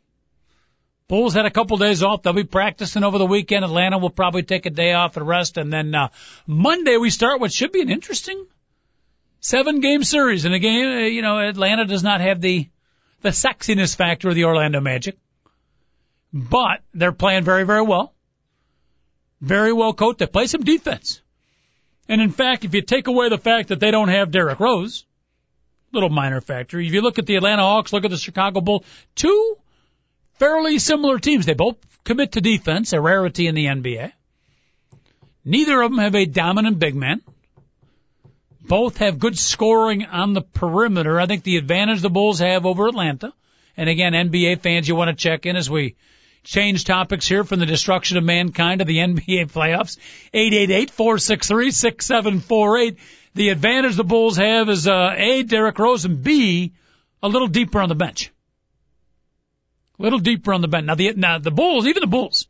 Bulls 1.09 1.33
had 1.33 1.47
a 1.47 1.51
couple 1.51 1.79
days 1.79 2.03
off. 2.03 2.22
They'll 2.22 2.35
be 2.35 2.45
practicing 2.45 3.03
over 3.03 3.16
the 3.16 3.25
weekend. 3.25 3.64
Atlanta 3.64 3.97
will 3.97 4.11
probably 4.11 4.43
take 4.43 4.66
a 4.66 4.70
day 4.70 4.93
off 4.93 5.16
and 5.16 5.27
rest. 5.27 5.57
And 5.57 5.72
then 5.72 5.95
uh, 5.95 6.09
Monday 6.47 6.99
we 6.99 7.09
start 7.09 7.41
what 7.41 7.51
should 7.51 7.72
be 7.72 7.81
an 7.81 7.89
interesting 7.89 8.47
seven 9.41 9.81
game 9.81 10.05
series. 10.05 10.45
And 10.45 10.55
again, 10.55 10.87
uh, 10.87 11.01
you 11.07 11.22
know, 11.22 11.39
Atlanta 11.39 11.87
does 11.87 12.03
not 12.03 12.20
have 12.20 12.43
the 12.43 12.68
the 13.22 13.31
sexiness 13.31 13.97
factor 13.97 14.29
of 14.29 14.35
the 14.35 14.45
Orlando 14.45 14.83
Magic, 14.83 15.16
but 16.31 16.83
they're 16.93 17.11
playing 17.11 17.45
very, 17.45 17.64
very 17.64 17.81
well 17.81 18.14
very 19.41 19.72
well 19.72 19.93
coached. 19.93 20.18
They 20.18 20.26
play 20.26 20.47
some 20.47 20.62
defense. 20.62 21.20
And 22.09 22.20
in 22.20 22.30
fact, 22.30 22.64
if 22.64 22.74
you 22.74 22.82
take 22.82 23.07
away 23.07 23.28
the 23.28 23.39
fact 23.39 23.68
that 23.68 23.80
they 23.80 23.91
don't 23.91 24.09
have 24.09 24.30
Derrick 24.30 24.61
Rose, 24.61 25.05
little 25.95 26.11
minor 26.11 26.41
factor. 26.41 26.78
If 26.78 26.93
you 26.93 27.01
look 27.01 27.18
at 27.18 27.26
the 27.26 27.37
Atlanta 27.37 27.62
Hawks, 27.62 27.93
look 27.93 28.05
at 28.05 28.11
the 28.11 28.18
Chicago 28.18 28.61
Bulls, 28.61 28.85
two 29.14 29.57
fairly 30.35 30.78
similar 30.78 31.18
teams. 31.18 31.47
They 31.47 31.55
both 31.55 31.76
commit 32.05 32.32
to 32.32 32.41
defense, 32.41 32.93
a 32.93 33.01
rarity 33.01 33.47
in 33.47 33.55
the 33.55 33.66
NBA. 33.66 34.12
Neither 35.45 35.80
of 35.80 35.91
them 35.91 35.99
have 35.99 36.14
a 36.14 36.26
dominant 36.26 36.78
big 36.78 36.95
man. 36.95 37.22
Both 38.61 38.99
have 38.99 39.18
good 39.18 39.39
scoring 39.39 40.07
on 40.07 40.32
the 40.32 40.41
perimeter. 40.41 41.20
I 41.20 41.26
think 41.26 41.45
the 41.45 41.59
advantage 41.59 42.01
the 42.01 42.11
Bulls 42.11 42.39
have 42.39 42.64
over 42.64 42.89
Atlanta. 42.89 43.32
And 43.76 43.89
again, 43.89 44.12
NBA 44.12 44.61
fans, 44.61 44.89
you 44.89 44.95
want 44.95 45.09
to 45.09 45.22
check 45.22 45.45
in 45.45 45.57
as 45.57 45.68
we 45.68 45.97
change 46.45 46.85
topics 46.85 47.27
here 47.27 47.43
from 47.43 47.59
the 47.59 47.67
destruction 47.67 48.19
of 48.19 48.25
mankind 48.25 48.79
to 48.79 48.85
the 48.85 48.99
NBA 48.99 49.51
playoffs. 49.51 49.99
888-463-6748. 50.35 52.99
The 53.35 53.49
advantage 53.49 53.97
the 53.97 54.05
Bulls 54.05 54.37
have 54.37 54.69
is, 54.69 54.87
uh, 54.87 55.15
A, 55.17 55.43
Derrick 55.43 55.77
Rose, 55.79 56.05
and 56.05 56.23
B, 56.23 56.75
a 57.23 57.29
little 57.29 57.49
deeper 57.49 57.81
on 57.81 57.89
the 57.89 57.97
bench. 57.97 58.31
A 59.99 60.03
little 60.03 60.21
deeper 60.21 60.53
on 60.53 60.61
the 60.61 60.69
bench. 60.69 60.87
Now 60.87 60.95
the, 60.95 61.15
now 61.15 61.39
the 61.39 61.51
Bulls, 61.51 61.89
even 61.89 62.03
the 62.03 62.07
Bulls, 62.07 62.47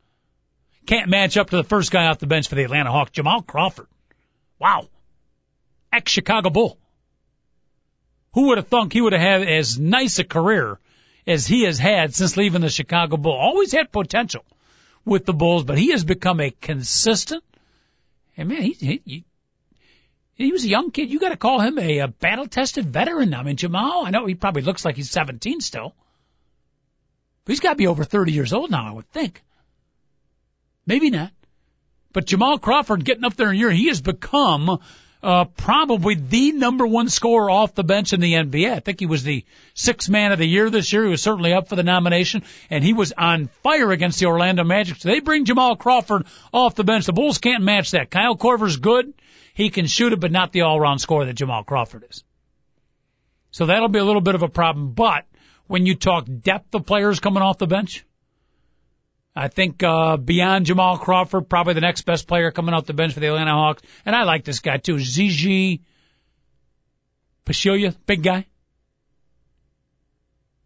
can't 0.87 1.09
match 1.09 1.39
up 1.39 1.49
to 1.51 1.57
the 1.57 1.65
first 1.65 1.91
guy 1.91 2.07
off 2.07 2.19
the 2.19 2.27
bench 2.27 2.49
for 2.49 2.57
the 2.57 2.65
Atlanta 2.65 2.91
Hawks, 2.91 3.13
Jamal 3.13 3.41
Crawford. 3.43 3.87
Wow. 4.59 4.89
Ex-Chicago 5.93 6.51
Bull. 6.51 6.79
Who 8.35 8.49
would 8.49 8.59
have 8.59 8.69
thunk 8.69 8.93
he 8.93 9.01
would 9.01 9.13
have 9.13 9.23
had 9.23 9.49
as 9.49 9.79
nice 9.79 10.19
a 10.19 10.25
career 10.25 10.79
as 11.27 11.47
he 11.47 11.64
has 11.64 11.79
had 11.79 12.14
since 12.14 12.37
leaving 12.37 12.61
the 12.61 12.68
Chicago 12.68 13.16
Bulls. 13.16 13.39
Always 13.41 13.72
had 13.72 13.91
potential 13.91 14.45
with 15.05 15.25
the 15.25 15.33
Bulls, 15.33 15.64
but 15.64 15.79
he 15.79 15.91
has 15.91 16.05
become 16.05 16.41
a 16.41 16.51
consistent. 16.51 17.45
And 18.37 18.49
man, 18.49 18.62
he, 18.62 19.03
he, 19.05 19.25
he 20.35 20.53
was 20.53 20.64
a 20.64 20.68
young 20.68 20.91
kid. 20.91 21.11
You 21.11 21.20
got 21.20 21.31
to 21.31 21.37
call 21.37 21.61
him 21.61 21.79
a, 21.79 21.99
a 21.99 22.09
battle-tested 22.09 22.87
veteran 22.87 23.31
now. 23.31 23.41
I 23.41 23.43
mean, 23.45 23.57
Jamal, 23.57 24.05
I 24.07 24.11
know 24.11 24.27
he 24.27 24.35
probably 24.35 24.62
looks 24.62 24.85
like 24.85 24.97
he's 24.97 25.11
17 25.11 25.61
still. 25.61 25.95
But 27.45 27.53
he's 27.53 27.61
got 27.61 27.70
to 27.70 27.77
be 27.77 27.87
over 27.87 28.05
30 28.05 28.33
years 28.33 28.53
old 28.53 28.70
now, 28.70 28.87
I 28.87 28.93
would 28.93 29.09
think. 29.11 29.43
Maybe 30.87 31.11
not. 31.11 31.31
But 32.12 32.27
Jamal 32.27 32.59
Crawford 32.59 33.05
getting 33.05 33.25
up 33.25 33.35
there 33.35 33.51
in 33.51 33.59
year, 33.59 33.70
he 33.70 33.89
has 33.89 34.01
become 34.01 34.81
uh, 35.25 35.47
probably 35.47 36.16
the 36.16 36.53
number 36.53 36.87
one 36.87 37.09
scorer 37.09 37.49
off 37.49 37.75
the 37.75 37.83
bench 37.83 38.12
in 38.12 38.20
the 38.20 38.35
NBA. 38.35 38.70
I 38.70 38.81
think 38.81 39.01
he 39.01 39.07
was 39.07 39.22
the 39.22 39.47
sixth 39.72 40.11
man 40.11 40.33
of 40.33 40.39
the 40.39 40.47
year 40.47 40.68
this 40.68 40.93
year. 40.93 41.05
He 41.05 41.09
was 41.09 41.22
certainly 41.22 41.55
up 41.55 41.68
for 41.68 41.77
the 41.77 41.83
nomination, 41.83 42.43
and 42.68 42.85
he 42.85 42.93
was 42.93 43.14
on 43.16 43.49
fire 43.62 43.91
against 43.91 44.20
the 44.20 44.27
Orlando 44.27 44.64
Magic. 44.64 44.99
So 44.99 45.09
they 45.09 45.20
bring 45.20 45.47
Jamal 45.47 45.77
Crawford 45.77 46.27
off 46.53 46.75
the 46.75 46.85
bench. 46.85 47.07
The 47.07 47.14
Bulls 47.14 47.39
can't 47.39 47.64
match 47.64 47.93
that. 47.93 48.11
Kyle 48.11 48.37
Korver's 48.37 48.77
good. 48.77 49.14
He 49.55 49.70
can 49.70 49.87
shoot 49.87 50.12
it, 50.12 50.20
but 50.20 50.31
not 50.31 50.53
the 50.53 50.62
all-around 50.62 50.99
scorer 50.99 51.25
that 51.25 51.35
Jamal 51.35 51.64
Crawford 51.64 52.05
is. 52.11 52.22
So 53.51 53.64
that'll 53.64 53.89
be 53.89 54.01
a 54.01 54.05
little 54.05 54.20
bit 54.20 54.35
of 54.35 54.43
a 54.43 54.49
problem. 54.49 54.93
But 54.93 55.25
when 55.68 55.87
you 55.87 55.95
talk 55.95 56.27
depth 56.43 56.75
of 56.75 56.85
players 56.85 57.20
coming 57.20 57.43
off 57.43 57.57
the 57.57 57.66
bench, 57.66 58.05
I 59.37 59.49
think 59.49 59.82
uh, 59.82 60.16
beyond 60.16 60.66
Jamal 60.66 60.97
Crawford, 60.99 61.49
probably 61.49 61.74
the 61.74 61.80
next 61.80 62.03
best 62.03 62.28
player 62.28 62.51
coming 62.53 62.74
off 62.74 62.87
the 62.87 62.93
bench 62.93 63.14
for 63.14 63.20
the 63.20 63.26
Atlanta 63.26 63.51
Hawks. 63.53 63.82
And 64.07 64.14
I 64.14 64.22
like 64.22 64.45
this 64.45 64.61
guy 64.61 64.76
too, 64.76 64.99
Zaza 64.99 65.78
Pachulia, 67.45 67.95
big 68.07 68.22
guy. 68.22 68.47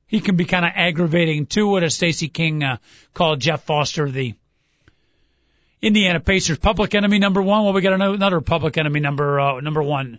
he 0.08 0.20
can 0.20 0.36
be 0.36 0.46
kind 0.46 0.64
of 0.64 0.72
aggravating 0.74 1.46
too. 1.46 1.68
What 1.68 1.84
as 1.84 1.94
Stacey 1.94 2.28
King 2.28 2.64
uh, 2.64 2.78
called 3.14 3.40
Jeff 3.40 3.62
Foster 3.64 4.10
the 4.10 4.34
Indiana 5.80 6.18
Pacers 6.18 6.58
public 6.58 6.94
enemy 6.94 7.20
number 7.20 7.40
one. 7.40 7.62
Well, 7.62 7.72
we 7.72 7.82
got 7.82 7.92
another 7.92 8.40
public 8.40 8.76
enemy 8.78 9.00
number 9.00 9.38
uh, 9.38 9.60
number 9.60 9.82
one. 9.82 10.18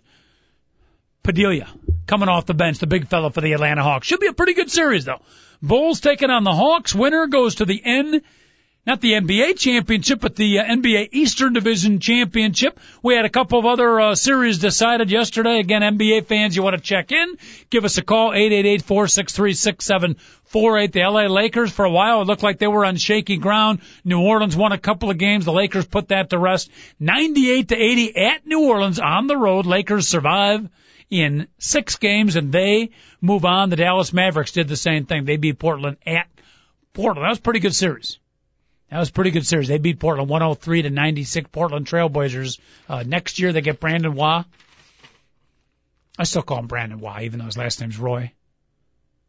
Padilla 1.22 1.66
coming 2.06 2.28
off 2.30 2.46
the 2.46 2.54
bench, 2.54 2.78
the 2.78 2.86
big 2.86 3.08
fellow 3.08 3.30
for 3.30 3.42
the 3.42 3.52
Atlanta 3.52 3.82
Hawks. 3.82 4.06
Should 4.06 4.20
be 4.20 4.28
a 4.28 4.32
pretty 4.32 4.54
good 4.54 4.70
series 4.70 5.04
though. 5.04 5.20
Bulls 5.60 6.00
taking 6.00 6.30
on 6.30 6.44
the 6.44 6.54
Hawks. 6.54 6.94
Winner 6.94 7.26
goes 7.26 7.56
to 7.56 7.66
the 7.66 7.82
N 7.84 8.22
not 8.90 9.00
the 9.00 9.12
NBA 9.12 9.56
championship, 9.56 10.20
but 10.20 10.34
the 10.34 10.58
uh, 10.58 10.64
NBA 10.64 11.10
Eastern 11.12 11.52
Division 11.52 12.00
championship. 12.00 12.80
We 13.04 13.14
had 13.14 13.24
a 13.24 13.28
couple 13.28 13.60
of 13.60 13.64
other 13.64 14.00
uh, 14.00 14.16
series 14.16 14.58
decided 14.58 15.12
yesterday. 15.12 15.60
Again, 15.60 15.82
NBA 15.82 16.26
fans, 16.26 16.56
you 16.56 16.64
want 16.64 16.74
to 16.74 16.82
check 16.82 17.12
in? 17.12 17.36
Give 17.70 17.84
us 17.84 17.98
a 17.98 18.02
call, 18.02 18.32
888-463-6748. 18.32 20.90
The 20.90 21.02
LA 21.02 21.26
Lakers, 21.32 21.70
for 21.70 21.84
a 21.84 21.90
while, 21.90 22.22
it 22.22 22.24
looked 22.24 22.42
like 22.42 22.58
they 22.58 22.66
were 22.66 22.84
on 22.84 22.96
shaky 22.96 23.36
ground. 23.36 23.78
New 24.04 24.20
Orleans 24.20 24.56
won 24.56 24.72
a 24.72 24.78
couple 24.78 25.08
of 25.08 25.18
games. 25.18 25.44
The 25.44 25.52
Lakers 25.52 25.86
put 25.86 26.08
that 26.08 26.30
to 26.30 26.38
rest. 26.40 26.68
98 26.98 27.68
to 27.68 27.76
80 27.76 28.16
at 28.16 28.44
New 28.44 28.66
Orleans 28.66 28.98
on 28.98 29.28
the 29.28 29.36
road. 29.36 29.66
Lakers 29.66 30.08
survive 30.08 30.68
in 31.08 31.46
six 31.58 31.94
games 31.94 32.34
and 32.34 32.52
they 32.52 32.90
move 33.20 33.44
on. 33.44 33.70
The 33.70 33.76
Dallas 33.76 34.12
Mavericks 34.12 34.50
did 34.50 34.66
the 34.66 34.74
same 34.74 35.06
thing. 35.06 35.26
They 35.26 35.36
beat 35.36 35.60
Portland 35.60 35.98
at 36.04 36.26
Portland. 36.92 37.24
That 37.24 37.30
was 37.30 37.38
a 37.38 37.42
pretty 37.42 37.60
good 37.60 37.76
series. 37.76 38.18
That 38.90 38.98
was 38.98 39.10
a 39.10 39.12
pretty 39.12 39.30
good 39.30 39.46
series. 39.46 39.68
They 39.68 39.78
beat 39.78 40.00
Portland 40.00 40.28
103 40.28 40.82
to 40.82 40.90
96. 40.90 41.48
Portland 41.52 41.86
Trailblazers. 41.86 42.58
Uh, 42.88 43.04
next 43.06 43.38
year 43.38 43.52
they 43.52 43.60
get 43.60 43.78
Brandon 43.78 44.14
Waugh. 44.14 44.44
I 46.18 46.24
still 46.24 46.42
call 46.42 46.58
him 46.58 46.66
Brandon 46.66 46.98
Waugh, 46.98 47.20
even 47.20 47.38
though 47.38 47.46
his 47.46 47.56
last 47.56 47.80
name's 47.80 47.98
Roy. 47.98 48.32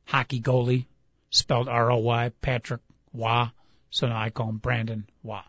Hockey 0.05 0.41
goalie, 0.41 0.87
spelled 1.29 1.69
R-O-Y, 1.69 2.31
Patrick 2.41 2.81
Roy. 3.13 3.45
So 3.91 4.07
now 4.07 4.19
I 4.19 4.31
call 4.31 4.49
him 4.49 4.57
Brandon 4.57 5.07
Waugh. 5.21 5.43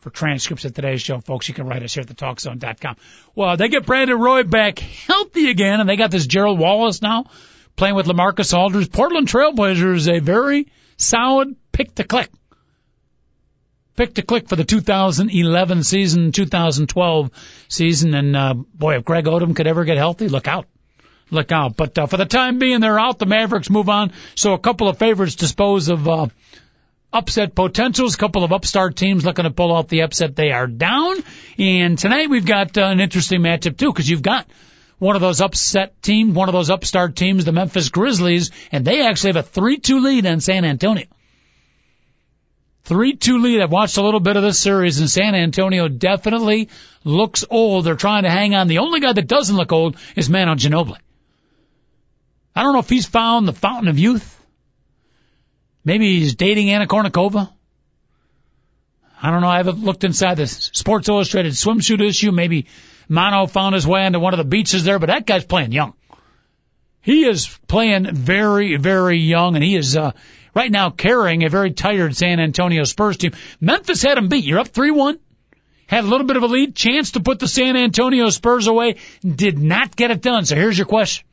For 0.00 0.10
transcripts 0.10 0.64
of 0.64 0.74
today's 0.74 1.02
show, 1.02 1.20
folks, 1.20 1.48
you 1.48 1.54
can 1.54 1.66
write 1.66 1.82
us 1.82 1.94
here 1.94 2.02
at 2.02 2.08
thetalkzone.com. 2.08 2.96
Well, 3.34 3.56
they 3.56 3.68
get 3.68 3.86
Brandon 3.86 4.18
Roy 4.18 4.42
back 4.42 4.78
healthy 4.78 5.50
again, 5.50 5.80
and 5.80 5.88
they 5.88 5.96
got 5.96 6.10
this 6.10 6.26
Gerald 6.26 6.58
Wallace 6.58 7.00
now 7.00 7.26
playing 7.76 7.94
with 7.94 8.06
LaMarcus 8.06 8.56
Aldridge. 8.56 8.90
Portland 8.90 9.28
Trailblazers, 9.28 10.12
a 10.12 10.20
very 10.20 10.66
solid 10.96 11.56
pick 11.72 11.94
to 11.94 12.04
click 12.04 12.30
pick 13.96 14.14
to 14.14 14.22
click 14.22 14.48
for 14.48 14.56
the 14.56 14.64
2011 14.64 15.82
season, 15.82 16.32
2012 16.32 17.30
season. 17.68 18.14
And, 18.14 18.36
uh, 18.36 18.54
boy, 18.54 18.96
if 18.96 19.04
Greg 19.04 19.24
Oden 19.24 19.56
could 19.56 19.66
ever 19.66 19.84
get 19.84 19.96
healthy, 19.96 20.28
look 20.28 20.46
out. 20.46 20.66
Look 21.30 21.50
out. 21.50 21.76
But, 21.76 21.98
uh, 21.98 22.06
for 22.06 22.16
the 22.16 22.24
time 22.24 22.58
being, 22.58 22.80
they're 22.80 23.00
out. 23.00 23.18
The 23.18 23.26
Mavericks 23.26 23.70
move 23.70 23.88
on. 23.88 24.12
So 24.34 24.52
a 24.52 24.58
couple 24.58 24.88
of 24.88 24.98
favorites 24.98 25.34
dispose 25.34 25.88
of, 25.88 26.06
uh, 26.06 26.28
upset 27.12 27.54
potentials. 27.54 28.14
A 28.14 28.18
couple 28.18 28.44
of 28.44 28.52
upstart 28.52 28.96
teams 28.96 29.24
looking 29.24 29.44
to 29.44 29.50
pull 29.50 29.72
off 29.72 29.88
the 29.88 30.02
upset. 30.02 30.36
They 30.36 30.52
are 30.52 30.66
down. 30.66 31.16
And 31.58 31.98
tonight 31.98 32.30
we've 32.30 32.46
got 32.46 32.76
uh, 32.78 32.84
an 32.84 33.00
interesting 33.00 33.40
matchup 33.40 33.76
too, 33.76 33.92
because 33.92 34.08
you've 34.08 34.22
got 34.22 34.46
one 34.98 35.16
of 35.16 35.22
those 35.22 35.40
upset 35.40 36.00
teams, 36.02 36.34
one 36.34 36.48
of 36.48 36.52
those 36.52 36.70
upstart 36.70 37.16
teams, 37.16 37.44
the 37.44 37.52
Memphis 37.52 37.90
Grizzlies, 37.90 38.50
and 38.72 38.84
they 38.84 39.06
actually 39.06 39.34
have 39.34 39.44
a 39.44 39.48
3-2 39.48 40.02
lead 40.02 40.26
on 40.26 40.40
San 40.40 40.64
Antonio. 40.64 41.06
3-2 42.86 43.42
lead. 43.42 43.60
I've 43.60 43.72
watched 43.72 43.96
a 43.96 44.02
little 44.02 44.20
bit 44.20 44.36
of 44.36 44.42
this 44.42 44.58
series 44.58 45.00
and 45.00 45.10
San 45.10 45.34
Antonio 45.34 45.88
definitely 45.88 46.68
looks 47.04 47.44
old. 47.50 47.84
They're 47.84 47.96
trying 47.96 48.22
to 48.22 48.30
hang 48.30 48.54
on. 48.54 48.68
The 48.68 48.78
only 48.78 49.00
guy 49.00 49.12
that 49.12 49.26
doesn't 49.26 49.56
look 49.56 49.72
old 49.72 49.96
is 50.14 50.30
Manu 50.30 50.54
Ginobili. 50.54 50.98
I 52.54 52.62
don't 52.62 52.72
know 52.72 52.78
if 52.78 52.88
he's 52.88 53.06
found 53.06 53.46
the 53.46 53.52
fountain 53.52 53.88
of 53.88 53.98
youth. 53.98 54.32
Maybe 55.84 56.20
he's 56.20 56.36
dating 56.36 56.70
Anna 56.70 56.86
Kournikova. 56.86 57.52
I 59.20 59.30
don't 59.30 59.40
know. 59.40 59.48
I 59.48 59.56
haven't 59.56 59.82
looked 59.82 60.04
inside 60.04 60.36
the 60.36 60.46
Sports 60.46 61.08
Illustrated 61.08 61.52
swimsuit 61.52 62.06
issue. 62.06 62.30
Maybe 62.32 62.66
Manu 63.08 63.46
found 63.46 63.74
his 63.74 63.86
way 63.86 64.04
onto 64.04 64.20
one 64.20 64.32
of 64.32 64.38
the 64.38 64.44
beaches 64.44 64.84
there, 64.84 64.98
but 64.98 65.06
that 65.06 65.26
guy's 65.26 65.44
playing 65.44 65.72
young. 65.72 65.94
He 67.00 67.24
is 67.24 67.46
playing 67.68 68.14
very, 68.14 68.76
very 68.76 69.18
young, 69.18 69.54
and 69.54 69.62
he 69.62 69.76
is 69.76 69.96
uh, 69.96 70.12
right 70.56 70.72
now 70.72 70.88
carrying 70.88 71.44
a 71.44 71.50
very 71.50 71.70
tired 71.70 72.16
San 72.16 72.40
Antonio 72.40 72.84
Spurs 72.84 73.18
team. 73.18 73.32
Memphis 73.60 74.02
had 74.02 74.16
them 74.16 74.28
beat. 74.28 74.44
You're 74.44 74.58
up 74.58 74.68
3-1. 74.68 75.18
Had 75.86 76.02
a 76.02 76.06
little 76.08 76.26
bit 76.26 76.38
of 76.38 76.42
a 76.42 76.46
lead, 76.46 76.74
chance 76.74 77.12
to 77.12 77.20
put 77.20 77.38
the 77.38 77.46
San 77.46 77.76
Antonio 77.76 78.30
Spurs 78.30 78.66
away, 78.66 78.96
did 79.22 79.58
not 79.58 79.94
get 79.94 80.10
it 80.10 80.22
done. 80.22 80.46
So 80.46 80.56
here's 80.56 80.76
your 80.76 80.86
question. 80.86 81.26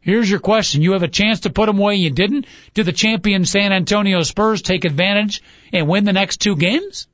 Here's 0.00 0.30
your 0.30 0.38
question. 0.38 0.80
You 0.82 0.92
have 0.92 1.02
a 1.02 1.08
chance 1.08 1.40
to 1.40 1.50
put 1.50 1.66
them 1.66 1.78
away, 1.78 1.96
you 1.96 2.10
didn't. 2.10 2.46
Do 2.72 2.84
the 2.84 2.92
champion 2.92 3.44
San 3.44 3.72
Antonio 3.72 4.22
Spurs 4.22 4.62
take 4.62 4.84
advantage 4.84 5.42
and 5.72 5.88
win 5.88 6.04
the 6.04 6.12
next 6.12 6.38
two 6.38 6.56
games? 6.56 7.08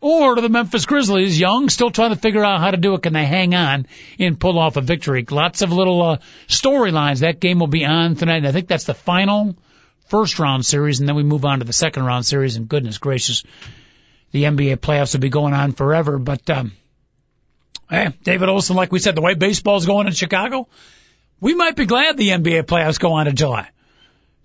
Or 0.00 0.34
do 0.34 0.40
the 0.40 0.48
Memphis 0.48 0.86
Grizzlies, 0.86 1.38
young, 1.38 1.68
still 1.68 1.90
trying 1.90 2.10
to 2.10 2.16
figure 2.16 2.44
out 2.44 2.60
how 2.60 2.72
to 2.72 2.76
do 2.78 2.94
it, 2.94 3.02
can 3.02 3.12
they 3.12 3.26
hang 3.26 3.54
on 3.54 3.86
and 4.18 4.40
pull 4.40 4.58
off 4.58 4.76
a 4.76 4.80
victory? 4.80 5.24
Lots 5.30 5.62
of 5.62 5.70
little 5.70 6.02
uh, 6.02 6.18
storylines. 6.48 7.20
That 7.20 7.38
game 7.38 7.60
will 7.60 7.68
be 7.68 7.84
on 7.84 8.16
tonight. 8.16 8.44
I 8.46 8.50
think 8.50 8.66
that's 8.66 8.84
the 8.84 8.94
final 8.94 9.54
first 10.06 10.38
round 10.38 10.64
series, 10.64 11.00
and 11.00 11.08
then 11.08 11.16
we 11.16 11.22
move 11.22 11.44
on 11.44 11.58
to 11.60 11.64
the 11.64 11.72
second 11.72 12.04
round 12.04 12.26
series. 12.26 12.56
And 12.56 12.68
goodness 12.68 12.98
gracious, 12.98 13.44
the 14.30 14.44
NBA 14.44 14.76
playoffs 14.76 15.14
will 15.14 15.20
be 15.20 15.28
going 15.28 15.54
on 15.54 15.72
forever. 15.72 16.18
But 16.18 16.48
um, 16.50 16.72
hey, 17.88 18.08
David 18.22 18.48
Olson, 18.48 18.76
like 18.76 18.92
we 18.92 18.98
said, 18.98 19.14
the 19.14 19.22
way 19.22 19.34
baseball's 19.34 19.86
going 19.86 20.06
in 20.06 20.12
Chicago, 20.12 20.68
we 21.40 21.54
might 21.54 21.76
be 21.76 21.86
glad 21.86 22.16
the 22.16 22.30
NBA 22.30 22.64
playoffs 22.64 22.98
go 23.00 23.12
on 23.12 23.26
in 23.26 23.36
July. 23.36 23.68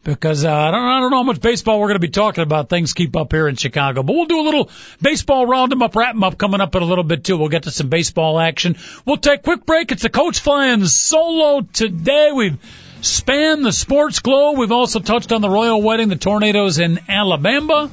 Because 0.04 0.46
uh, 0.46 0.54
I 0.54 0.72
don't, 0.72 0.84
I 0.84 1.00
don't 1.02 1.12
know 1.12 1.18
how 1.18 1.24
much 1.24 1.42
baseball 1.42 1.80
we're 1.82 1.88
going 1.88 2.00
to 2.00 2.08
be 2.08 2.10
talking 2.10 2.42
about. 2.42 2.70
Things 2.70 2.94
keep 2.94 3.18
up 3.18 3.34
here 3.34 3.48
in 3.50 3.58
Chicago, 3.58 4.04
but 4.04 4.14
we'll 4.14 4.26
do 4.26 4.40
a 4.40 4.46
little 4.46 4.70
baseball 5.02 5.46
round 5.46 5.74
'em 5.74 5.82
up, 5.82 5.96
wrap 5.98 6.16
'em 6.16 6.24
up 6.24 6.38
coming 6.38 6.62
up 6.62 6.74
in 6.76 6.82
a 6.82 6.86
little 6.86 7.04
bit 7.04 7.26
too. 7.26 7.38
We'll 7.38 7.50
get 7.50 7.64
to 7.64 7.72
some 7.72 7.90
baseball 7.90 8.40
action. 8.40 8.78
We'll 9.06 9.18
take 9.18 9.42
a 9.42 9.44
quick 9.44 9.66
break. 9.66 9.92
It's 9.92 10.04
the 10.04 10.10
coach 10.10 10.40
flying 10.40 10.86
solo 10.86 11.62
today. 11.62 12.32
We've 12.34 12.58
span 13.02 13.62
the 13.62 13.72
sports 13.72 14.20
globe. 14.20 14.58
We've 14.58 14.72
also 14.72 15.00
touched 15.00 15.32
on 15.32 15.42
the 15.42 15.50
royal 15.50 15.82
wedding, 15.82 16.10
the 16.10 16.16
tornadoes 16.16 16.80
in 16.80 17.00
Alabama, 17.08 17.92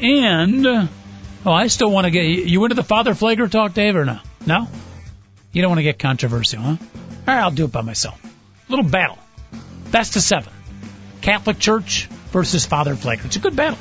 and 0.00 0.66
oh, 0.66 0.88
I 1.46 1.66
still 1.68 1.90
want 1.90 2.06
to 2.06 2.10
get 2.10 2.24
you 2.24 2.64
into 2.64 2.74
the 2.74 2.82
Father 2.82 3.12
Pfleger 3.12 3.50
talk, 3.50 3.74
Dave, 3.74 3.96
or 3.96 4.04
no? 4.04 4.18
No, 4.46 4.68
you 5.52 5.62
don't 5.62 5.70
want 5.70 5.78
to 5.78 5.84
get 5.84 5.98
controversial, 5.98 6.60
huh? 6.60 6.76
All 6.78 7.34
right, 7.34 7.42
I'll 7.42 7.50
do 7.50 7.66
it 7.66 7.72
by 7.72 7.82
myself. 7.82 8.20
Little 8.68 8.84
battle, 8.84 9.18
best 9.90 10.16
of 10.16 10.22
seven, 10.22 10.52
Catholic 11.20 11.58
Church 11.58 12.06
versus 12.30 12.64
Father 12.66 12.94
Pfleger. 12.94 13.26
It's 13.26 13.36
a 13.36 13.40
good 13.40 13.56
battle, 13.56 13.78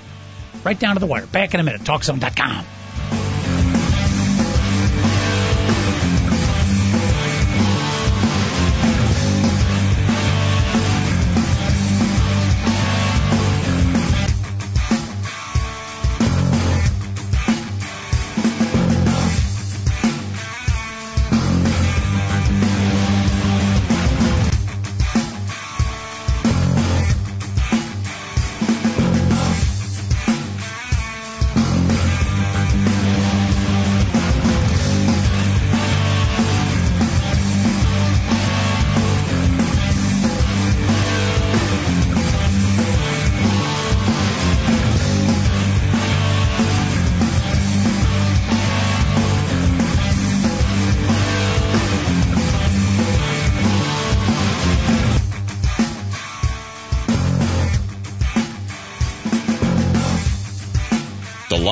right 0.64 0.78
down 0.78 0.96
to 0.96 1.00
the 1.00 1.06
wire. 1.06 1.26
Back 1.26 1.54
in 1.54 1.60
a 1.60 1.64
minute. 1.64 1.82
TalkZone.com. 1.82 2.66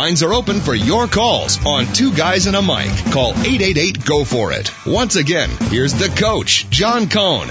lines 0.08 0.24
are 0.24 0.34
open 0.34 0.62
for 0.62 0.74
your 0.74 1.06
calls 1.06 1.60
on 1.66 1.86
Two 1.88 2.14
Guys 2.14 2.48
and 2.48 2.56
a 2.56 2.62
Mic. 2.62 2.90
Call 3.12 3.32
888 3.32 4.06
Go 4.06 4.24
For 4.24 4.54
It. 4.54 4.72
Once 4.86 5.18
again, 5.18 5.50
here's 5.64 5.94
the 5.94 6.08
coach, 6.08 6.70
John 6.70 7.10
Cohn. 7.10 7.50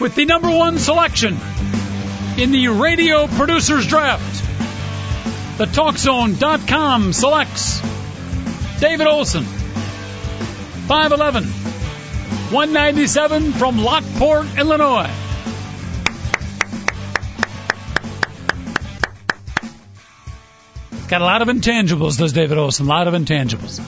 With 0.00 0.16
the 0.16 0.24
number 0.24 0.50
one 0.50 0.80
selection 0.80 1.36
in 2.38 2.50
the 2.50 2.66
radio 2.66 3.28
producers 3.28 3.86
draft, 3.86 4.42
the 5.58 5.66
TalkZone.com 5.66 7.12
selects 7.12 7.80
David 8.80 9.06
Olson, 9.06 9.44
5'11, 10.88 11.44
197 12.50 13.52
from 13.52 13.84
Lockport, 13.84 14.58
Illinois. 14.58 15.27
Got 21.08 21.22
a 21.22 21.24
lot 21.24 21.40
of 21.40 21.48
intangibles, 21.48 22.18
does 22.18 22.34
David 22.34 22.58
Olson. 22.58 22.84
A 22.84 22.88
lot 22.90 23.08
of 23.08 23.14
intangibles. 23.14 23.80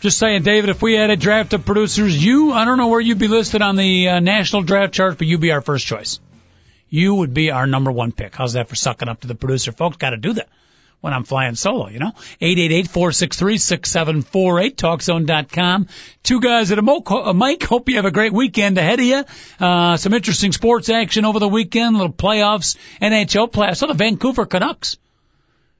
Just 0.00 0.16
saying, 0.16 0.42
David, 0.42 0.70
if 0.70 0.80
we 0.80 0.94
had 0.94 1.10
a 1.10 1.16
draft 1.16 1.52
of 1.52 1.66
producers, 1.66 2.24
you, 2.24 2.50
I 2.50 2.64
don't 2.64 2.78
know 2.78 2.88
where 2.88 3.00
you'd 3.00 3.18
be 3.18 3.28
listed 3.28 3.60
on 3.60 3.76
the 3.76 4.08
uh, 4.08 4.20
national 4.20 4.62
draft 4.62 4.94
chart, 4.94 5.18
but 5.18 5.26
you'd 5.26 5.42
be 5.42 5.52
our 5.52 5.60
first 5.60 5.86
choice. 5.86 6.18
You 6.88 7.16
would 7.16 7.34
be 7.34 7.50
our 7.50 7.66
number 7.66 7.92
one 7.92 8.10
pick. 8.10 8.34
How's 8.34 8.54
that 8.54 8.70
for 8.70 8.74
sucking 8.74 9.10
up 9.10 9.20
to 9.20 9.28
the 9.28 9.34
producer 9.34 9.70
folks? 9.70 9.98
Got 9.98 10.10
to 10.10 10.16
do 10.16 10.32
that 10.32 10.48
when 11.02 11.12
I'm 11.12 11.24
flying 11.24 11.56
solo, 11.56 11.88
you 11.88 11.98
know? 11.98 12.12
888-463-6748, 12.40 14.76
talkzone.com. 14.76 15.88
Two 16.22 16.40
guys 16.40 16.72
at 16.72 16.78
a, 16.78 16.82
mo- 16.82 17.02
a 17.04 17.34
mic. 17.34 17.62
Hope 17.64 17.90
you 17.90 17.96
have 17.96 18.06
a 18.06 18.10
great 18.10 18.32
weekend 18.32 18.78
ahead 18.78 18.98
of 18.98 19.04
you. 19.04 19.22
Uh, 19.60 19.98
some 19.98 20.14
interesting 20.14 20.52
sports 20.52 20.88
action 20.88 21.26
over 21.26 21.38
the 21.38 21.48
weekend, 21.48 21.98
little 21.98 22.14
playoffs, 22.14 22.78
NHL 23.02 23.52
playoffs. 23.52 23.76
So 23.76 23.88
the 23.88 23.94
Vancouver 23.94 24.46
Canucks 24.46 24.96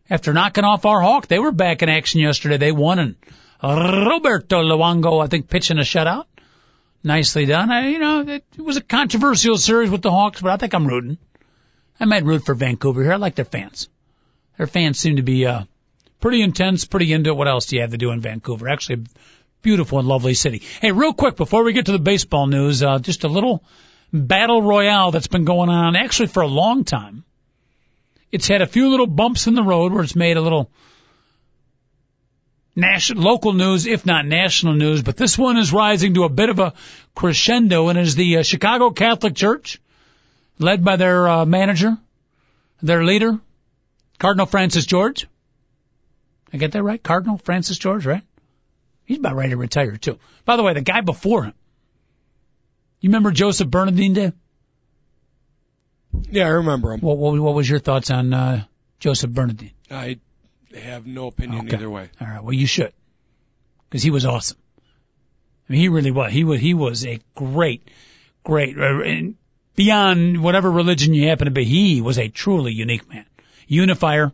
after 0.09 0.33
knocking 0.33 0.65
off 0.65 0.85
our 0.85 1.01
Hawk. 1.01 1.27
They 1.27 1.39
were 1.39 1.53
back 1.53 1.83
in 1.83 1.89
action 1.89 2.21
yesterday. 2.21 2.57
They 2.57 2.73
won 2.73 2.99
and 2.99 3.17
Roberto 3.63 4.63
Luongo, 4.63 5.23
I 5.23 5.29
think, 5.29 5.49
pitching 5.49 5.79
a 5.79 5.83
shutout. 5.83 6.25
Nicely 7.05 7.47
done. 7.47 7.71
I, 7.71 7.89
you 7.89 7.99
know, 7.99 8.21
it 8.21 8.45
was 8.59 8.77
a 8.77 8.83
controversial 8.83 9.57
series 9.57 9.91
with 9.91 10.03
the 10.03 10.11
Hawks, 10.11 10.41
but 10.41 10.53
I 10.53 10.57
think 10.57 10.75
I'm 10.75 10.87
rooting. 10.87 11.19
I 11.99 12.05
might 12.05 12.25
root 12.25 12.45
for 12.45 12.55
Vancouver 12.55 13.03
here. 13.03 13.13
I 13.13 13.17
like 13.17 13.35
their 13.35 13.45
fans. 13.45 13.89
Their 14.57 14.67
fans 14.67 14.99
seem 14.99 15.17
to 15.17 15.23
be, 15.23 15.47
uh, 15.47 15.65
pretty 16.21 16.43
intense, 16.43 16.85
pretty 16.85 17.13
into 17.13 17.31
it. 17.31 17.37
What 17.37 17.49
else 17.49 17.67
do 17.67 17.77
you 17.77 17.83
have 17.83 17.91
to 17.91 17.99
do 17.99 18.11
in 18.11 18.21
Vancouver? 18.21 18.69
Actually, 18.69 19.05
beautiful 19.63 19.99
and 19.99 20.09
lovely 20.09 20.35
city. 20.35 20.63
Hey, 20.81 20.93
real 20.93 21.13
quick, 21.13 21.37
before 21.37 21.65
we 21.65 21.73
get 21.73 21.87
to 21.87 21.93
the 21.93 21.99
baseball 21.99 22.47
news, 22.47 22.83
uh, 22.83 22.99
just 22.99 23.25
a 23.25 23.29
little 23.29 23.65
battle 24.13 24.63
royale 24.63 25.11
that's 25.11 25.27
been 25.27 25.45
going 25.45 25.71
on 25.71 25.97
actually 25.97 26.29
for 26.29 26.43
a 26.43 26.49
long 26.49 26.85
time 26.85 27.25
it's 28.33 28.49
had 28.49 28.63
a 28.63 28.67
few 28.67 28.89
little 28.89 29.07
bumps 29.07 29.47
in 29.47 29.55
the 29.55 29.63
road 29.63 29.93
where 29.93 30.03
it's 30.03 30.17
made 30.17 30.39
a 30.39 30.41
little 30.41 30.71
national, 32.75 33.23
local 33.23 33.53
news, 33.53 33.87
if 33.87 34.07
not 34.07 34.27
national 34.27 34.73
news, 34.75 35.03
but 35.03 35.19
this 35.19 35.37
one 35.37 35.59
is 35.59 35.73
rising 35.73 36.15
to 36.15 36.25
a 36.25 36.31
bit 36.31 36.49
of 36.49 36.59
a 36.59 36.73
crescendo 37.15 37.89
and 37.89 37.99
is 37.99 38.15
the 38.15 38.39
uh, 38.39 38.43
Chicago 38.43 38.91
Catholic 38.91 39.35
Church 39.35 39.81
led 40.59 40.83
by 40.83 40.97
their 40.97 41.29
uh, 41.29 41.45
manager, 41.45 41.99
their 42.83 43.05
leader, 43.05 43.39
Cardinal 44.19 44.47
Francis 44.47 44.87
George. 44.87 45.27
I 46.53 46.57
get 46.57 46.73
that 46.73 46.83
right? 46.83 47.03
Cardinal 47.03 47.37
Francis 47.39 47.79
George, 47.79 48.07
right? 48.07 48.23
He's 49.05 49.19
about 49.19 49.37
ready 49.37 49.51
to 49.51 49.57
retire 49.57 49.97
too. 49.99 50.19
By 50.47 50.57
the 50.57 50.63
way, 50.63 50.73
the 50.73 50.81
guy 50.81 51.03
before 51.03 51.45
him, 51.45 51.55
you 53.01 53.11
remember 53.11 53.31
Joseph 53.31 53.69
Bernardin, 53.69 54.15
Dave? 54.15 54.33
Yeah, 56.31 56.47
I 56.47 56.51
remember 56.51 56.93
him. 56.93 57.01
What, 57.01 57.19
what, 57.19 57.39
what 57.39 57.55
was 57.55 57.69
your 57.69 57.79
thoughts 57.79 58.11
on 58.11 58.33
uh, 58.33 58.65
Joseph 58.99 59.31
Bernardin? 59.31 59.71
I 59.91 60.19
have 60.75 61.07
no 61.07 61.27
opinion 61.27 61.67
Okay. 61.67 61.77
either 61.77 61.91
way. 61.91 62.09
All 62.21 62.27
right. 62.27 62.43
Well, 62.43 62.53
you 62.53 62.67
should, 62.67 62.93
because 63.89 64.03
he 64.03 64.11
was 64.11 64.25
awesome. 64.25 64.59
I 65.69 65.73
mean, 65.73 65.81
he 65.81 65.89
really 65.89 66.11
was. 66.11 66.33
He 66.33 66.45
was. 66.45 66.61
He 66.61 66.75
was 66.75 67.07
a 67.07 67.21
great, 67.35 67.89
great, 68.45 68.79
uh, 68.79 69.01
and 69.03 69.37
beyond 69.77 70.43
whatever 70.43 70.71
religion 70.71 71.15
you 71.15 71.29
happen 71.29 71.47
to 71.47 71.51
be, 71.51 71.65
he 71.65 72.01
was 72.01 72.19
a 72.19 72.29
truly 72.29 72.73
unique 72.73 73.09
man, 73.09 73.27
unifier. 73.67 74.33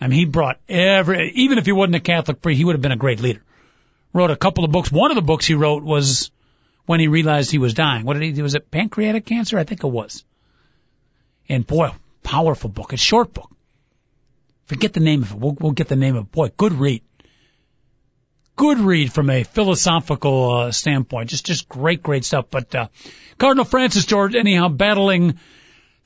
I 0.00 0.08
mean, 0.08 0.18
he 0.18 0.24
brought 0.24 0.58
every. 0.68 1.30
Even 1.32 1.58
if 1.58 1.66
he 1.66 1.72
wasn't 1.72 1.96
a 1.96 2.00
Catholic 2.00 2.42
priest, 2.42 2.58
he 2.58 2.64
would 2.64 2.74
have 2.74 2.82
been 2.82 2.92
a 2.92 2.96
great 2.96 3.20
leader. 3.20 3.42
Wrote 4.12 4.30
a 4.30 4.36
couple 4.36 4.64
of 4.64 4.70
books. 4.72 4.90
One 4.90 5.10
of 5.10 5.14
the 5.16 5.22
books 5.22 5.46
he 5.46 5.54
wrote 5.54 5.82
was 5.82 6.30
when 6.86 7.00
he 7.00 7.08
realized 7.08 7.50
he 7.50 7.58
was 7.58 7.74
dying. 7.74 8.04
What 8.04 8.14
did 8.14 8.22
he 8.22 8.32
do? 8.32 8.42
Was 8.42 8.54
it 8.54 8.70
pancreatic 8.70 9.26
cancer? 9.26 9.58
I 9.58 9.64
think 9.64 9.84
it 9.84 9.88
was. 9.88 10.24
And 11.48 11.66
boy, 11.66 11.90
powerful 12.22 12.70
book. 12.70 12.92
A 12.92 12.96
short 12.96 13.34
book. 13.34 13.50
Forget 14.66 14.92
the 14.92 15.00
name 15.00 15.22
of 15.22 15.32
it. 15.32 15.38
We'll, 15.38 15.56
we'll 15.60 15.72
get 15.72 15.88
the 15.88 15.96
name 15.96 16.16
of 16.16 16.24
it. 16.24 16.32
Boy, 16.32 16.50
good 16.56 16.72
read. 16.72 17.02
Good 18.56 18.78
read 18.78 19.12
from 19.12 19.28
a 19.28 19.44
philosophical 19.44 20.52
uh, 20.52 20.72
standpoint. 20.72 21.30
Just, 21.30 21.44
just 21.44 21.68
great, 21.68 22.02
great 22.02 22.24
stuff. 22.24 22.46
But 22.50 22.74
uh, 22.74 22.88
Cardinal 23.38 23.66
Francis 23.66 24.06
George, 24.06 24.34
anyhow, 24.34 24.68
battling 24.68 25.38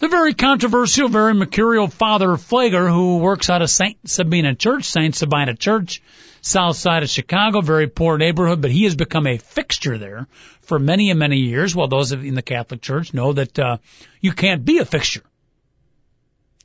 the 0.00 0.08
very 0.08 0.34
controversial, 0.34 1.08
very 1.08 1.34
mercurial 1.34 1.86
Father 1.86 2.28
Pfleger, 2.28 2.90
who 2.90 3.18
works 3.18 3.48
out 3.50 3.62
of 3.62 3.70
Saint 3.70 3.98
Sabina 4.08 4.54
Church, 4.54 4.84
Saint 4.84 5.14
Sabina 5.14 5.54
Church, 5.54 6.02
south 6.40 6.76
side 6.76 7.02
of 7.02 7.10
Chicago, 7.10 7.60
very 7.60 7.86
poor 7.86 8.16
neighborhood, 8.16 8.62
but 8.62 8.70
he 8.70 8.84
has 8.84 8.96
become 8.96 9.26
a 9.26 9.36
fixture 9.36 9.98
there 9.98 10.26
for 10.62 10.78
many 10.78 11.10
and 11.10 11.18
many 11.18 11.36
years. 11.36 11.76
Well, 11.76 11.86
those 11.86 12.12
in 12.12 12.34
the 12.34 12.42
Catholic 12.42 12.80
Church 12.80 13.12
know 13.12 13.34
that 13.34 13.58
uh, 13.58 13.76
you 14.22 14.32
can't 14.32 14.64
be 14.64 14.78
a 14.78 14.86
fixture 14.86 15.22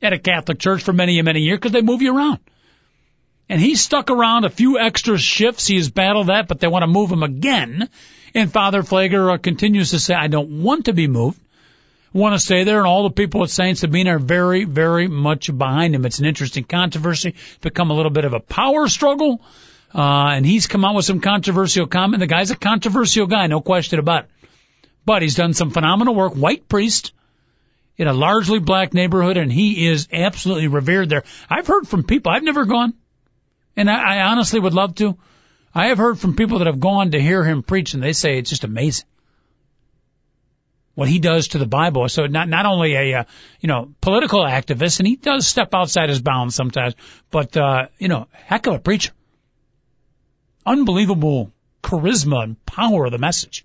at 0.02 0.14
a 0.14 0.18
Catholic 0.18 0.58
church 0.58 0.82
for 0.82 0.92
many 0.92 1.18
and 1.18 1.26
many 1.26 1.40
years 1.40 1.58
because 1.58 1.72
they 1.72 1.82
move 1.82 2.02
you 2.02 2.16
around. 2.16 2.40
And 3.48 3.60
he's 3.60 3.80
stuck 3.80 4.10
around 4.10 4.44
a 4.44 4.50
few 4.50 4.78
extra 4.78 5.18
shifts. 5.18 5.66
He 5.66 5.76
has 5.76 5.90
battled 5.90 6.28
that, 6.28 6.48
but 6.48 6.58
they 6.58 6.66
want 6.66 6.82
to 6.82 6.88
move 6.88 7.12
him 7.12 7.22
again. 7.22 7.88
And 8.34 8.52
Father 8.52 8.82
Pfleger 8.82 9.34
uh, 9.34 9.38
continues 9.38 9.90
to 9.90 9.98
say, 9.98 10.14
I 10.14 10.26
don't 10.26 10.62
want 10.62 10.86
to 10.86 10.92
be 10.92 11.06
moved. 11.06 11.40
Want 12.16 12.34
to 12.34 12.38
stay 12.38 12.64
there, 12.64 12.78
and 12.78 12.86
all 12.86 13.02
the 13.02 13.10
people 13.10 13.42
at 13.42 13.50
Saint 13.50 13.76
Sabina 13.76 14.16
are 14.16 14.18
very, 14.18 14.64
very 14.64 15.06
much 15.06 15.54
behind 15.54 15.94
him. 15.94 16.06
It's 16.06 16.18
an 16.18 16.24
interesting 16.24 16.64
controversy. 16.64 17.34
It's 17.36 17.58
become 17.58 17.90
a 17.90 17.94
little 17.94 18.10
bit 18.10 18.24
of 18.24 18.32
a 18.32 18.40
power 18.40 18.88
struggle. 18.88 19.42
Uh, 19.94 20.28
and 20.28 20.46
he's 20.46 20.66
come 20.66 20.82
out 20.82 20.94
with 20.94 21.04
some 21.04 21.20
controversial 21.20 21.86
comment. 21.86 22.20
The 22.20 22.26
guy's 22.26 22.50
a 22.50 22.56
controversial 22.56 23.26
guy, 23.26 23.48
no 23.48 23.60
question 23.60 23.98
about 23.98 24.24
it. 24.24 24.48
But 25.04 25.20
he's 25.20 25.34
done 25.34 25.52
some 25.52 25.70
phenomenal 25.70 26.14
work. 26.14 26.32
White 26.32 26.66
priest 26.70 27.12
in 27.98 28.08
a 28.08 28.14
largely 28.14 28.60
black 28.60 28.94
neighborhood, 28.94 29.36
and 29.36 29.52
he 29.52 29.86
is 29.86 30.08
absolutely 30.10 30.68
revered 30.68 31.10
there. 31.10 31.24
I've 31.50 31.66
heard 31.66 31.86
from 31.86 32.02
people, 32.02 32.32
I've 32.32 32.42
never 32.42 32.64
gone, 32.64 32.94
and 33.76 33.90
I, 33.90 34.16
I 34.16 34.22
honestly 34.22 34.58
would 34.58 34.72
love 34.72 34.94
to. 34.94 35.18
I 35.74 35.88
have 35.88 35.98
heard 35.98 36.18
from 36.18 36.34
people 36.34 36.60
that 36.60 36.66
have 36.66 36.80
gone 36.80 37.10
to 37.10 37.20
hear 37.20 37.44
him 37.44 37.62
preach, 37.62 37.92
and 37.92 38.02
they 38.02 38.14
say 38.14 38.38
it's 38.38 38.48
just 38.48 38.64
amazing 38.64 39.04
what 40.96 41.08
he 41.08 41.20
does 41.20 41.48
to 41.48 41.58
the 41.58 41.66
Bible. 41.66 42.08
So 42.08 42.26
not 42.26 42.48
not 42.48 42.66
only 42.66 42.94
a 42.94 43.20
uh, 43.20 43.24
you 43.60 43.68
know 43.68 43.92
political 44.00 44.40
activist, 44.40 44.98
and 44.98 45.06
he 45.06 45.14
does 45.14 45.46
step 45.46 45.72
outside 45.72 46.08
his 46.08 46.20
bounds 46.20 46.56
sometimes, 46.56 46.94
but 47.30 47.56
uh, 47.56 47.86
you 47.98 48.08
know 48.08 48.26
heck 48.32 48.66
of 48.66 48.74
a 48.74 48.78
preacher. 48.80 49.12
Unbelievable 50.64 51.52
charisma 51.82 52.42
and 52.42 52.66
power 52.66 53.04
of 53.04 53.12
the 53.12 53.18
message. 53.18 53.64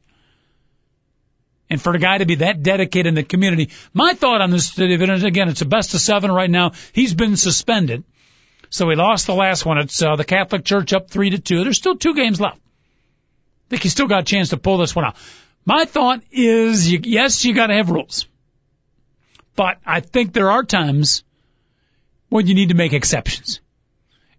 And 1.70 1.82
for 1.82 1.94
the 1.94 2.00
guy 2.00 2.18
to 2.18 2.26
be 2.26 2.36
that 2.36 2.62
dedicated 2.62 3.08
in 3.08 3.16
the 3.16 3.24
community, 3.24 3.70
my 3.94 4.14
thought 4.14 4.42
on 4.42 4.52
this, 4.52 4.78
again, 4.78 5.48
it's 5.48 5.62
a 5.62 5.66
best 5.66 5.94
of 5.94 6.02
seven 6.02 6.30
right 6.30 6.50
now. 6.50 6.74
He's 6.92 7.14
been 7.14 7.38
suspended. 7.38 8.04
So 8.70 8.90
he 8.90 8.96
lost 8.98 9.26
the 9.26 9.34
last 9.34 9.66
one. 9.66 9.78
It's 9.78 10.02
uh, 10.02 10.18
the 10.18 10.26
Catholic 10.26 10.66
Church 10.66 10.92
up 10.92 11.10
three 11.10 11.30
to 11.30 11.40
two. 11.40 11.64
There's 11.64 11.78
still 11.78 11.96
two 11.96 12.14
games 12.14 12.42
left. 12.42 12.58
I 12.58 13.70
think 13.70 13.84
he's 13.84 13.94
still 13.94 14.08
got 14.08 14.22
a 14.22 14.26
chance 14.26 14.50
to 14.50 14.58
pull 14.58 14.78
this 14.80 14.94
one 14.94 15.06
out. 15.06 15.16
My 15.66 15.86
thought 15.86 16.22
is, 16.32 16.92
you, 16.92 17.00
yes, 17.04 17.46
you 17.46 17.54
got 17.54 17.68
to 17.68 17.76
have 17.76 17.90
rules, 17.90 18.28
but 19.56 19.78
I 19.86 20.00
think 20.00 20.34
there 20.34 20.50
are 20.50 20.64
times 20.64 21.24
when 22.30 22.48
you 22.48 22.56
need 22.56 22.70
to 22.70 22.76
make 22.76 22.94
exceptions. 22.94 23.62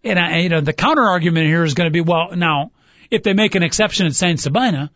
And 0.02 0.18
I, 0.18 0.38
you 0.38 0.48
know, 0.48 0.60
the 0.60 0.72
counter 0.72 1.02
argument 1.02 1.46
here 1.46 1.62
is 1.62 1.74
going 1.74 1.86
to 1.86 1.92
be, 1.92 2.00
well, 2.00 2.34
now, 2.34 2.72
if 3.10 3.22
they 3.22 3.34
make 3.34 3.54
an 3.54 3.62
exception 3.62 4.06
at 4.06 4.14
Saint 4.14 4.40
Sabina, 4.40 4.90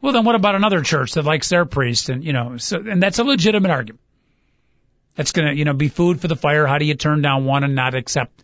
well, 0.00 0.12
then 0.12 0.24
what 0.24 0.34
about 0.34 0.54
another 0.54 0.82
church 0.82 1.12
that 1.12 1.24
likes 1.24 1.50
their 1.50 1.64
priest? 1.66 2.08
And, 2.08 2.24
you 2.24 2.32
know, 2.32 2.56
so, 2.56 2.78
and 2.78 3.02
that's 3.02 3.18
a 3.18 3.24
legitimate 3.24 3.70
argument. 3.70 4.00
That's 5.14 5.32
going 5.32 5.48
to, 5.48 5.54
you 5.54 5.64
know, 5.64 5.74
be 5.74 5.88
food 5.88 6.20
for 6.20 6.28
the 6.28 6.36
fire. 6.36 6.66
How 6.66 6.78
do 6.78 6.86
you 6.86 6.94
turn 6.94 7.20
down 7.20 7.44
one 7.44 7.62
and 7.62 7.74
not 7.74 7.94
accept 7.94 8.42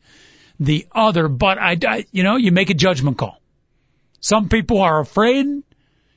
the 0.60 0.86
other? 0.92 1.28
But 1.28 1.58
I, 1.58 1.78
I 1.88 2.04
you 2.12 2.22
know, 2.22 2.36
you 2.36 2.52
make 2.52 2.70
a 2.70 2.74
judgment 2.74 3.16
call. 3.16 3.40
Some 4.20 4.48
people 4.48 4.82
are 4.82 5.00
afraid 5.00 5.62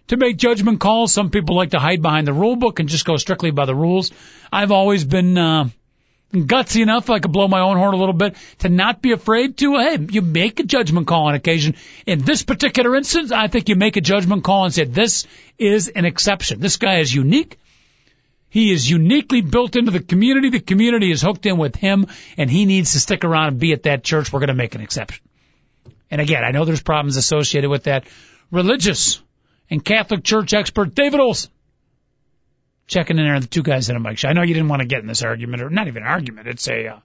to 0.10 0.18
make 0.18 0.38
judgment 0.38 0.80
calls. 0.80 1.12
Some 1.12 1.30
people 1.30 1.56
like 1.56 1.72
to 1.72 1.80
hide 1.80 2.02
behind 2.02 2.28
the 2.28 2.34
rule 2.34 2.56
book 2.56 2.80
and 2.80 2.90
just 2.90 3.06
go 3.06 3.18
strictly 3.18 3.52
by 3.52 3.66
the 3.66 3.76
rules. 3.76 4.12
I've 4.52 4.72
always 4.72 5.04
been, 5.04 5.38
uh, 5.38 5.70
gutsy 6.34 6.82
enough, 6.82 7.10
I 7.10 7.20
could 7.20 7.32
blow 7.32 7.48
my 7.48 7.62
own 7.62 7.78
horn 7.78 7.94
a 7.94 7.98
little 7.98 8.14
bit, 8.14 8.36
to 8.60 8.70
not 8.70 9.02
be 9.02 9.12
afraid 9.12 9.58
to, 9.58 9.78
hey, 9.78 9.98
you 10.10 10.22
make 10.22 10.60
a 10.60 10.64
judgment 10.64 11.08
call 11.08 11.28
on 11.28 11.36
occasion. 11.36 11.76
In 12.06 12.20
this 12.20 12.44
particular 12.44 12.96
instance, 12.96 13.32
I 13.32 13.48
think 13.48 13.70
you 13.70 13.76
make 13.76 13.98
a 13.98 14.02
judgment 14.02 14.44
call 14.44 14.66
and 14.66 14.74
say, 14.74 14.84
this 14.84 15.26
is 15.58 15.88
an 15.88 16.06
exception. 16.06 16.60
This 16.60 16.78
guy 16.78 17.00
is 17.00 17.14
unique. 17.14 17.58
He 18.50 18.72
is 18.72 18.90
uniquely 18.90 19.42
built 19.42 19.76
into 19.76 19.92
the 19.92 20.00
community. 20.00 20.50
The 20.50 20.60
community 20.60 21.12
is 21.12 21.22
hooked 21.22 21.46
in 21.46 21.58
with 21.58 21.76
him 21.76 22.08
and 22.36 22.50
he 22.50 22.66
needs 22.66 22.94
to 22.94 23.00
stick 23.00 23.24
around 23.24 23.48
and 23.50 23.60
be 23.60 23.74
at 23.74 23.84
that 23.84 24.04
church. 24.04 24.34
We're 24.34 24.40
going 24.40 24.48
to 24.48 24.56
make 24.56 24.74
an 24.74 24.82
exception. 24.82 25.24
And 26.10 26.20
again, 26.20 26.44
I 26.44 26.50
know 26.50 26.66
there's 26.66 26.82
problems 26.82 27.16
associated 27.18 27.70
with 27.70 27.84
that. 27.84 28.06
Religious 28.50 29.22
and 29.70 29.84
Catholic 29.84 30.24
church 30.24 30.54
expert 30.54 30.96
David 30.96 31.20
Olson 31.20 31.52
checking 32.88 33.20
in 33.20 33.26
there, 33.26 33.40
the 33.40 33.48
two 33.48 33.64
guys 33.64 33.90
in 33.90 33.96
a 33.96 34.00
mic 34.00 34.18
show. 34.18 34.28
I 34.28 34.34
know 34.34 34.42
you 34.42 34.54
didn't 34.54 34.70
want 34.70 34.82
to 34.82 34.88
get 34.88 35.00
in 35.00 35.08
this 35.08 35.22
argument, 35.22 35.62
or 35.62 35.70
not 35.70 35.88
even 35.88 36.04
an 36.04 36.10
argument. 36.10 36.48
It's 36.48 36.68
a 36.68 36.88
uh, 36.88 37.00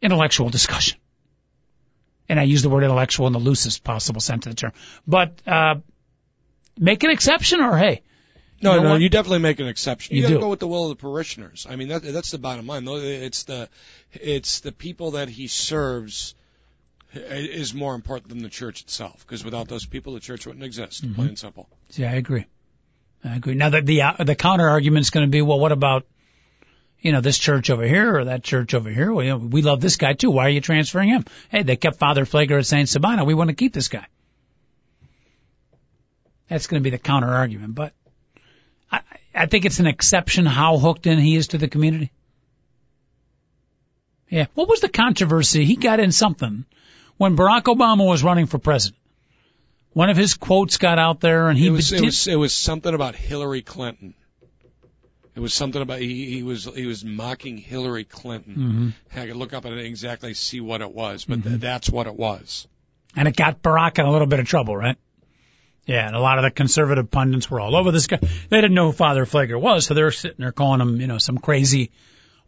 intellectual 0.00 0.48
discussion, 0.50 0.98
and 2.28 2.38
I 2.38 2.44
use 2.44 2.62
the 2.62 2.70
word 2.70 2.84
intellectual 2.84 3.26
in 3.26 3.32
the 3.32 3.40
loosest 3.40 3.84
possible 3.84 4.20
sense 4.20 4.46
of 4.46 4.52
the 4.52 4.56
term. 4.56 4.72
But 5.06 5.40
uh, 5.46 5.76
make 6.78 7.02
an 7.02 7.10
exception 7.10 7.60
or 7.60 7.76
hey, 7.76 8.02
No, 8.62 8.76
know 8.76 8.82
no, 8.82 8.90
what? 8.90 9.00
you 9.00 9.08
definitely 9.08 9.40
make 9.40 9.60
an 9.60 9.66
exception. 9.66 10.16
You 10.16 10.22
You, 10.22 10.28
got 10.28 10.34
to 10.34 10.40
go 10.40 10.48
with 10.48 10.60
the 10.60 10.68
will 10.68 10.90
of 10.90 10.96
the 10.96 11.02
parishioners. 11.02 11.66
I 11.68 11.76
mean, 11.76 11.88
that, 11.88 12.02
that's 12.02 12.30
the 12.30 12.38
bottom 12.38 12.66
line. 12.66 12.86
It's 12.86 13.42
the, 13.44 13.68
it's 14.12 14.60
the 14.60 14.72
people 14.72 15.12
that 15.12 15.28
he 15.28 15.48
serves 15.48 16.34
is 17.16 17.74
more 17.74 17.94
important 17.94 18.28
than 18.28 18.42
the 18.42 18.48
church 18.48 18.82
itself. 18.82 19.24
Because 19.26 19.44
without 19.44 19.68
those 19.68 19.86
people, 19.86 20.14
the 20.14 20.20
church 20.20 20.46
wouldn't 20.46 20.64
exist. 20.64 21.04
Mm-hmm. 21.04 21.14
Plain 21.14 21.28
and 21.28 21.38
simple. 21.38 21.68
Yeah, 21.92 22.10
I 22.10 22.14
agree. 22.14 22.46
I 23.24 23.36
agree. 23.36 23.54
Now 23.54 23.70
the 23.70 23.80
the 23.80 24.02
uh, 24.02 24.24
the 24.24 24.34
counter 24.34 24.68
argument 24.68 25.02
is 25.02 25.10
going 25.10 25.26
to 25.26 25.30
be, 25.30 25.42
well, 25.42 25.58
what 25.58 25.72
about 25.72 26.06
you 27.00 27.12
know 27.12 27.20
this 27.20 27.38
church 27.38 27.70
over 27.70 27.84
here 27.86 28.18
or 28.18 28.24
that 28.26 28.42
church 28.42 28.74
over 28.74 28.90
here? 28.90 29.12
Well, 29.12 29.24
you 29.24 29.30
know, 29.30 29.38
we 29.38 29.62
love 29.62 29.80
this 29.80 29.96
guy 29.96 30.12
too. 30.12 30.30
Why 30.30 30.46
are 30.46 30.50
you 30.50 30.60
transferring 30.60 31.08
him? 31.08 31.24
Hey, 31.50 31.62
they 31.62 31.76
kept 31.76 31.96
Father 31.96 32.24
Pfleger 32.26 32.58
at 32.58 32.66
Saint 32.66 32.88
Sabina. 32.88 33.24
We 33.24 33.34
want 33.34 33.48
to 33.48 33.56
keep 33.56 33.72
this 33.72 33.88
guy. 33.88 34.06
That's 36.48 36.66
going 36.66 36.82
to 36.82 36.84
be 36.84 36.90
the 36.90 36.98
counter 36.98 37.30
argument, 37.30 37.74
but 37.74 37.94
I 38.92 39.00
I 39.34 39.46
think 39.46 39.64
it's 39.64 39.80
an 39.80 39.86
exception 39.86 40.44
how 40.44 40.76
hooked 40.76 41.06
in 41.06 41.18
he 41.18 41.36
is 41.36 41.48
to 41.48 41.58
the 41.58 41.68
community. 41.68 42.10
Yeah. 44.28 44.46
What 44.54 44.68
was 44.68 44.80
the 44.80 44.88
controversy? 44.88 45.64
He 45.64 45.76
got 45.76 46.00
in 46.00 46.12
something 46.12 46.64
when 47.16 47.36
Barack 47.36 47.62
Obama 47.64 48.06
was 48.06 48.22
running 48.22 48.46
for 48.46 48.58
president. 48.58 49.00
One 49.92 50.10
of 50.10 50.16
his 50.16 50.34
quotes 50.34 50.78
got 50.78 50.98
out 50.98 51.20
there, 51.20 51.48
and 51.48 51.56
he 51.56 51.68
It 51.68 51.70
was, 51.70 51.92
it 51.92 52.00
was, 52.02 52.26
it 52.26 52.34
was 52.36 52.52
something 52.52 52.92
about 52.92 53.14
Hillary 53.14 53.62
Clinton. 53.62 54.14
It 55.36 55.40
was 55.40 55.54
something 55.54 55.82
about 55.82 55.98
he, 56.00 56.26
he 56.30 56.42
was 56.42 56.64
he 56.64 56.86
was 56.86 57.04
mocking 57.04 57.58
Hillary 57.58 58.04
Clinton. 58.04 58.54
Mm-hmm. 58.54 59.20
I 59.20 59.26
could 59.26 59.36
look 59.36 59.52
up 59.52 59.64
and 59.64 59.78
exactly 59.80 60.34
see 60.34 60.60
what 60.60 60.80
it 60.80 60.92
was, 60.92 61.24
but 61.24 61.42
th- 61.42 61.60
that's 61.60 61.90
what 61.90 62.06
it 62.06 62.14
was. 62.14 62.68
and 63.16 63.26
it 63.26 63.36
got 63.36 63.60
Barack 63.62 63.98
in 63.98 64.06
a 64.06 64.10
little 64.12 64.28
bit 64.28 64.38
of 64.40 64.46
trouble, 64.46 64.76
right? 64.76 64.96
Yeah, 65.86 66.06
and 66.06 66.16
a 66.16 66.20
lot 66.20 66.38
of 66.38 66.44
the 66.44 66.50
conservative 66.50 67.10
pundits 67.10 67.50
were 67.50 67.60
all 67.60 67.74
over 67.76 67.90
this 67.90 68.06
guy. 68.06 68.18
They 68.48 68.60
didn't 68.60 68.74
know 68.74 68.86
who 68.86 68.92
Father 68.92 69.26
Pfleger 69.26 69.60
was, 69.60 69.86
so 69.86 69.94
they're 69.94 70.12
sitting 70.12 70.38
there 70.38 70.52
calling 70.52 70.80
him, 70.80 71.00
you 71.00 71.06
know, 71.08 71.18
some 71.18 71.38
crazy 71.38 71.90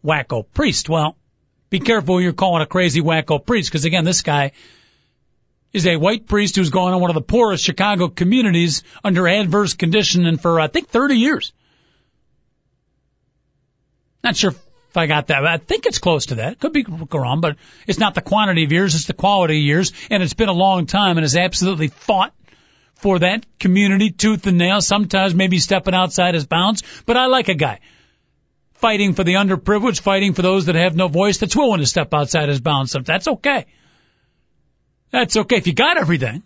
wacko 0.03 0.45
priest. 0.53 0.89
Well, 0.89 1.17
be 1.69 1.79
careful 1.79 2.21
you're 2.21 2.33
calling 2.33 2.61
a 2.61 2.65
crazy 2.65 3.01
wacko 3.01 3.45
priest, 3.45 3.69
because 3.69 3.85
again, 3.85 4.05
this 4.05 4.21
guy 4.21 4.51
is 5.73 5.85
a 5.85 5.97
white 5.97 6.27
priest 6.27 6.55
who's 6.55 6.69
gone 6.69 6.93
in 6.93 6.99
one 6.99 7.09
of 7.09 7.15
the 7.15 7.21
poorest 7.21 7.63
Chicago 7.63 8.07
communities 8.07 8.83
under 9.03 9.27
adverse 9.27 9.73
conditioning 9.73 10.37
for 10.37 10.59
I 10.59 10.67
think 10.67 10.89
30 10.89 11.15
years. 11.15 11.53
Not 14.23 14.35
sure 14.35 14.51
if 14.51 14.97
I 14.97 15.05
got 15.05 15.27
that. 15.27 15.41
but 15.41 15.49
I 15.49 15.57
think 15.57 15.85
it's 15.85 15.99
close 15.99 16.27
to 16.27 16.35
that. 16.35 16.59
Could 16.59 16.73
be 16.73 16.85
wrong, 17.13 17.41
but 17.41 17.57
it's 17.85 17.99
not 17.99 18.15
the 18.15 18.21
quantity 18.21 18.63
of 18.63 18.71
years, 18.71 18.95
it's 18.95 19.05
the 19.05 19.13
quality 19.13 19.57
of 19.57 19.63
years. 19.63 19.93
And 20.09 20.23
it's 20.23 20.33
been 20.33 20.49
a 20.49 20.53
long 20.53 20.85
time 20.85 21.17
and 21.17 21.23
has 21.23 21.35
absolutely 21.35 21.89
fought 21.89 22.33
for 22.95 23.19
that 23.19 23.45
community 23.59 24.09
tooth 24.09 24.47
and 24.47 24.57
nail, 24.57 24.81
sometimes 24.81 25.35
maybe 25.35 25.59
stepping 25.59 25.93
outside 25.93 26.33
his 26.33 26.47
bounds. 26.47 26.83
But 27.05 27.17
I 27.17 27.27
like 27.27 27.49
a 27.49 27.53
guy 27.53 27.79
fighting 28.77 29.13
for 29.13 29.23
the 29.23 29.35
underprivileged, 29.35 29.99
fighting 29.99 30.33
for 30.33 30.41
those 30.41 30.65
that 30.65 30.75
have 30.75 30.95
no 30.95 31.07
voice 31.07 31.37
that's 31.39 31.55
willing 31.55 31.79
to 31.79 31.85
step 31.85 32.13
outside 32.13 32.49
his 32.49 32.61
bounds. 32.61 32.93
That's 32.93 33.27
okay. 33.27 33.65
That's 35.11 35.35
okay. 35.35 35.57
If 35.57 35.67
you 35.67 35.73
got 35.73 35.97
everything 35.97 36.43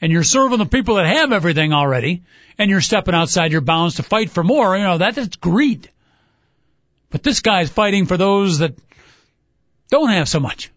and 0.00 0.12
you're 0.12 0.24
serving 0.24 0.58
the 0.58 0.66
people 0.66 0.96
that 0.96 1.06
have 1.06 1.32
everything 1.32 1.72
already 1.72 2.22
and 2.58 2.70
you're 2.70 2.80
stepping 2.80 3.14
outside 3.14 3.52
your 3.52 3.60
bounds 3.60 3.96
to 3.96 4.02
fight 4.02 4.30
for 4.30 4.44
more, 4.44 4.76
you 4.76 4.82
know, 4.82 4.98
that 4.98 5.16
is 5.16 5.28
greed. 5.28 5.90
But 7.10 7.22
this 7.22 7.40
guy's 7.40 7.70
fighting 7.70 8.06
for 8.06 8.16
those 8.16 8.58
that 8.58 8.74
don't 9.90 10.10
have 10.10 10.28
so 10.28 10.40
much. 10.40 10.70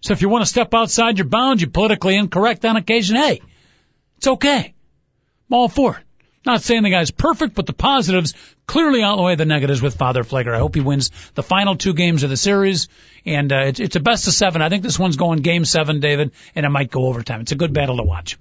So 0.00 0.12
if 0.12 0.22
you 0.22 0.28
want 0.28 0.42
to 0.42 0.48
step 0.48 0.72
outside 0.74 1.18
your 1.18 1.26
bounds, 1.26 1.60
you're 1.60 1.70
politically 1.70 2.16
incorrect 2.16 2.64
on 2.64 2.76
occasion, 2.76 3.16
hey, 3.16 3.40
it's 4.16 4.26
okay. 4.26 4.74
I'm 5.50 5.54
all 5.54 5.68
for 5.68 5.96
it. 5.96 6.04
Not 6.48 6.62
saying 6.62 6.82
the 6.82 6.88
guy's 6.88 7.10
perfect, 7.10 7.54
but 7.54 7.66
the 7.66 7.74
positives 7.74 8.32
clearly 8.66 9.02
outweigh 9.02 9.34
the 9.34 9.44
negatives 9.44 9.82
with 9.82 9.96
Father 9.96 10.24
Pfleger. 10.24 10.54
I 10.54 10.58
hope 10.60 10.74
he 10.74 10.80
wins 10.80 11.10
the 11.34 11.42
final 11.42 11.76
two 11.76 11.92
games 11.92 12.22
of 12.22 12.30
the 12.30 12.38
series, 12.38 12.88
and 13.26 13.52
uh, 13.52 13.64
it's, 13.66 13.80
it's 13.80 13.96
a 13.96 14.00
best 14.00 14.26
of 14.28 14.32
seven. 14.32 14.62
I 14.62 14.70
think 14.70 14.82
this 14.82 14.98
one's 14.98 15.18
going 15.18 15.42
game 15.42 15.66
seven, 15.66 16.00
David, 16.00 16.32
and 16.54 16.64
it 16.64 16.70
might 16.70 16.90
go 16.90 17.04
overtime. 17.04 17.42
It's 17.42 17.52
a 17.52 17.54
good 17.54 17.74
battle 17.74 17.98
to 17.98 18.02
watch. 18.02 18.38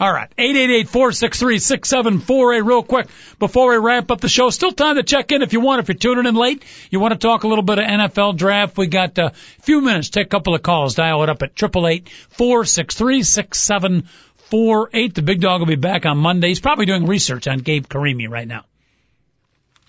All 0.00 0.12
right, 0.12 0.28
eight 0.36 0.56
eight 0.56 0.70
eight 0.70 0.88
four 0.88 1.12
six 1.12 1.38
three 1.38 1.60
six 1.60 1.88
seven 1.88 2.18
four 2.18 2.52
eight. 2.52 2.62
Real 2.62 2.82
quick 2.82 3.06
before 3.38 3.70
we 3.70 3.76
wrap 3.76 4.10
up 4.10 4.20
the 4.20 4.28
show, 4.28 4.50
still 4.50 4.72
time 4.72 4.96
to 4.96 5.04
check 5.04 5.30
in 5.30 5.40
if 5.40 5.52
you 5.52 5.60
want. 5.60 5.78
If 5.78 5.86
you're 5.86 5.94
tuning 5.94 6.26
in 6.26 6.34
late, 6.34 6.64
you 6.90 6.98
want 6.98 7.12
to 7.12 7.18
talk 7.18 7.44
a 7.44 7.48
little 7.48 7.62
bit 7.62 7.78
of 7.78 7.84
NFL 7.84 8.36
draft. 8.36 8.76
We 8.76 8.88
got 8.88 9.16
a 9.18 9.30
few 9.62 9.82
minutes. 9.82 10.10
Take 10.10 10.26
a 10.26 10.30
couple 10.30 10.56
of 10.56 10.64
calls. 10.64 10.96
Dial 10.96 11.22
it 11.22 11.28
up 11.28 11.42
at 11.44 11.54
triple 11.54 11.86
eight 11.86 12.08
four 12.08 12.64
six 12.64 12.96
three 12.96 13.22
six 13.22 13.60
seven 13.60 14.08
four 14.50 14.90
eight. 14.92 15.14
The 15.14 15.22
big 15.22 15.40
dog 15.40 15.60
will 15.60 15.66
be 15.66 15.76
back 15.76 16.06
on 16.06 16.18
Monday. 16.18 16.48
He's 16.48 16.60
probably 16.60 16.86
doing 16.86 17.06
research 17.06 17.46
on 17.48 17.58
Gabe 17.58 17.86
Carimi 17.86 18.28
right 18.28 18.46
now. 18.46 18.64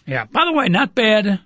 Yeah. 0.05 0.25
By 0.25 0.45
the 0.45 0.53
way, 0.53 0.69
not 0.69 0.95
bad. 0.95 1.39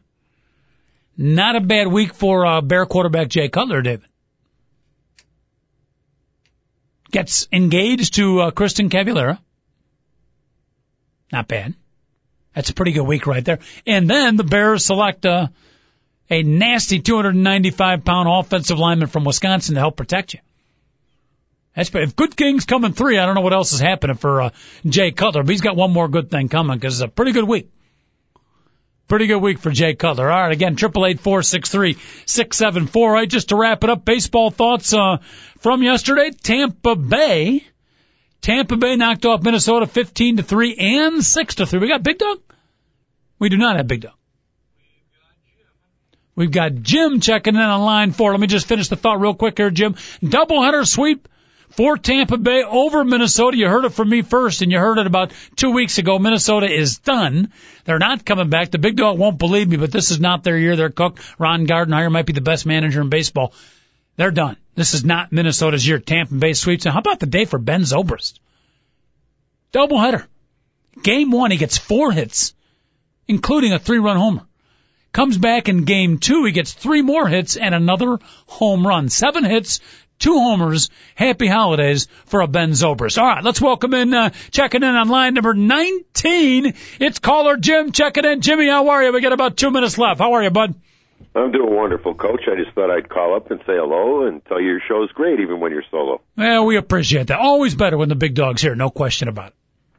Not 1.18 1.56
a 1.56 1.62
bad 1.62 1.88
week 1.88 2.14
for 2.14 2.46
uh, 2.46 2.62
Bear 2.62 2.86
quarterback 2.86 3.28
Jay 3.28 3.50
Cutler, 3.50 3.82
David. 3.82 4.08
Gets 7.12 7.48
engaged 7.52 8.16
to 8.16 8.40
uh, 8.40 8.52
Kristin 8.52 8.90
Cavallari. 8.90 9.38
Not 11.32 11.48
bad. 11.48 11.74
That's 12.56 12.70
a 12.70 12.74
pretty 12.74 12.92
good 12.92 13.04
week 13.04 13.28
right 13.28 13.44
there. 13.44 13.60
And 13.86 14.10
then 14.10 14.36
the 14.36 14.44
Bears 14.44 14.86
select 14.86 15.26
uh, 15.26 15.48
a 16.30 16.44
nasty 16.44 17.00
295 17.00 18.06
pound 18.06 18.30
offensive 18.30 18.80
lineman 18.80 19.08
from 19.08 19.24
Wisconsin 19.26 19.76
to 19.76 19.82
help 19.82 19.98
protect 19.98 20.34
you. 20.34 20.40
That's 21.76 21.94
if 21.94 22.16
good 22.16 22.34
things 22.34 22.66
come 22.66 22.84
in 22.84 22.94
three. 22.94 23.18
I 23.18 23.26
don't 23.26 23.36
know 23.36 23.42
what 23.42 23.54
else 23.54 23.72
is 23.72 23.80
happening 23.80 24.18
for 24.18 24.42
uh, 24.42 24.50
Jay 24.86 25.12
Cutler, 25.12 25.44
but 25.44 25.52
he's 25.52 25.62
got 25.62 25.78
one 25.78 25.92
more 25.92 26.10
good 26.10 26.30
thing 26.30 26.50
coming 26.50 26.78
because 26.78 27.00
it's 27.00 27.08
a 27.08 27.12
pretty 27.12 27.32
good 27.32 27.48
week. 27.48 27.72
Pretty 29.08 29.28
good 29.28 29.40
week 29.40 29.60
for 29.60 29.72
Jay 29.72 29.94
Cutler. 29.94 30.30
All 30.30 30.42
right, 30.42 30.52
again, 30.52 30.76
triple 30.76 31.06
eight 31.06 31.20
four 31.20 31.44
six 31.44 31.70
three 31.70 31.98
six 32.26 32.58
seven 32.58 32.88
four 32.88 33.18
eight. 33.18 33.30
Just 33.30 33.50
to 33.50 33.56
wrap 33.56 33.84
it 33.84 33.90
up, 33.90 34.04
baseball 34.04 34.52
thoughts 34.52 34.94
uh, 34.94 35.18
from 35.60 35.82
yesterday. 35.82 36.32
Tampa 36.32 36.96
Bay, 36.96 37.66
Tampa 38.42 38.76
Bay 38.76 38.96
knocked 38.98 39.26
off 39.26 39.42
Minnesota 39.42 39.88
fifteen 39.88 40.38
to 40.38 40.44
three 40.44 40.76
and 40.76 41.24
six 41.24 41.56
to 41.56 41.66
three. 41.66 41.80
We 41.80 41.88
got 41.88 42.04
Big 42.04 42.18
Dog. 42.18 42.40
We 43.40 43.50
do 43.50 43.58
not 43.58 43.78
have 43.78 43.88
Big 43.88 44.02
Dog. 44.02 44.14
We've 46.36 46.52
got 46.52 46.76
Jim 46.76 47.20
checking 47.20 47.56
in 47.56 47.62
on 47.62 47.82
line 47.82 48.12
four. 48.12 48.32
Let 48.32 48.40
me 48.40 48.48
just 48.48 48.66
finish 48.66 48.88
the 48.88 48.96
thought 48.96 49.20
real 49.20 49.36
quick 49.36 49.58
here, 49.58 49.70
Jim. 49.70 49.96
Doubleheader 50.24 50.88
sweep 50.88 51.28
for 51.72 51.98
Tampa 51.98 52.38
Bay 52.38 52.64
over 52.64 53.04
Minnesota. 53.04 53.58
You 53.58 53.68
heard 53.68 53.86
it 53.86 53.94
from 53.94 54.10
me 54.10 54.22
first, 54.22 54.62
and 54.62 54.72
you 54.72 54.80
heard 54.80 54.98
it 54.98 55.08
about 55.08 55.32
two 55.56 55.72
weeks 55.72 55.98
ago. 55.98 56.20
Minnesota 56.20 56.72
is 56.72 57.00
done. 57.00 57.52
They're 57.86 58.00
not 58.00 58.26
coming 58.26 58.50
back. 58.50 58.72
The 58.72 58.78
big 58.78 58.98
dog 58.98 59.18
won't 59.18 59.38
believe 59.38 59.68
me, 59.68 59.78
but 59.78 59.92
this 59.92 60.12
is 60.12 60.20
not 60.20 60.44
their 60.44 60.58
year. 60.58 60.76
They're 60.76 60.90
cooked. 60.90 61.20
Ron 61.40 61.66
Gardenhire, 61.66 62.12
might 62.12 62.26
be 62.26 62.34
the 62.34 62.42
best 62.42 62.66
manager 62.66 63.02
in 63.02 63.10
baseball. 63.10 63.54
They're 64.18 64.32
done. 64.32 64.58
This 64.76 64.94
is 64.94 65.04
not 65.04 65.32
Minnesota's 65.32 65.88
year. 65.88 66.00
Tampa 66.00 66.36
Bay 66.36 66.54
sweeps. 66.54 66.86
And 66.86 66.94
how 66.94 67.00
about 67.00 67.20
the 67.20 67.26
day 67.26 67.46
for 67.46 67.60
Ben 67.60 67.82
Zobrist? 67.82 68.40
Doubleheader. 69.74 70.26
Game 71.02 71.32
one, 71.32 71.52
he 71.52 71.58
gets 71.58 71.78
four 71.78 72.12
hits, 72.12 72.54
including 73.28 73.72
a 73.74 73.80
three-run 73.80 74.18
homer. 74.18 74.46
Comes 75.14 75.38
back 75.38 75.68
in 75.68 75.84
game 75.84 76.20
two, 76.20 76.46
he 76.46 76.52
gets 76.52 76.72
three 76.72 77.02
more 77.02 77.28
hits 77.28 77.58
and 77.58 77.76
another 77.76 78.20
home 78.48 78.88
run. 78.88 79.10
Seven 79.10 79.44
hits, 79.44 79.82
two 80.22 80.34
homers. 80.40 80.90
Happy 81.16 81.48
holidays 81.48 82.08
for 82.26 82.42
a 82.42 82.48
Ben 82.48 82.72
Zobrist. 82.72 83.18
All 83.18 83.28
right, 83.28 83.44
let's 83.44 83.60
welcome 83.60 83.94
in, 83.94 84.14
uh, 84.14 84.30
checking 84.52 84.84
in 84.84 84.90
on 84.96 85.10
line 85.10 85.34
number 85.34 85.54
19. 85.54 86.74
It's 87.00 87.20
caller 87.20 87.58
Jim 87.58 87.92
checking 87.92 88.26
in. 88.26 88.42
Jimmy, 88.42 88.68
how 88.68 88.90
are 88.90 89.04
you? 89.04 89.12
We 89.12 89.22
got 89.22 89.34
about 89.34 89.58
two 89.58 89.72
minutes 89.72 89.98
left. 89.98 90.20
How 90.20 90.34
are 90.34 90.44
you, 90.44 90.50
bud? 90.50 90.76
I'm 91.36 91.52
doing 91.52 91.74
wonderful, 91.74 92.14
Coach. 92.14 92.42
I 92.52 92.56
just 92.62 92.76
thought 92.76 92.92
I'd 92.92 93.08
call 93.10 93.36
up 93.36 93.52
and 93.52 93.60
say 93.62 93.74
hello 93.78 94.26
and 94.28 94.44
tell 94.46 94.60
you 94.60 94.68
your 94.68 94.82
show's 94.88 95.12
great, 95.14 95.40
even 95.40 95.60
when 95.60 95.72
you're 95.72 95.84
solo. 95.92 96.22
Well, 96.38 96.66
we 96.66 96.78
appreciate 96.78 97.28
that. 97.28 97.40
Always 97.40 97.74
better 97.76 97.98
when 97.98 98.10
the 98.10 98.16
big 98.16 98.34
dog's 98.36 98.62
here. 98.62 98.76
No 98.76 98.90
question 98.90 99.28
about 99.28 99.48
it. 99.50 99.54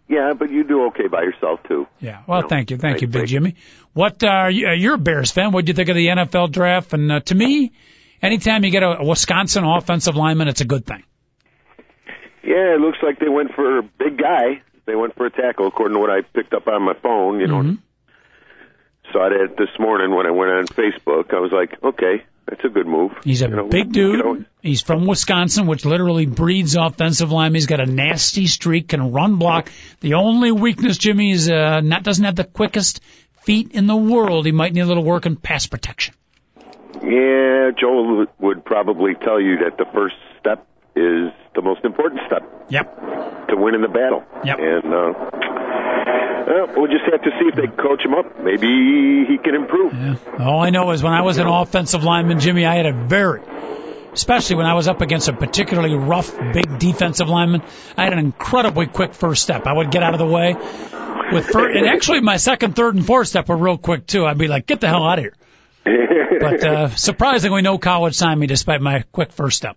Yeah, 0.09 0.35
but 0.39 0.51
you 0.51 0.65
do 0.65 0.87
okay 0.89 1.07
by 1.07 1.23
yourself 1.23 1.61
too. 1.67 1.87
Yeah. 2.01 2.19
Well, 2.27 2.43
No, 2.43 2.49
thank 2.49 2.71
you. 2.71 2.77
Thank 2.77 2.97
nice 2.97 3.03
you, 3.03 3.09
Big 3.09 3.13
break. 3.21 3.29
Jimmy. 3.29 3.55
What, 3.95 4.23
uh, 4.23 4.49
you- 4.51 4.69
uh, 4.69 4.73
you're 4.73 4.95
a 4.95 4.99
Bears 4.99 5.31
fan. 5.31 5.53
What 5.53 5.65
do 5.65 5.71
you 5.71 5.75
think 5.75 5.89
of 5.89 5.97
the 5.97 6.09
NFL 6.09 6.49
draft? 6.51 6.93
And, 6.93 7.11
uh, 7.11 7.21
to 7.21 7.35
me, 7.35 7.73
anytime 8.23 8.65
you 8.65 8.71
get 8.71 8.83
a, 8.83 8.99
a 9.01 9.05
Wisconsin 9.05 9.65
offensive 9.65 10.17
lineman, 10.17 10.49
it's 10.49 10.61
a 10.61 10.65
good 10.67 10.87
thing. 10.87 11.03
Yeah, 12.45 12.75
it 12.75 12.81
looks 12.81 12.99
like 13.03 13.19
they 13.19 13.29
went 13.29 13.55
for 13.55 13.79
a 13.79 13.83
big 13.83 14.19
guy. 14.19 14.63
They 14.87 14.95
went 14.97 15.15
for 15.17 15.27
a 15.27 15.31
tackle, 15.31 15.69
according 15.69 15.95
to 15.97 16.01
what 16.01 16.11
I 16.11 16.23
picked 16.23 16.53
up 16.55 16.67
on 16.67 16.83
my 16.83 16.95
phone. 16.95 17.39
You 17.41 17.47
know, 17.47 17.63
Mhm. 17.63 17.79
saw 19.13 19.29
that 19.29 19.57
this 19.57 19.69
morning 19.79 20.15
when 20.15 20.27
I 20.27 20.31
went 20.31 20.51
on 20.51 20.65
Facebook. 20.67 21.33
I 21.35 21.39
was 21.41 21.53
like, 21.53 21.81
okay, 21.83 22.25
that's 22.49 22.65
a 22.65 22.69
good 22.69 22.87
move. 22.89 23.13
He's 23.25 23.43
a 23.43 23.49
You 23.49 23.57
know, 23.57 23.69
big 23.69 23.87
you 23.95 24.17
dude. 24.17 24.19
know, 24.25 24.45
He's 24.61 24.81
from 24.83 25.07
Wisconsin, 25.07 25.67
which 25.67 25.85
literally 25.85 26.27
breeds 26.27 26.77
offensive 26.77 27.31
linemen. 27.31 27.57
He's 27.57 27.67
got 27.67 27.81
a 27.81 27.87
nasty 27.87 28.47
streak, 28.47 28.89
can 28.89 29.13
run 29.13 29.37
block. 29.37 29.71
The 30.01 30.15
only 30.15 30.51
weakness, 30.53 30.99
Jimmy, 30.99 31.31
is 31.33 31.51
uh, 31.51 31.81
not 31.81 32.03
doesn't 32.03 32.25
have 32.25 32.37
the 32.37 32.45
quickest 32.45 33.01
feet 33.43 33.73
in 33.73 33.87
the 33.87 33.97
world. 33.97 34.47
He 34.47 34.53
might 34.53 34.73
need 34.73 34.81
a 34.81 34.87
little 34.87 35.05
work 35.05 35.27
in 35.27 35.37
pass 35.37 35.67
protection. 35.67 36.15
Yeah, 37.03 37.71
Joel 37.79 38.27
would- 38.41 38.65
probably 38.65 39.15
tell 39.15 39.41
you 39.41 39.59
that 39.59 39.77
the 39.79 39.85
first 39.93 40.15
step 40.41 40.67
is 40.95 41.31
the 41.55 41.63
most 41.63 41.85
important 41.85 42.21
step 42.27 42.43
Yep. 42.69 43.49
to 43.49 43.57
winning 43.57 43.83
the 43.83 43.89
battle. 43.89 44.23
Yep. 44.45 44.59
And 44.59 44.85
uh, 44.95 45.13
well, 46.47 46.67
we'll 46.77 46.91
just 46.91 47.05
have 47.11 47.23
to 47.23 47.31
see 47.39 47.47
if 47.49 47.55
they 47.55 47.67
coach 47.83 48.03
him 48.05 48.15
up. 48.15 48.41
Maybe 48.43 49.25
he 49.27 49.39
can 49.39 49.55
improve. 49.55 49.93
Yeah. 49.95 50.17
All 50.45 50.61
I 50.61 50.71
know 50.71 50.91
is 50.93 51.03
when 51.03 51.13
I 51.13 51.23
was 51.23 51.39
an 51.39 51.47
offensive 51.47 52.03
lineman, 52.05 52.41
Jimmy, 52.41 52.65
I 52.67 52.77
had 52.77 52.87
a 52.87 52.93
very, 52.93 53.43
especially 54.13 54.57
when 54.57 54.67
I 54.67 54.75
was 54.75 54.89
up 54.89 55.01
against 55.01 55.29
a 55.29 55.33
particularly 55.33 55.95
rough, 55.95 56.37
big 56.53 56.79
defensive 56.79 57.29
lineman, 57.29 57.63
I 57.97 58.05
had 58.05 58.13
an 58.13 58.19
incredibly 58.19 58.87
quick 58.87 59.15
first 59.15 59.43
step. 59.43 59.67
I 59.67 59.73
would 59.73 59.91
get 59.91 60.03
out 60.03 60.15
of 60.15 60.19
the 60.19 60.27
way 60.27 60.55
with 61.33 61.47
first, 61.47 61.77
and 61.77 61.87
actually 61.87 62.21
my 62.21 62.37
second, 62.37 62.75
third, 62.77 62.95
and 62.97 63.05
fourth 63.07 63.29
step 63.29 63.49
were 63.49 63.57
real 63.57 63.79
quick 63.79 64.07
too. 64.07 64.27
I'd 64.27 64.39
be 64.39 64.49
like, 64.49 64.67
get 64.67 64.81
the 64.81 64.89
hell 64.89 65.05
out 65.05 65.19
of 65.19 65.25
here. 65.25 65.35
But 66.41 66.65
uh, 66.65 66.89
surprisingly, 66.91 67.63
no 67.63 67.79
college 67.79 68.15
signed 68.15 68.41
me 68.41 68.47
despite 68.47 68.81
my 68.81 69.05
quick 69.13 69.33
first 69.33 69.57
step. 69.57 69.77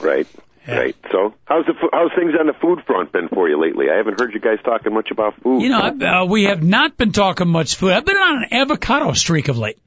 right. 0.00 0.26
Yeah. 0.66 0.78
Right. 0.78 0.96
So, 1.12 1.32
how's 1.44 1.64
the 1.66 1.74
how's 1.92 2.10
things 2.18 2.32
on 2.40 2.48
the 2.48 2.52
food 2.54 2.80
front 2.88 3.12
been 3.12 3.28
for 3.28 3.48
you 3.48 3.56
lately? 3.60 3.86
I 3.88 3.98
haven't 3.98 4.18
heard 4.20 4.34
you 4.34 4.40
guys 4.40 4.58
talking 4.64 4.92
much 4.92 5.12
about 5.12 5.40
food. 5.40 5.62
You 5.62 5.68
know, 5.68 5.78
I- 5.80 6.22
uh, 6.22 6.24
we 6.24 6.44
have 6.44 6.60
not 6.60 6.96
been 6.96 7.12
talking 7.12 7.46
much 7.46 7.76
food. 7.76 7.92
I've 7.92 8.04
been 8.04 8.16
on 8.16 8.42
an 8.42 8.48
avocado 8.52 9.12
streak 9.12 9.46
of 9.48 9.56
late. 9.58 9.78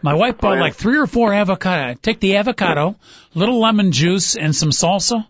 My 0.00 0.14
wife 0.14 0.38
bought 0.38 0.52
Oh, 0.52 0.54
yeah? 0.54 0.60
like 0.62 0.74
three 0.74 0.96
or 0.98 1.06
four 1.06 1.34
avocado. 1.34 1.90
I 1.90 1.94
take 1.94 2.18
the 2.18 2.36
avocado, 2.36 2.96
little 3.34 3.60
lemon 3.60 3.92
juice, 3.92 4.34
and 4.34 4.56
some 4.56 4.70
salsa. 4.70 5.26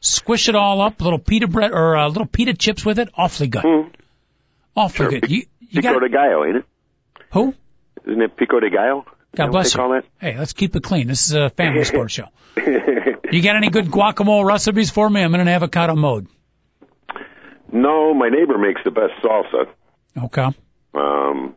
Squish 0.00 0.48
it 0.48 0.54
all 0.54 0.80
up, 0.80 1.02
little 1.02 1.18
pita 1.18 1.46
bread 1.48 1.72
or 1.72 1.96
uh, 1.96 2.08
little 2.08 2.26
pita 2.26 2.54
chips 2.54 2.82
with 2.84 2.98
it. 2.98 3.10
Awfully 3.14 3.48
good. 3.48 3.62
Hmm. 3.62 3.88
Awfully 4.74 5.10
Sure. 5.10 5.20
good. 5.20 5.30
You, 5.30 5.42
you 5.60 5.82
Pico 5.82 5.92
got 5.94 6.00
de 6.00 6.08
gallo, 6.08 6.44
ain't 6.46 6.56
it? 6.56 6.64
who? 7.32 7.54
Isn't 8.06 8.22
it 8.22 8.36
pico 8.38 8.58
de 8.60 8.70
gallo? 8.70 9.04
God 9.36 9.50
bless 9.52 9.74
you. 9.74 10.02
Hey, 10.20 10.36
let's 10.38 10.52
keep 10.52 10.74
it 10.76 10.82
clean. 10.82 11.06
This 11.06 11.26
is 11.28 11.34
a 11.34 11.50
family 11.50 11.84
sports 11.92 12.14
show. 12.14 12.26
You 12.56 13.42
got 13.42 13.56
any 13.56 13.70
good 13.70 13.86
guacamole 13.86 14.44
recipes 14.44 14.90
for 14.90 15.08
me? 15.08 15.22
I'm 15.22 15.34
in 15.34 15.40
an 15.40 15.48
avocado 15.48 15.94
mode. 15.94 16.26
no, 17.72 18.14
my 18.14 18.28
neighbor 18.28 18.58
makes 18.58 18.80
the 18.84 18.90
best 18.90 19.12
salsa. 19.22 19.66
Okay. 20.24 20.46
Um, 20.94 21.54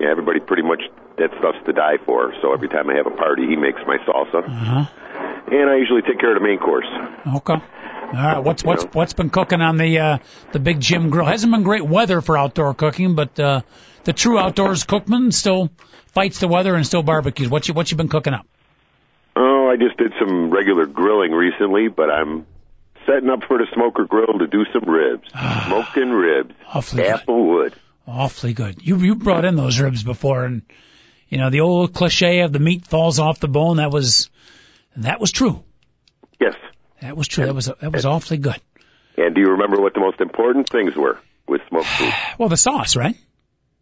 yeah, 0.00 0.08
everybody 0.10 0.40
pretty 0.40 0.62
much 0.62 0.82
that 1.18 1.30
stuff's 1.38 1.58
to 1.66 1.72
die 1.72 1.98
for. 2.06 2.32
So 2.40 2.52
every 2.54 2.68
time 2.68 2.88
I 2.88 2.94
have 2.94 3.06
a 3.06 3.16
party, 3.16 3.46
he 3.46 3.56
makes 3.56 3.80
my 3.86 3.98
salsa, 4.06 4.44
Uh 4.44 4.48
huh. 4.48 4.84
and 5.50 5.68
I 5.70 5.76
usually 5.76 6.02
take 6.02 6.18
care 6.20 6.34
of 6.34 6.40
the 6.40 6.46
main 6.46 6.58
course. 6.58 6.86
Okay. 7.36 7.54
All 7.54 8.12
right. 8.14 8.38
What's 8.38 8.64
what's 8.64 8.84
what's 8.94 9.12
been 9.12 9.28
cooking 9.30 9.60
on 9.60 9.76
the 9.76 9.98
uh, 9.98 10.18
the 10.52 10.60
big 10.60 10.80
gym 10.80 11.10
grill? 11.10 11.26
Hasn't 11.26 11.52
been 11.52 11.62
great 11.64 11.84
weather 11.84 12.20
for 12.22 12.38
outdoor 12.38 12.72
cooking, 12.72 13.14
but 13.14 13.38
uh, 13.38 13.60
the 14.04 14.14
true 14.14 14.38
outdoors 14.38 14.84
cookman 14.84 15.30
still 15.34 15.68
fights 16.08 16.40
the 16.40 16.48
weather 16.48 16.74
and 16.74 16.86
still 16.86 17.02
barbecues. 17.02 17.48
What 17.48 17.68
you 17.68 17.74
what 17.74 17.90
you 17.90 17.96
been 17.96 18.08
cooking 18.08 18.34
up? 18.34 18.46
Oh, 19.36 19.68
I 19.70 19.76
just 19.76 19.96
did 19.96 20.12
some 20.18 20.50
regular 20.50 20.86
grilling 20.86 21.32
recently, 21.32 21.88
but 21.88 22.10
I'm 22.10 22.46
setting 23.06 23.30
up 23.30 23.40
for 23.46 23.58
the 23.58 23.66
smoker 23.72 24.04
grill 24.04 24.38
to 24.38 24.46
do 24.46 24.64
some 24.72 24.88
ribs, 24.88 25.28
ah. 25.34 25.64
smoking 25.68 26.10
ribs, 26.10 26.54
Awfully 26.72 27.04
good. 27.04 27.14
applewood. 27.14 27.72
Awfully 28.06 28.52
good. 28.54 28.84
You 28.86 28.96
you 28.96 29.14
brought 29.14 29.44
in 29.44 29.54
those 29.56 29.78
ribs 29.78 30.02
before, 30.02 30.44
and 30.44 30.62
you 31.28 31.38
know 31.38 31.50
the 31.50 31.60
old 31.60 31.92
cliche 31.94 32.40
of 32.40 32.52
the 32.52 32.58
meat 32.58 32.86
falls 32.86 33.18
off 33.18 33.38
the 33.38 33.48
bone. 33.48 33.76
That 33.76 33.90
was 33.90 34.30
that 34.96 35.20
was 35.20 35.30
true. 35.30 35.62
Yes. 36.40 36.54
That 37.00 37.16
was 37.16 37.28
true. 37.28 37.46
That 37.46 37.54
was 37.54 37.66
that 37.66 37.92
was 37.92 38.06
awfully 38.06 38.38
good. 38.38 38.60
And 39.16 39.34
do 39.34 39.40
you 39.40 39.48
remember 39.50 39.80
what 39.80 39.94
the 39.94 40.00
most 40.00 40.20
important 40.20 40.68
things 40.68 40.94
were 40.96 41.18
with 41.46 41.60
smoked 41.68 41.86
food? 41.86 42.12
Well, 42.38 42.48
the 42.48 42.56
sauce, 42.56 42.96
right? 42.96 43.16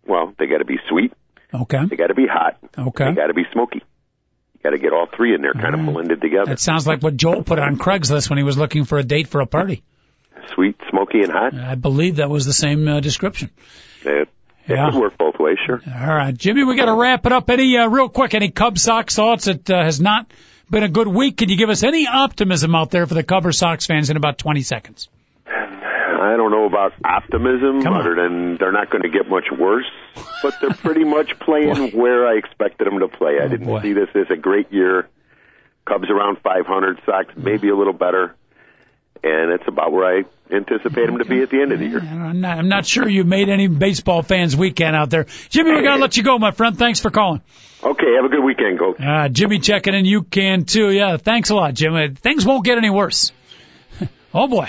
Well, 0.06 0.32
they 0.38 0.46
got 0.46 0.58
to 0.58 0.64
be 0.64 0.78
sweet, 0.88 1.12
Okay. 1.62 1.84
they 1.86 1.96
got 1.96 2.09
to 2.09 2.14
be 2.14 2.26
hot, 2.26 2.59
Okay. 2.78 3.04
they 3.07 3.12
got 3.14 3.26
to 3.28 3.34
be 3.34 3.44
smoky. 3.52 3.82
You 4.54 4.61
got 4.62 4.70
to 4.70 4.78
get 4.78 4.92
all 4.92 5.07
three 5.16 5.34
in 5.34 5.42
there, 5.42 5.52
kind 5.52 5.74
of 5.74 5.84
blended 5.86 6.20
together. 6.20 6.46
That 6.46 6.61
sounds 6.61 6.86
like 6.86 7.02
what 7.02 7.16
Joel 7.16 7.42
put 7.44 7.59
on 7.59 7.76
Craigslist 7.78 8.28
when 8.30 8.36
he 8.38 8.44
was 8.44 8.57
looking 8.59 8.84
for 8.84 8.98
a 8.98 9.02
date 9.04 9.28
for 9.28 9.40
a 9.40 9.46
party. 9.46 9.82
Sweet, 10.54 10.76
smoky, 10.90 11.20
and 11.22 11.30
hot. 11.32 11.54
I 11.54 11.74
believe 11.74 12.16
that 12.16 12.30
was 12.30 12.46
the 12.46 12.52
same 12.52 12.86
uh, 12.88 13.00
description. 13.00 13.50
It, 14.04 14.28
Yeah. 14.68 14.88
it 14.88 14.92
could 14.92 15.00
work 15.00 15.18
both 15.18 15.38
ways, 15.38 15.59
sure. 15.66 15.80
All 15.86 16.14
right, 16.16 16.36
Jimmy, 16.36 16.64
we 16.64 16.76
got 16.76 16.86
to 16.86 16.94
wrap 16.94 17.26
it 17.26 17.32
up. 17.32 17.48
Any 17.50 17.76
uh, 17.76 17.88
real 17.88 18.09
quick? 18.09 18.34
Any 18.34 18.50
Cub 18.50 18.78
Sox 18.78 19.14
thoughts? 19.14 19.46
It 19.46 19.70
uh, 19.70 19.82
has 19.84 20.00
not 20.00 20.30
been 20.70 20.82
a 20.82 20.88
good 20.88 21.07
week. 21.09 21.36
Can 21.36 21.48
you 21.48 21.57
give 21.57 21.70
us 21.70 21.82
any 21.84 22.07
optimism 22.09 22.74
out 22.74 22.90
there 22.90 23.07
for 23.07 23.14
the 23.14 23.22
Cub 23.22 23.46
or 23.46 23.52
Sox 23.52 23.86
fans 23.86 24.11
in 24.11 24.16
about 24.16 24.38
20 24.38 24.62
seconds? 24.62 25.09
I 26.16 26.36
don't 26.36 26.50
know 26.50 26.66
about 26.66 26.92
optimism, 27.04 27.86
other 27.86 28.14
than 28.14 28.56
they're 28.56 28.72
not 28.72 28.90
going 28.90 29.02
to 29.02 29.08
get 29.08 29.28
much 29.28 29.46
worse, 29.56 29.90
but 30.42 30.54
they're 30.60 30.70
pretty 30.70 31.04
much 31.16 31.38
playing 31.40 31.92
where 31.92 32.26
I 32.26 32.36
expected 32.36 32.86
them 32.86 32.98
to 33.00 33.08
play. 33.08 33.38
I 33.42 33.48
didn't 33.48 33.66
boy. 33.66 33.82
see 33.82 33.92
this 33.92 34.08
as 34.14 34.26
a 34.30 34.36
great 34.36 34.72
year. 34.72 35.08
Cubs 35.86 36.10
around 36.10 36.38
500, 36.42 37.00
Sox 37.06 37.32
maybe 37.36 37.68
a 37.68 37.76
little 37.76 37.92
better, 37.92 38.34
and 39.22 39.52
it's 39.52 39.68
about 39.68 39.92
where 39.92 40.18
I 40.18 40.24
anticipate 40.52 41.06
them 41.06 41.18
to 41.18 41.24
be 41.24 41.42
at 41.42 41.50
the 41.50 41.60
end 41.60 41.72
of 41.72 41.78
the 41.78 41.86
year. 41.86 42.00
I'm 42.00 42.40
not, 42.40 42.58
I'm 42.58 42.68
not 42.68 42.86
sure 42.86 43.08
you 43.08 43.24
made 43.24 43.48
any 43.48 43.68
baseball 43.68 44.22
fans 44.22 44.56
weekend 44.56 44.96
out 44.96 45.10
there. 45.10 45.26
Jimmy, 45.48 45.72
we 45.72 45.82
got 45.82 45.96
to 45.96 46.02
let 46.02 46.16
you 46.16 46.22
go, 46.22 46.38
my 46.38 46.50
friend. 46.50 46.76
Thanks 46.76 47.00
for 47.00 47.10
calling. 47.10 47.40
Okay, 47.82 48.14
have 48.16 48.24
a 48.24 48.28
good 48.28 48.42
weekend, 48.44 48.78
Coach. 48.78 49.00
Uh, 49.00 49.28
Jimmy 49.28 49.60
checking 49.60 49.94
in. 49.94 50.04
You 50.04 50.22
can 50.22 50.64
too. 50.64 50.90
Yeah, 50.90 51.18
thanks 51.18 51.50
a 51.50 51.54
lot, 51.54 51.74
Jimmy. 51.74 52.14
Things 52.14 52.44
won't 52.44 52.64
get 52.64 52.78
any 52.78 52.90
worse. 52.90 53.32
oh 54.34 54.48
boy. 54.48 54.68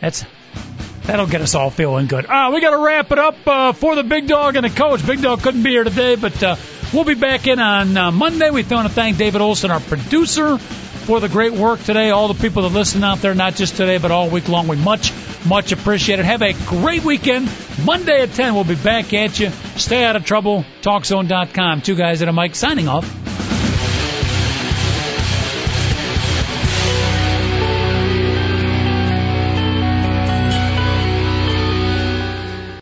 That's, 0.00 0.24
that'll 1.04 1.26
get 1.26 1.40
us 1.40 1.54
all 1.54 1.70
feeling 1.70 2.06
good. 2.06 2.26
Ah, 2.28 2.50
we 2.50 2.60
got 2.60 2.70
to 2.70 2.84
wrap 2.84 3.10
it 3.12 3.18
up, 3.18 3.36
uh, 3.46 3.72
for 3.72 3.94
the 3.94 4.04
big 4.04 4.26
dog 4.26 4.56
and 4.56 4.64
the 4.64 4.70
coach. 4.70 5.06
Big 5.06 5.22
dog 5.22 5.42
couldn't 5.42 5.62
be 5.62 5.70
here 5.70 5.84
today, 5.84 6.16
but, 6.16 6.42
uh, 6.42 6.56
we'll 6.92 7.04
be 7.04 7.14
back 7.14 7.46
in 7.46 7.58
on 7.58 7.96
uh, 7.96 8.10
Monday. 8.10 8.50
We 8.50 8.62
want 8.62 8.88
to 8.88 8.94
thank 8.94 9.16
David 9.16 9.40
Olson, 9.40 9.70
our 9.70 9.80
producer, 9.80 10.58
for 10.58 11.20
the 11.20 11.28
great 11.28 11.52
work 11.52 11.82
today. 11.82 12.10
All 12.10 12.28
the 12.28 12.40
people 12.40 12.62
that 12.62 12.72
listen 12.72 13.02
out 13.02 13.18
there, 13.18 13.34
not 13.34 13.54
just 13.54 13.76
today, 13.76 13.98
but 13.98 14.10
all 14.10 14.30
week 14.30 14.48
long. 14.48 14.68
We 14.68 14.76
much, 14.76 15.12
much 15.44 15.72
appreciate 15.72 16.18
it. 16.18 16.24
Have 16.24 16.42
a 16.42 16.52
great 16.66 17.04
weekend. 17.04 17.50
Monday 17.84 18.22
at 18.22 18.32
10, 18.32 18.54
we'll 18.54 18.64
be 18.64 18.76
back 18.76 19.12
at 19.12 19.38
you. 19.38 19.50
Stay 19.76 20.04
out 20.04 20.16
of 20.16 20.24
trouble. 20.24 20.64
TalkZone.com. 20.82 21.82
Two 21.82 21.96
guys 21.96 22.22
at 22.22 22.28
a 22.28 22.32
mic 22.32 22.54
signing 22.54 22.88
off. 22.88 23.31